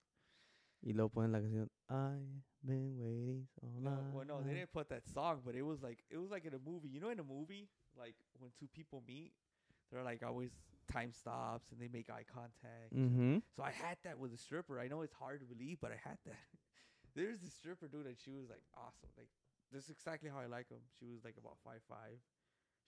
Y 0.81 0.93
luego 0.93 1.09
ponen 1.11 1.33
la 1.33 1.41
canción 1.41 1.69
I've 1.89 2.23
been 2.63 2.99
waiting 2.99 3.49
so 3.59 3.67
No, 3.81 3.91
long. 3.91 4.13
well, 4.13 4.25
no, 4.27 4.43
they 4.43 4.55
didn't 4.55 4.73
put 4.73 4.89
that 4.91 5.07
song, 5.09 5.43
but 5.45 5.55
it 5.57 5.63
was 5.63 5.83
like 5.83 6.05
it 6.11 6.19
was 6.19 6.31
like 6.31 6.45
in 6.45 6.55
a 6.55 6.59
movie. 6.59 6.89
You 6.89 7.01
know, 7.01 7.11
in 7.11 7.19
a 7.19 7.25
movie, 7.25 7.69
like 7.99 8.15
when 8.39 8.51
two 8.59 8.69
people 8.69 9.03
meet, 9.07 9.33
they're 9.91 10.05
like 10.05 10.23
always 10.23 10.51
time 10.91 11.13
stops 11.13 11.71
and 11.71 11.81
they 11.81 11.89
make 11.89 12.11
eye 12.11 12.25
contact. 12.27 12.93
Mm-hmm. 12.95 13.45
So 13.55 13.63
I 13.63 13.71
had 13.71 13.97
that 14.05 14.19
with 14.19 14.33
a 14.33 14.41
stripper. 14.41 14.81
I 14.81 14.89
know 14.89 15.03
it's 15.03 15.15
hard 15.15 15.41
to 15.41 15.47
believe, 15.47 15.79
but 15.81 15.93
I 15.93 16.01
had 16.01 16.19
that. 16.27 16.49
There's 17.17 17.41
this 17.41 17.55
stripper 17.55 17.89
dude, 17.89 18.07
and 18.07 18.17
she 18.19 18.31
was 18.31 18.49
like 18.49 18.63
awesome. 18.77 19.11
Like 19.17 19.31
this 19.73 19.85
is 19.85 19.91
exactly 19.91 20.31
how 20.31 20.41
I 20.41 20.47
like 20.47 20.69
them. 20.69 20.85
She 20.99 21.07
was 21.09 21.25
like 21.25 21.37
about 21.37 21.59
five 21.65 21.83
five. 21.89 22.21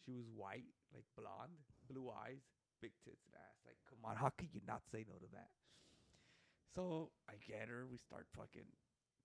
She 0.05 0.13
was 0.13 0.25
white, 0.33 0.71
like 0.95 1.05
blonde, 1.17 1.61
blue 1.91 2.09
eyes, 2.09 2.41
big 2.81 2.97
tits 3.05 3.29
and 3.29 3.37
ass. 3.37 3.59
Like, 3.69 3.77
come 3.85 4.01
on, 4.05 4.17
how 4.23 4.33
could 4.33 4.55
you 4.55 4.65
not 4.65 4.83
say 4.89 5.05
no 5.05 5.21
to 5.21 5.29
that? 5.37 5.53
So 6.73 7.11
I 7.29 7.37
get 7.43 7.69
her. 7.69 7.85
We 7.85 7.99
start 7.99 8.31
fucking 8.33 8.71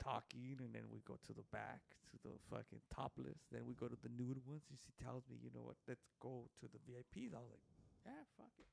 talking, 0.01 0.59
and 0.59 0.73
then 0.75 0.91
we 0.91 0.99
go 1.07 1.15
to 1.27 1.33
the 1.33 1.47
back 1.53 1.95
to 2.11 2.17
the 2.23 2.35
fucking 2.51 2.83
topless. 2.91 3.39
Then 3.51 3.63
we 3.67 3.75
go 3.75 3.87
to 3.87 3.99
the 3.99 4.11
nude 4.11 4.43
ones. 4.43 4.67
And 4.69 4.79
she 4.79 4.91
tells 4.99 5.23
me, 5.29 5.39
you 5.39 5.51
know 5.53 5.63
what? 5.63 5.79
Let's 5.87 6.07
go 6.19 6.49
to 6.59 6.65
the 6.67 6.81
VIPs. 6.83 7.35
I 7.35 7.39
was 7.39 7.51
like, 7.51 7.63
yeah, 8.05 8.23
fuck 8.37 8.51
it. 8.59 8.67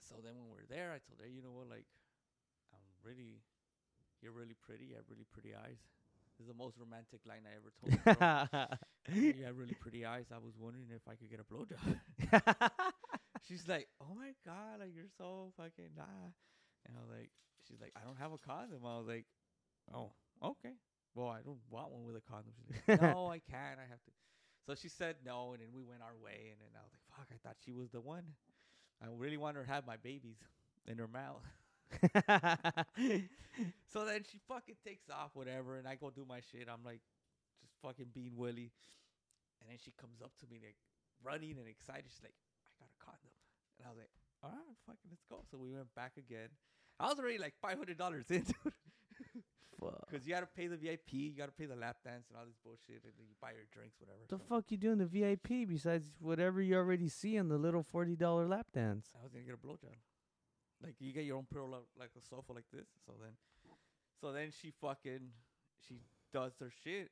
So 0.00 0.16
then 0.22 0.34
when 0.36 0.50
we're 0.50 0.68
there, 0.68 0.92
I 0.92 1.00
told 1.00 1.20
her, 1.20 1.26
you 1.28 1.42
know 1.42 1.52
what? 1.52 1.68
Like, 1.68 1.86
I'm 2.72 2.84
really, 3.04 3.42
you're 4.22 4.32
really 4.32 4.56
pretty. 4.60 4.86
You 4.86 4.96
have 4.96 5.08
really 5.10 5.26
pretty 5.32 5.54
eyes. 5.54 5.80
This 6.38 6.46
is 6.46 6.48
the 6.48 6.54
most 6.58 6.76
romantic 6.78 7.20
line 7.26 7.46
I 7.46 7.54
ever 7.56 7.70
told. 7.74 7.94
girl. 8.04 8.78
Oh, 9.06 9.14
you 9.14 9.44
have 9.44 9.58
really 9.58 9.74
pretty 9.74 10.06
eyes. 10.06 10.26
I 10.32 10.38
was 10.38 10.54
wondering 10.58 10.88
if 10.90 11.02
I 11.08 11.14
could 11.16 11.30
get 11.30 11.40
a 11.40 11.44
blowjob. 11.44 12.00
she's 13.48 13.68
like, 13.68 13.88
"Oh 14.00 14.14
my 14.16 14.32
god, 14.46 14.80
like 14.80 14.94
you're 14.94 15.12
so 15.18 15.52
fucking 15.56 15.92
nah." 15.96 16.32
And 16.86 16.96
I 16.96 17.00
was 17.00 17.10
like, 17.10 17.30
"She's 17.68 17.80
like, 17.80 17.92
I 17.96 18.04
don't 18.04 18.18
have 18.18 18.32
a 18.32 18.38
condom." 18.38 18.80
I 18.84 18.96
was 18.98 19.06
like, 19.06 19.26
"Oh, 19.92 20.12
okay. 20.42 20.74
Well, 21.14 21.28
I 21.28 21.42
don't 21.42 21.60
want 21.70 21.92
one 21.92 22.04
with 22.04 22.16
a 22.16 22.22
condom." 22.22 22.52
She's 22.56 22.70
like, 22.88 23.00
"No, 23.02 23.28
I 23.28 23.40
can't. 23.40 23.78
I 23.78 23.86
have 23.90 24.02
to." 24.04 24.12
So 24.66 24.74
she 24.74 24.88
said 24.88 25.16
no, 25.24 25.52
and 25.52 25.60
then 25.60 25.68
we 25.74 25.82
went 25.82 26.00
our 26.02 26.16
way. 26.16 26.50
And 26.50 26.60
then 26.60 26.72
I 26.74 26.82
was 26.82 26.92
like, 26.92 27.04
"Fuck! 27.16 27.28
I 27.32 27.36
thought 27.42 27.56
she 27.64 27.72
was 27.72 27.90
the 27.90 28.00
one. 28.00 28.24
I 29.02 29.06
really 29.14 29.36
want 29.36 29.56
her 29.56 29.64
to 29.64 29.68
have 29.68 29.86
my 29.86 29.96
babies 29.96 30.38
in 30.86 30.98
her 30.98 31.08
mouth." 31.08 31.44
so 33.92 34.04
then 34.04 34.24
she 34.24 34.40
fucking 34.48 34.76
takes 34.84 35.08
off, 35.10 35.30
whatever, 35.34 35.76
and 35.76 35.86
I 35.86 35.94
go 35.96 36.10
do 36.10 36.24
my 36.26 36.40
shit. 36.40 36.66
I'm 36.68 36.82
like, 36.84 37.00
just 37.60 37.74
fucking 37.82 38.10
being 38.12 38.36
Willie. 38.36 38.72
And 39.60 39.70
then 39.70 39.78
she 39.82 39.92
comes 40.00 40.20
up 40.22 40.32
to 40.40 40.46
me 40.50 40.58
like 40.60 40.76
running 41.22 41.56
and 41.58 41.68
excited. 41.68 42.04
She's 42.08 42.22
like, 42.22 42.34
I 42.66 42.70
got 42.80 42.88
a 42.88 42.98
condom. 43.04 43.32
And 43.78 43.86
I 43.86 43.90
was 43.90 43.98
like, 43.98 44.12
all 44.42 44.50
right, 44.50 44.76
fucking 44.86 45.08
let's 45.10 45.24
go. 45.28 45.44
So 45.50 45.58
we 45.58 45.72
went 45.72 45.94
back 45.94 46.12
again. 46.16 46.48
I 47.00 47.08
was 47.08 47.18
already 47.18 47.38
like 47.38 47.54
five 47.60 47.78
hundred 47.78 47.98
dollars 47.98 48.26
in, 48.30 48.42
dude. 48.42 48.72
Fuck. 49.90 50.10
Because 50.10 50.26
you 50.26 50.34
gotta 50.34 50.46
pay 50.46 50.66
the 50.66 50.76
VIP, 50.76 51.12
you 51.12 51.32
gotta 51.36 51.52
pay 51.52 51.66
the 51.66 51.76
lap 51.76 51.98
dance 52.04 52.26
and 52.28 52.38
all 52.38 52.44
this 52.46 52.56
bullshit, 52.64 53.02
and 53.04 53.12
then 53.16 53.26
you 53.28 53.34
buy 53.40 53.52
your 53.52 53.66
drinks, 53.72 53.96
whatever. 54.00 54.20
The 54.28 54.38
So 54.38 54.42
fuck 54.48 54.70
you 54.70 54.76
doing 54.76 54.98
the 54.98 55.06
VIP 55.06 55.68
besides 55.68 56.10
whatever 56.20 56.60
you 56.62 56.76
already 56.76 57.08
see 57.08 57.38
on 57.38 57.48
the 57.48 57.58
little 57.58 57.82
forty 57.82 58.16
dollar 58.16 58.46
lap 58.46 58.68
dance? 58.72 59.08
I 59.18 59.22
was 59.22 59.32
gonna 59.32 59.44
get 59.44 59.54
a 59.54 59.66
blowjob. 59.66 59.94
Like 60.82 60.96
you 61.00 61.12
get 61.12 61.24
your 61.24 61.36
own 61.38 61.46
pillow 61.52 61.84
like 61.98 62.10
a 62.16 62.20
sofa 62.28 62.52
like 62.52 62.66
this. 62.72 62.86
So 63.06 63.12
then, 63.20 63.32
so 64.20 64.32
then 64.32 64.50
she 64.50 64.70
fucking 64.80 65.30
she 65.88 66.00
does 66.32 66.52
her 66.60 66.70
shit, 66.84 67.10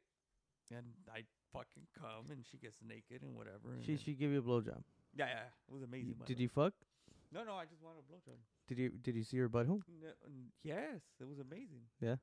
and 0.70 0.84
I 1.14 1.24
fucking 1.52 1.86
come 1.98 2.30
and 2.30 2.44
she 2.50 2.56
gets 2.58 2.76
naked 2.86 3.22
and 3.22 3.36
whatever. 3.36 3.72
and 3.74 3.84
She 3.84 3.96
she 3.96 4.14
give 4.14 4.30
you 4.30 4.38
a 4.38 4.42
blowjob. 4.42 4.82
yeah 5.14 5.26
yeah 5.26 5.48
it 5.68 5.72
was 5.72 5.82
amazing. 5.82 6.16
Did 6.26 6.40
you 6.40 6.48
fuck? 6.48 6.72
No 7.32 7.44
no 7.44 7.54
I 7.54 7.64
just 7.64 7.82
wanted 7.82 8.00
a 8.00 8.12
blowjob. 8.12 8.36
Did 8.68 8.78
you 8.78 8.90
did 8.90 9.14
you 9.16 9.24
see 9.24 9.38
her 9.38 9.48
butthole? 9.48 9.82
No, 10.00 10.08
yes, 10.62 11.00
it 11.20 11.26
was 11.26 11.38
amazing. 11.38 11.82
Yeah? 12.00 12.16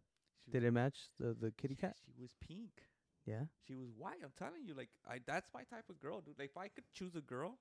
She 0.46 0.52
Did 0.52 0.64
was, 0.64 0.68
it 0.68 0.72
match 0.72 0.98
the 1.20 1.36
the 1.40 1.52
kitty 1.52 1.76
yeah, 1.82 1.90
cat? 1.90 1.98
She 2.06 2.22
was 2.22 2.34
pink. 2.48 2.84
Yeah. 3.26 3.46
She 3.68 3.76
was 3.76 3.90
white. 3.98 4.20
I'm 4.24 4.34
telling 4.38 4.66
you, 4.66 4.74
like 4.74 4.90
I 5.08 5.20
that's 5.26 5.50
my 5.54 5.64
type 5.64 5.90
of 5.90 6.00
girl, 6.00 6.22
dude. 6.22 6.40
Like 6.40 6.52
if 6.52 6.58
I 6.58 6.68
could 6.68 6.86
choose 6.94 7.16
a 7.16 7.22
girl, 7.22 7.58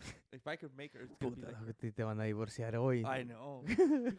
if 0.32 0.46
I 0.46 0.56
could 0.56 0.76
make 0.76 0.92
her, 0.94 1.00
it's 1.00 1.16
gonna 1.20 1.36
be 1.36 1.42
Puta, 1.42 1.56
like 1.66 1.78
te 1.80 1.90
van 1.90 2.20
a 2.20 2.24
divorciar 2.24 2.74
hoy. 2.74 3.04
I 3.04 3.22
know. 3.22 3.64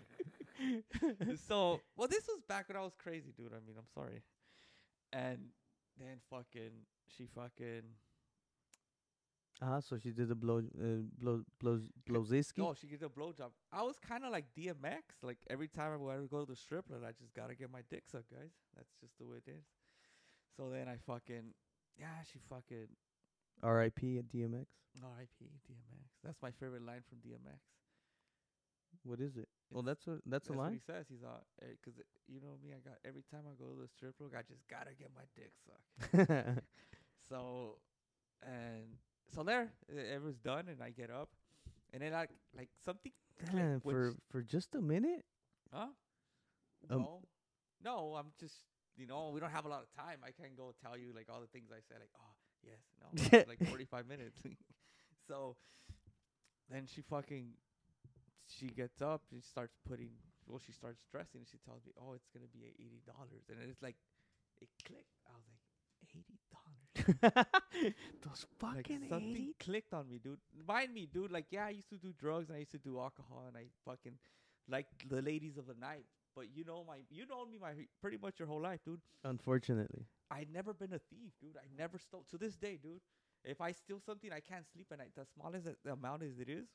so, 1.47 1.81
well, 1.95 2.07
this 2.07 2.27
was 2.27 2.41
back 2.47 2.67
when 2.67 2.77
I 2.77 2.81
was 2.81 2.95
crazy, 2.97 3.33
dude. 3.35 3.51
I 3.53 3.59
mean, 3.65 3.75
I'm 3.77 3.89
sorry. 3.93 4.23
And 5.13 5.49
then 5.99 6.17
fucking, 6.29 6.85
she 7.15 7.27
fucking, 7.35 7.83
Ah, 9.61 9.79
so 9.79 9.97
she 9.97 10.11
did 10.11 10.29
the 10.29 10.35
blow 10.35 10.59
uh, 10.59 11.01
blow 11.19 11.43
blows 11.59 11.89
blowziski. 12.07 12.61
oh, 12.61 12.73
she 12.79 12.85
did 12.87 13.01
a 13.01 13.09
blowjob. 13.09 13.49
I 13.71 13.81
was 13.81 13.97
kind 13.97 14.23
of 14.23 14.31
like 14.31 14.45
DMX. 14.57 15.01
Like 15.23 15.37
every 15.49 15.67
time 15.67 15.93
I 15.93 16.15
to 16.15 16.27
go 16.27 16.45
to 16.45 16.45
the 16.45 16.55
strip 16.55 16.87
club, 16.87 17.01
I 17.03 17.11
just 17.11 17.33
gotta 17.33 17.55
get 17.55 17.71
my 17.71 17.81
dick 17.89 18.03
sucked, 18.11 18.29
guys. 18.29 18.51
That's 18.75 18.91
just 19.01 19.17
the 19.17 19.25
way 19.25 19.37
it 19.45 19.49
is. 19.49 19.65
So 20.55 20.69
then 20.69 20.87
I 20.87 20.97
fucking, 21.05 21.53
yeah, 21.99 22.21
she 22.31 22.39
fucking, 22.49 22.87
R.I.P. 23.63 24.17
at 24.19 24.29
DMX. 24.29 24.65
R.I.P. 25.03 25.45
DMX. 25.69 26.05
That's 26.23 26.41
my 26.41 26.51
favorite 26.51 26.83
line 26.85 27.01
from 27.07 27.17
DMX. 27.19 27.57
What 29.03 29.19
is 29.19 29.37
it? 29.37 29.47
Well, 29.71 29.83
that's 29.83 30.05
a 30.07 30.11
that's, 30.25 30.47
That's 30.47 30.49
a 30.49 30.53
line. 30.53 30.73
he 30.73 30.79
says. 30.79 31.05
He's 31.09 31.23
all, 31.23 31.41
because 31.59 31.99
you 32.27 32.39
know 32.41 32.57
me. 32.63 32.73
I 32.73 32.79
got 32.87 32.97
every 33.05 33.23
time 33.31 33.41
I 33.45 33.53
go 33.57 33.69
to 33.73 33.81
the 33.81 33.87
strip 33.87 34.17
club, 34.17 34.31
I 34.37 34.41
just 34.41 34.67
gotta 34.67 34.91
get 34.97 35.09
my 35.15 35.25
dick 35.35 35.51
sucked. 35.65 36.63
So, 37.29 37.79
and 38.41 38.85
so 39.33 39.43
there, 39.43 39.69
was 40.23 40.37
done, 40.37 40.67
and 40.69 40.81
I 40.81 40.89
get 40.89 41.09
up, 41.11 41.29
and 41.93 42.01
then 42.01 42.11
like 42.13 42.29
like 42.55 42.69
something. 42.83 43.11
clicked, 43.39 43.55
Damn, 43.55 43.79
which- 43.81 43.93
for 43.93 44.13
for 44.29 44.41
just 44.41 44.75
a 44.75 44.81
minute. 44.81 45.25
huh? 45.71 45.87
um, 46.89 46.99
no, 47.01 47.21
no. 47.83 48.15
I'm 48.17 48.31
just 48.39 48.55
you 48.97 49.05
know 49.05 49.29
we 49.33 49.39
don't 49.39 49.51
have 49.51 49.65
a 49.65 49.69
lot 49.69 49.83
of 49.83 49.91
time. 49.95 50.19
I 50.23 50.31
can't 50.31 50.55
go 50.55 50.73
tell 50.81 50.97
you 50.97 51.13
like 51.13 51.27
all 51.31 51.41
the 51.41 51.47
things 51.47 51.69
I 51.71 51.81
said. 51.87 51.97
Like 51.99 52.13
oh 52.17 52.33
yes, 52.63 52.81
no, 52.99 53.45
like 53.47 53.59
45 53.69 54.07
minutes. 54.07 54.37
so 55.27 55.55
then 56.69 56.85
she 56.87 57.01
fucking 57.01 57.53
she 58.47 58.67
gets 58.67 59.01
up 59.01 59.21
and 59.31 59.41
she 59.43 59.47
starts 59.49 59.75
putting. 59.87 60.09
Well, 60.47 60.61
she 60.65 60.71
starts 60.71 61.03
dressing, 61.11 61.43
and 61.43 61.47
she 61.51 61.59
tells 61.67 61.83
me, 61.83 61.91
"Oh, 61.99 62.13
it's 62.15 62.29
gonna 62.31 62.47
be 62.47 62.63
eighty 62.79 63.03
dollars," 63.03 63.43
and 63.51 63.59
it's 63.67 63.81
like 63.83 63.97
it 64.63 64.69
clicked. 64.87 65.19
I 65.27 65.35
was 65.35 65.43
like, 65.51 65.59
eighty 66.15 66.39
dollars. 66.47 66.86
Those 68.23 68.45
like 68.61 68.87
fucking 68.87 69.01
something 69.09 69.35
eighty. 69.35 69.55
clicked 69.59 69.93
on 69.93 70.07
me, 70.09 70.19
dude. 70.23 70.39
Mind 70.67 70.93
me, 70.93 71.07
dude. 71.11 71.31
Like, 71.31 71.45
yeah, 71.51 71.65
I 71.65 71.69
used 71.71 71.89
to 71.89 71.97
do 71.97 72.13
drugs 72.19 72.49
and 72.49 72.55
I 72.55 72.59
used 72.59 72.71
to 72.71 72.77
do 72.77 72.99
alcohol 72.99 73.45
and 73.47 73.57
I 73.57 73.65
fucking 73.85 74.13
like 74.69 74.87
the 75.07 75.21
ladies 75.21 75.57
of 75.57 75.67
the 75.67 75.75
night. 75.79 76.05
But 76.35 76.45
you 76.53 76.63
know 76.65 76.83
my, 76.87 76.97
you 77.09 77.25
know 77.25 77.45
me 77.45 77.57
my 77.59 77.71
pretty 78.01 78.17
much 78.17 78.39
your 78.39 78.47
whole 78.47 78.61
life, 78.61 78.79
dude. 78.85 79.01
Unfortunately, 79.23 80.05
I'd 80.29 80.51
never 80.53 80.73
been 80.73 80.93
a 80.93 80.99
thief, 80.99 81.31
dude. 81.41 81.57
I 81.57 81.65
never 81.77 81.97
stole 81.97 82.25
to 82.31 82.37
this 82.37 82.55
day, 82.55 82.77
dude. 82.81 83.01
If 83.43 83.61
I 83.61 83.71
steal 83.71 83.99
something, 84.05 84.31
I 84.31 84.39
can't 84.39 84.65
sleep 84.71 84.87
at 84.91 84.99
night. 84.99 85.11
The 85.15 85.25
smallest 85.25 85.65
the- 85.65 85.77
the 85.83 85.93
amount 85.93 86.23
as 86.23 86.39
it 86.39 86.49
is, 86.49 86.67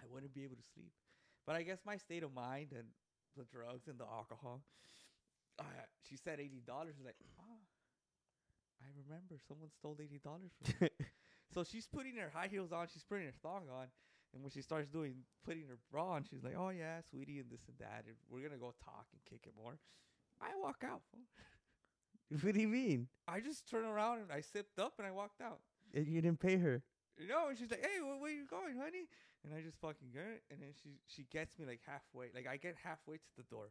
I 0.00 0.04
wouldn't 0.10 0.34
be 0.34 0.44
able 0.44 0.56
to 0.56 0.66
sleep. 0.74 0.92
But 1.46 1.56
I 1.56 1.62
guess 1.62 1.78
my 1.84 1.96
state 1.96 2.22
of 2.22 2.32
mind 2.34 2.68
and 2.72 2.88
the 3.36 3.44
drugs 3.44 3.86
and 3.88 3.98
the 3.98 4.04
alcohol. 4.06 4.62
Uh, 5.58 5.64
she 6.08 6.16
said 6.16 6.40
eighty 6.40 6.60
dollars. 6.66 6.94
Like, 7.04 7.16
oh, 7.38 7.58
I 8.84 8.90
remember 9.08 9.36
someone 9.48 9.70
stole 9.70 9.96
eighty 10.00 10.18
dollars 10.18 10.52
from 10.62 10.74
me. 10.80 10.88
so 11.54 11.64
she's 11.64 11.86
putting 11.86 12.16
her 12.16 12.30
high 12.32 12.48
heels 12.48 12.72
on. 12.72 12.86
She's 12.92 13.04
putting 13.04 13.26
her 13.26 13.32
thong 13.42 13.64
on. 13.72 13.88
And 14.34 14.42
when 14.42 14.50
she 14.50 14.62
starts 14.62 14.88
doing 14.88 15.24
putting 15.44 15.62
her 15.68 15.78
bra 15.90 16.18
on, 16.18 16.24
she's 16.24 16.42
like, 16.42 16.54
"Oh 16.58 16.70
yeah, 16.70 17.00
sweetie, 17.08 17.38
and 17.38 17.50
this 17.50 17.62
and 17.68 17.78
that, 17.78 18.04
and 18.06 18.16
we're 18.28 18.42
gonna 18.46 18.60
go 18.60 18.74
talk 18.84 19.06
and 19.12 19.20
kick 19.24 19.46
it 19.46 19.54
more." 19.56 19.78
I 20.40 20.50
walk 20.60 20.82
out. 20.84 21.02
what 22.42 22.54
do 22.54 22.60
you 22.60 22.68
mean? 22.68 23.08
I 23.28 23.40
just 23.40 23.68
turn 23.70 23.84
around 23.84 24.20
and 24.20 24.32
I 24.32 24.40
sipped 24.40 24.78
up 24.78 24.94
and 24.98 25.06
I 25.06 25.12
walked 25.12 25.40
out. 25.40 25.60
Uh, 25.96 26.00
You 26.00 26.20
didn't 26.20 26.40
pay 26.40 26.56
her. 26.58 26.82
You 27.16 27.28
know, 27.28 27.46
and 27.48 27.56
she's 27.56 27.70
like, 27.70 27.80
"Hey, 27.86 28.02
where, 28.02 28.18
where 28.18 28.32
you 28.32 28.44
going, 28.46 28.76
honey?" 28.76 29.06
And 29.44 29.54
I 29.54 29.60
just 29.62 29.78
fucking 29.80 30.10
get 30.12 30.26
it, 30.26 30.42
and 30.50 30.60
then 30.60 30.74
she 30.82 30.98
she 31.06 31.26
gets 31.30 31.56
me 31.58 31.64
like 31.66 31.80
halfway, 31.86 32.30
like 32.34 32.48
I 32.50 32.56
get 32.56 32.74
halfway 32.82 33.16
to 33.18 33.30
the 33.36 33.44
door, 33.44 33.70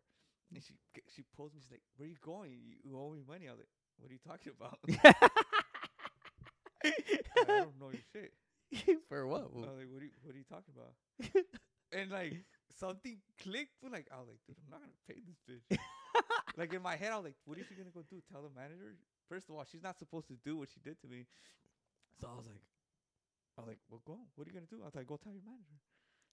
and 0.54 0.64
she 0.64 0.76
she 1.14 1.24
pulls 1.36 1.54
me. 1.54 1.60
She's 1.60 1.72
like, 1.72 1.84
"Where 1.98 2.08
you 2.08 2.16
going? 2.24 2.52
You, 2.52 2.76
you 2.84 2.98
owe 2.98 3.12
me 3.12 3.24
money." 3.28 3.48
I 3.50 3.52
was 3.52 3.60
like, 3.60 3.74
"What 3.98 4.10
are 4.10 4.14
you 4.14 4.20
talking 4.26 4.54
about?" 4.58 4.80
I 6.86 6.92
don't 7.60 7.80
know 7.80 7.90
your 7.92 8.04
shit. 8.12 8.34
For 9.10 9.28
what? 9.28 9.42
I 9.42 9.70
was 9.70 9.78
like, 9.78 9.90
"What 9.92 10.02
are 10.02 10.06
you 10.06 10.16
What 10.24 10.36
are 10.36 10.38
you 10.38 10.50
talking 10.50 10.74
about?" 10.76 10.94
and 11.94 12.12
like 12.12 12.36
something 12.80 13.18
clicked. 13.42 13.74
fool, 13.80 13.92
Like 13.92 14.08
I 14.12 14.18
was 14.20 14.28
like, 14.30 14.42
"Dude, 14.48 14.58
I'm 14.60 14.72
not 14.72 14.82
gonna 14.82 15.04
pay 15.08 15.22
this 15.22 15.40
bitch." 15.48 15.78
like 16.58 16.74
in 16.74 16.82
my 16.82 16.96
head, 16.96 17.12
I 17.12 17.18
was 17.18 17.26
like, 17.26 17.38
"What 17.46 17.58
is 17.58 17.68
she 17.68 17.76
gonna 17.76 17.94
go 17.94 18.04
do? 18.10 18.22
Tell 18.32 18.42
the 18.42 18.50
manager?" 18.56 18.96
First 19.30 19.50
of 19.50 19.56
all, 19.56 19.66
she's 19.66 19.84
not 19.84 19.98
supposed 20.00 20.28
to 20.28 20.38
do 20.44 20.58
what 20.58 20.70
she 20.74 20.80
did 20.84 21.00
to 21.02 21.08
me. 21.08 21.26
So 22.22 22.28
I 22.32 22.36
was 22.38 22.46
like, 22.48 22.64
I 23.58 23.62
was 23.62 23.68
like, 23.70 23.82
"Well, 23.90 24.02
go. 24.06 24.14
on. 24.14 24.28
What 24.36 24.48
are 24.48 24.52
you 24.52 24.56
gonna 24.58 24.70
do?" 24.72 24.82
I 24.82 24.86
was 24.88 24.96
like, 24.96 25.08
"Go 25.08 25.18
tell 25.18 25.34
your 25.34 25.46
manager." 25.46 25.78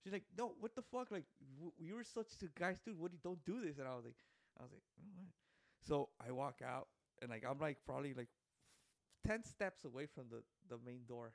She's 0.04 0.12
like, 0.12 0.24
"No, 0.36 0.54
what 0.60 0.74
the 0.76 0.82
fuck? 0.82 1.10
Like, 1.10 1.26
w- 1.58 1.74
you 1.78 1.94
were 1.96 2.04
such 2.04 2.32
a 2.42 2.48
guys, 2.58 2.80
dude. 2.84 2.98
What? 2.98 3.12
do 3.12 3.16
you 3.18 3.24
don't 3.24 3.44
do 3.44 3.60
this." 3.64 3.78
And 3.78 3.88
I 3.88 3.94
was 3.96 4.04
like, 4.04 4.18
I 4.58 4.64
was 4.64 4.72
like, 4.72 4.84
"Oh, 5.00 5.10
what?" 5.16 5.32
So 5.82 6.10
I 6.20 6.32
walk 6.32 6.62
out, 6.64 6.88
and 7.20 7.30
like 7.30 7.44
I'm 7.48 7.58
like 7.58 7.78
probably 7.86 8.14
like 8.14 8.28
ten 9.26 9.44
steps 9.44 9.84
away 9.84 10.06
from 10.06 10.24
the 10.30 10.42
the 10.68 10.78
main 10.84 11.02
door, 11.08 11.32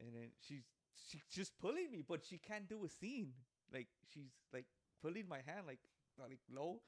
and 0.00 0.08
then 0.14 0.28
she's 0.40 0.64
she's 1.08 1.24
just 1.32 1.52
pulling 1.60 1.90
me, 1.90 2.02
but 2.06 2.24
she 2.24 2.38
can't 2.38 2.68
do 2.68 2.84
a 2.84 2.88
scene. 2.88 3.32
Like 3.72 3.88
she's 4.12 4.32
like 4.52 4.66
pulling 5.02 5.28
my 5.28 5.40
hand 5.46 5.66
like 5.66 5.80
like 6.20 6.38
low. 6.50 6.80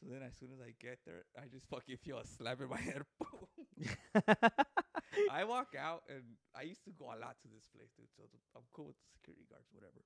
So 0.00 0.06
then 0.08 0.22
as 0.22 0.32
soon 0.38 0.48
as 0.54 0.60
I 0.64 0.72
get 0.80 0.98
there, 1.04 1.24
I 1.36 1.44
just 1.52 1.66
fucking 1.68 1.98
feel 1.98 2.18
a 2.18 2.26
slap 2.26 2.60
in 2.60 2.68
my 2.70 2.80
head. 2.90 3.02
Boom. 3.20 4.24
I 5.30 5.44
walk 5.44 5.74
out, 5.78 6.02
and 6.08 6.22
I 6.56 6.62
used 6.62 6.84
to 6.84 6.92
go 6.92 7.06
a 7.12 7.18
lot 7.20 7.36
to 7.42 7.48
this 7.48 7.66
place, 7.74 7.90
dude. 7.96 8.08
So 8.16 8.24
I'm 8.56 8.64
cool 8.72 8.86
with 8.88 8.96
the 8.96 9.08
security 9.12 9.44
guards, 9.50 9.68
whatever. 9.72 10.00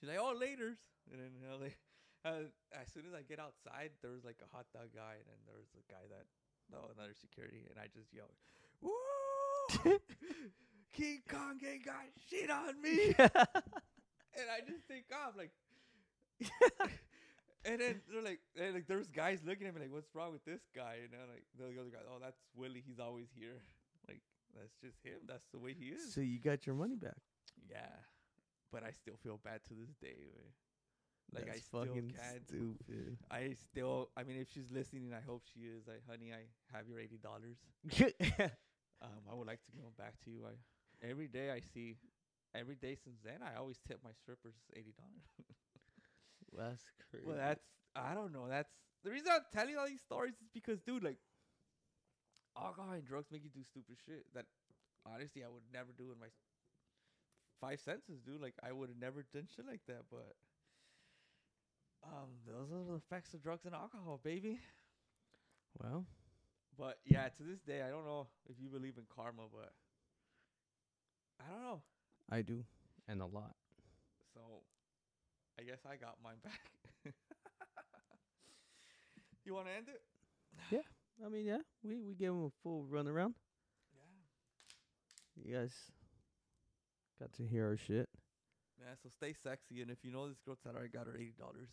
She's 0.00 0.08
like, 0.08 0.18
"Oh, 0.18 0.32
later's," 0.32 0.78
and 1.10 1.20
then 1.20 1.30
you 1.34 1.46
know, 1.46 1.56
like, 1.56 1.78
uh, 2.24 2.50
as 2.72 2.92
soon 2.92 3.04
as 3.06 3.14
I 3.14 3.22
get 3.22 3.38
outside, 3.38 3.90
there 4.02 4.10
was 4.10 4.24
like 4.24 4.38
a 4.42 4.50
hot 4.54 4.66
dog 4.72 4.90
guy, 4.94 5.18
and 5.18 5.26
then 5.28 5.40
there 5.46 5.58
was 5.58 5.70
a 5.76 5.84
guy 5.90 6.04
that, 6.10 6.26
no, 6.70 6.90
another 6.94 7.14
security, 7.14 7.66
and 7.70 7.78
I 7.78 7.86
just 7.92 8.12
yelled, 8.12 8.34
"Woo! 8.80 8.92
King 10.92 11.22
Kong 11.28 11.60
ain't 11.62 11.84
got 11.84 12.08
shit 12.28 12.50
on 12.50 12.80
me!" 12.82 13.14
and 13.18 14.46
I 14.50 14.60
just 14.66 14.86
take 14.88 15.06
off 15.12 15.34
like. 15.36 15.52
And 17.64 17.80
then 17.80 18.00
they're 18.08 18.22
like, 18.22 18.40
and 18.56 18.74
like, 18.74 18.86
there's 18.86 19.08
guys 19.08 19.40
looking 19.44 19.66
at 19.66 19.74
me 19.74 19.82
like, 19.82 19.92
"What's 19.92 20.14
wrong 20.14 20.32
with 20.32 20.44
this 20.44 20.62
guy?" 20.74 21.02
And 21.02 21.12
then 21.12 21.20
like 21.28 21.44
the 21.58 21.80
other 21.80 21.90
guy, 21.90 21.98
"Oh, 22.08 22.18
that's 22.22 22.38
Willie. 22.54 22.82
He's 22.86 23.00
always 23.00 23.26
here. 23.34 23.60
Like 24.06 24.22
that's 24.54 24.72
just 24.80 24.96
him. 25.02 25.26
That's 25.26 25.44
the 25.52 25.58
way 25.58 25.74
he 25.74 25.86
is." 25.86 26.14
so 26.14 26.20
you 26.20 26.38
got 26.38 26.66
your 26.66 26.76
money 26.76 26.94
back. 26.96 27.18
yeah, 27.68 27.92
but 28.72 28.84
I 28.84 28.92
still 28.92 29.16
feel 29.22 29.40
bad 29.42 29.60
to 29.68 29.74
this 29.74 29.92
day. 30.00 30.16
Man. 30.16 30.54
Like 31.34 31.50
I 31.52 31.58
still 31.58 31.84
fucking 31.84 32.14
can't. 32.16 32.48
stupid. 32.48 33.18
I 33.30 33.54
still. 33.70 34.10
I 34.16 34.24
mean, 34.24 34.38
if 34.40 34.48
she's 34.52 34.70
listening, 34.72 35.12
I 35.12 35.20
hope 35.20 35.42
she 35.52 35.60
is. 35.60 35.86
Like, 35.86 36.02
honey, 36.08 36.32
I 36.32 36.48
have 36.76 36.88
your 36.88 36.98
eighty 36.98 37.18
dollars. 37.18 37.58
Um, 39.00 39.22
I 39.30 39.34
would 39.34 39.46
like 39.46 39.62
to 39.62 39.70
give 39.70 39.82
them 39.82 39.94
back 39.96 40.14
to 40.24 40.30
you. 40.30 40.42
I 40.42 40.58
every 41.06 41.28
day 41.28 41.50
I 41.50 41.60
see, 41.60 41.94
every 42.52 42.74
day 42.74 42.96
since 42.96 43.20
then, 43.24 43.46
I 43.46 43.56
always 43.56 43.78
tip 43.86 44.00
my 44.02 44.10
strippers 44.10 44.54
eighty 44.74 44.92
dollars. 44.98 45.22
That's 46.58 46.82
crazy. 47.08 47.24
Well, 47.26 47.36
that's 47.36 47.62
I 47.94 48.14
don't 48.14 48.32
know. 48.32 48.48
That's 48.48 48.70
the 49.04 49.10
reason 49.10 49.28
I'm 49.30 49.46
telling 49.52 49.76
all 49.76 49.86
these 49.86 50.00
stories 50.00 50.34
is 50.42 50.48
because, 50.52 50.80
dude, 50.80 51.04
like 51.04 51.18
alcohol 52.56 52.90
and 52.92 53.04
drugs 53.04 53.30
make 53.30 53.44
you 53.44 53.50
do 53.54 53.62
stupid 53.62 53.96
shit 54.04 54.26
that 54.34 54.46
honestly 55.06 55.44
I 55.44 55.48
would 55.48 55.62
never 55.72 55.92
do 55.96 56.10
in 56.10 56.18
my 56.18 56.32
five 57.60 57.78
senses, 57.78 58.18
dude. 58.26 58.40
Like 58.40 58.54
I 58.66 58.72
would 58.72 58.88
have 58.88 58.98
never 58.98 59.22
done 59.32 59.46
shit 59.54 59.66
like 59.66 59.82
that. 59.86 60.10
But 60.10 60.34
um, 62.04 62.28
those 62.46 62.70
are 62.72 62.84
the 62.84 62.94
effects 62.96 63.34
of 63.34 63.42
drugs 63.42 63.64
and 63.64 63.74
alcohol, 63.74 64.20
baby. 64.22 64.60
well, 65.82 66.06
But 66.76 66.98
yeah, 67.04 67.28
to 67.28 67.42
this 67.42 67.60
day, 67.60 67.82
I 67.82 67.90
don't 67.90 68.04
know 68.04 68.28
if 68.48 68.56
you 68.60 68.68
believe 68.68 68.96
in 68.98 69.04
karma, 69.14 69.42
but 69.52 69.72
I 71.40 71.50
don't 71.50 71.62
know. 71.62 71.82
I 72.30 72.42
do, 72.42 72.64
and 73.08 73.20
a 73.22 73.26
lot. 73.26 73.54
So 74.34 74.40
I 75.58 75.62
guess 75.62 75.80
I 75.90 75.96
got 75.96 76.16
mine 76.22 76.36
back. 76.44 76.70
you 79.44 79.54
want 79.54 79.66
to 79.66 79.72
end 79.72 79.86
it? 79.88 80.02
Yeah, 80.70 80.82
I 81.24 81.28
mean, 81.28 81.44
yeah, 81.44 81.58
we 81.82 82.02
we 82.02 82.14
gave 82.14 82.30
him 82.30 82.44
a 82.44 82.50
full 82.62 82.84
run 82.84 83.08
around. 83.08 83.34
Yeah. 83.94 84.00
You 85.44 85.54
guys 85.56 85.72
got 87.18 87.32
to 87.34 87.46
hear 87.46 87.66
our 87.66 87.76
shit. 87.76 88.08
Yeah, 88.80 88.94
so 89.02 89.08
stay 89.08 89.32
sexy, 89.32 89.82
and 89.82 89.90
if 89.90 89.98
you 90.04 90.12
know 90.12 90.28
this 90.28 90.38
girl, 90.44 90.56
tell 90.62 90.74
her 90.74 90.82
I 90.84 90.86
got 90.86 91.06
her 91.06 91.16
eighty 91.16 91.34
dollars. 91.38 91.68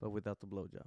but 0.00 0.10
without 0.10 0.40
the 0.40 0.46
blowjob. 0.46 0.86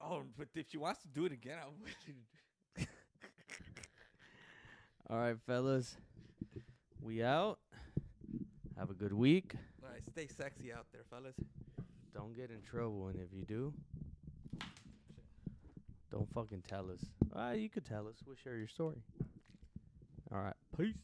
Oh, 0.00 0.22
but 0.36 0.48
if 0.54 0.68
she 0.70 0.78
wants 0.78 1.00
to 1.02 1.08
do 1.08 1.24
it 1.24 1.32
again, 1.32 1.58
I'm 1.62 1.78
willing 1.80 1.94
to. 2.06 2.12
do- 2.12 2.86
All 5.10 5.18
right, 5.18 5.36
fellas, 5.46 5.96
we 7.00 7.22
out. 7.22 7.58
Have 8.78 8.90
a 8.90 8.94
good 8.94 9.12
week. 9.12 9.54
All 9.82 9.88
right, 9.90 10.04
stay 10.04 10.26
sexy 10.26 10.72
out 10.72 10.86
there, 10.92 11.02
fellas. 11.10 11.36
Don't 12.14 12.34
get 12.36 12.50
in 12.50 12.62
trouble, 12.62 13.08
and 13.08 13.18
if 13.20 13.32
you 13.32 13.44
do, 13.44 13.72
don't 16.10 16.30
fucking 16.32 16.62
tell 16.68 16.90
us. 16.90 17.00
Ah, 17.34 17.52
you 17.52 17.68
could 17.68 17.84
tell 17.84 18.06
us. 18.06 18.16
We'll 18.26 18.36
share 18.36 18.56
your 18.56 18.68
story. 18.68 19.02
All 20.32 20.38
right, 20.40 20.54
peace. 20.76 20.96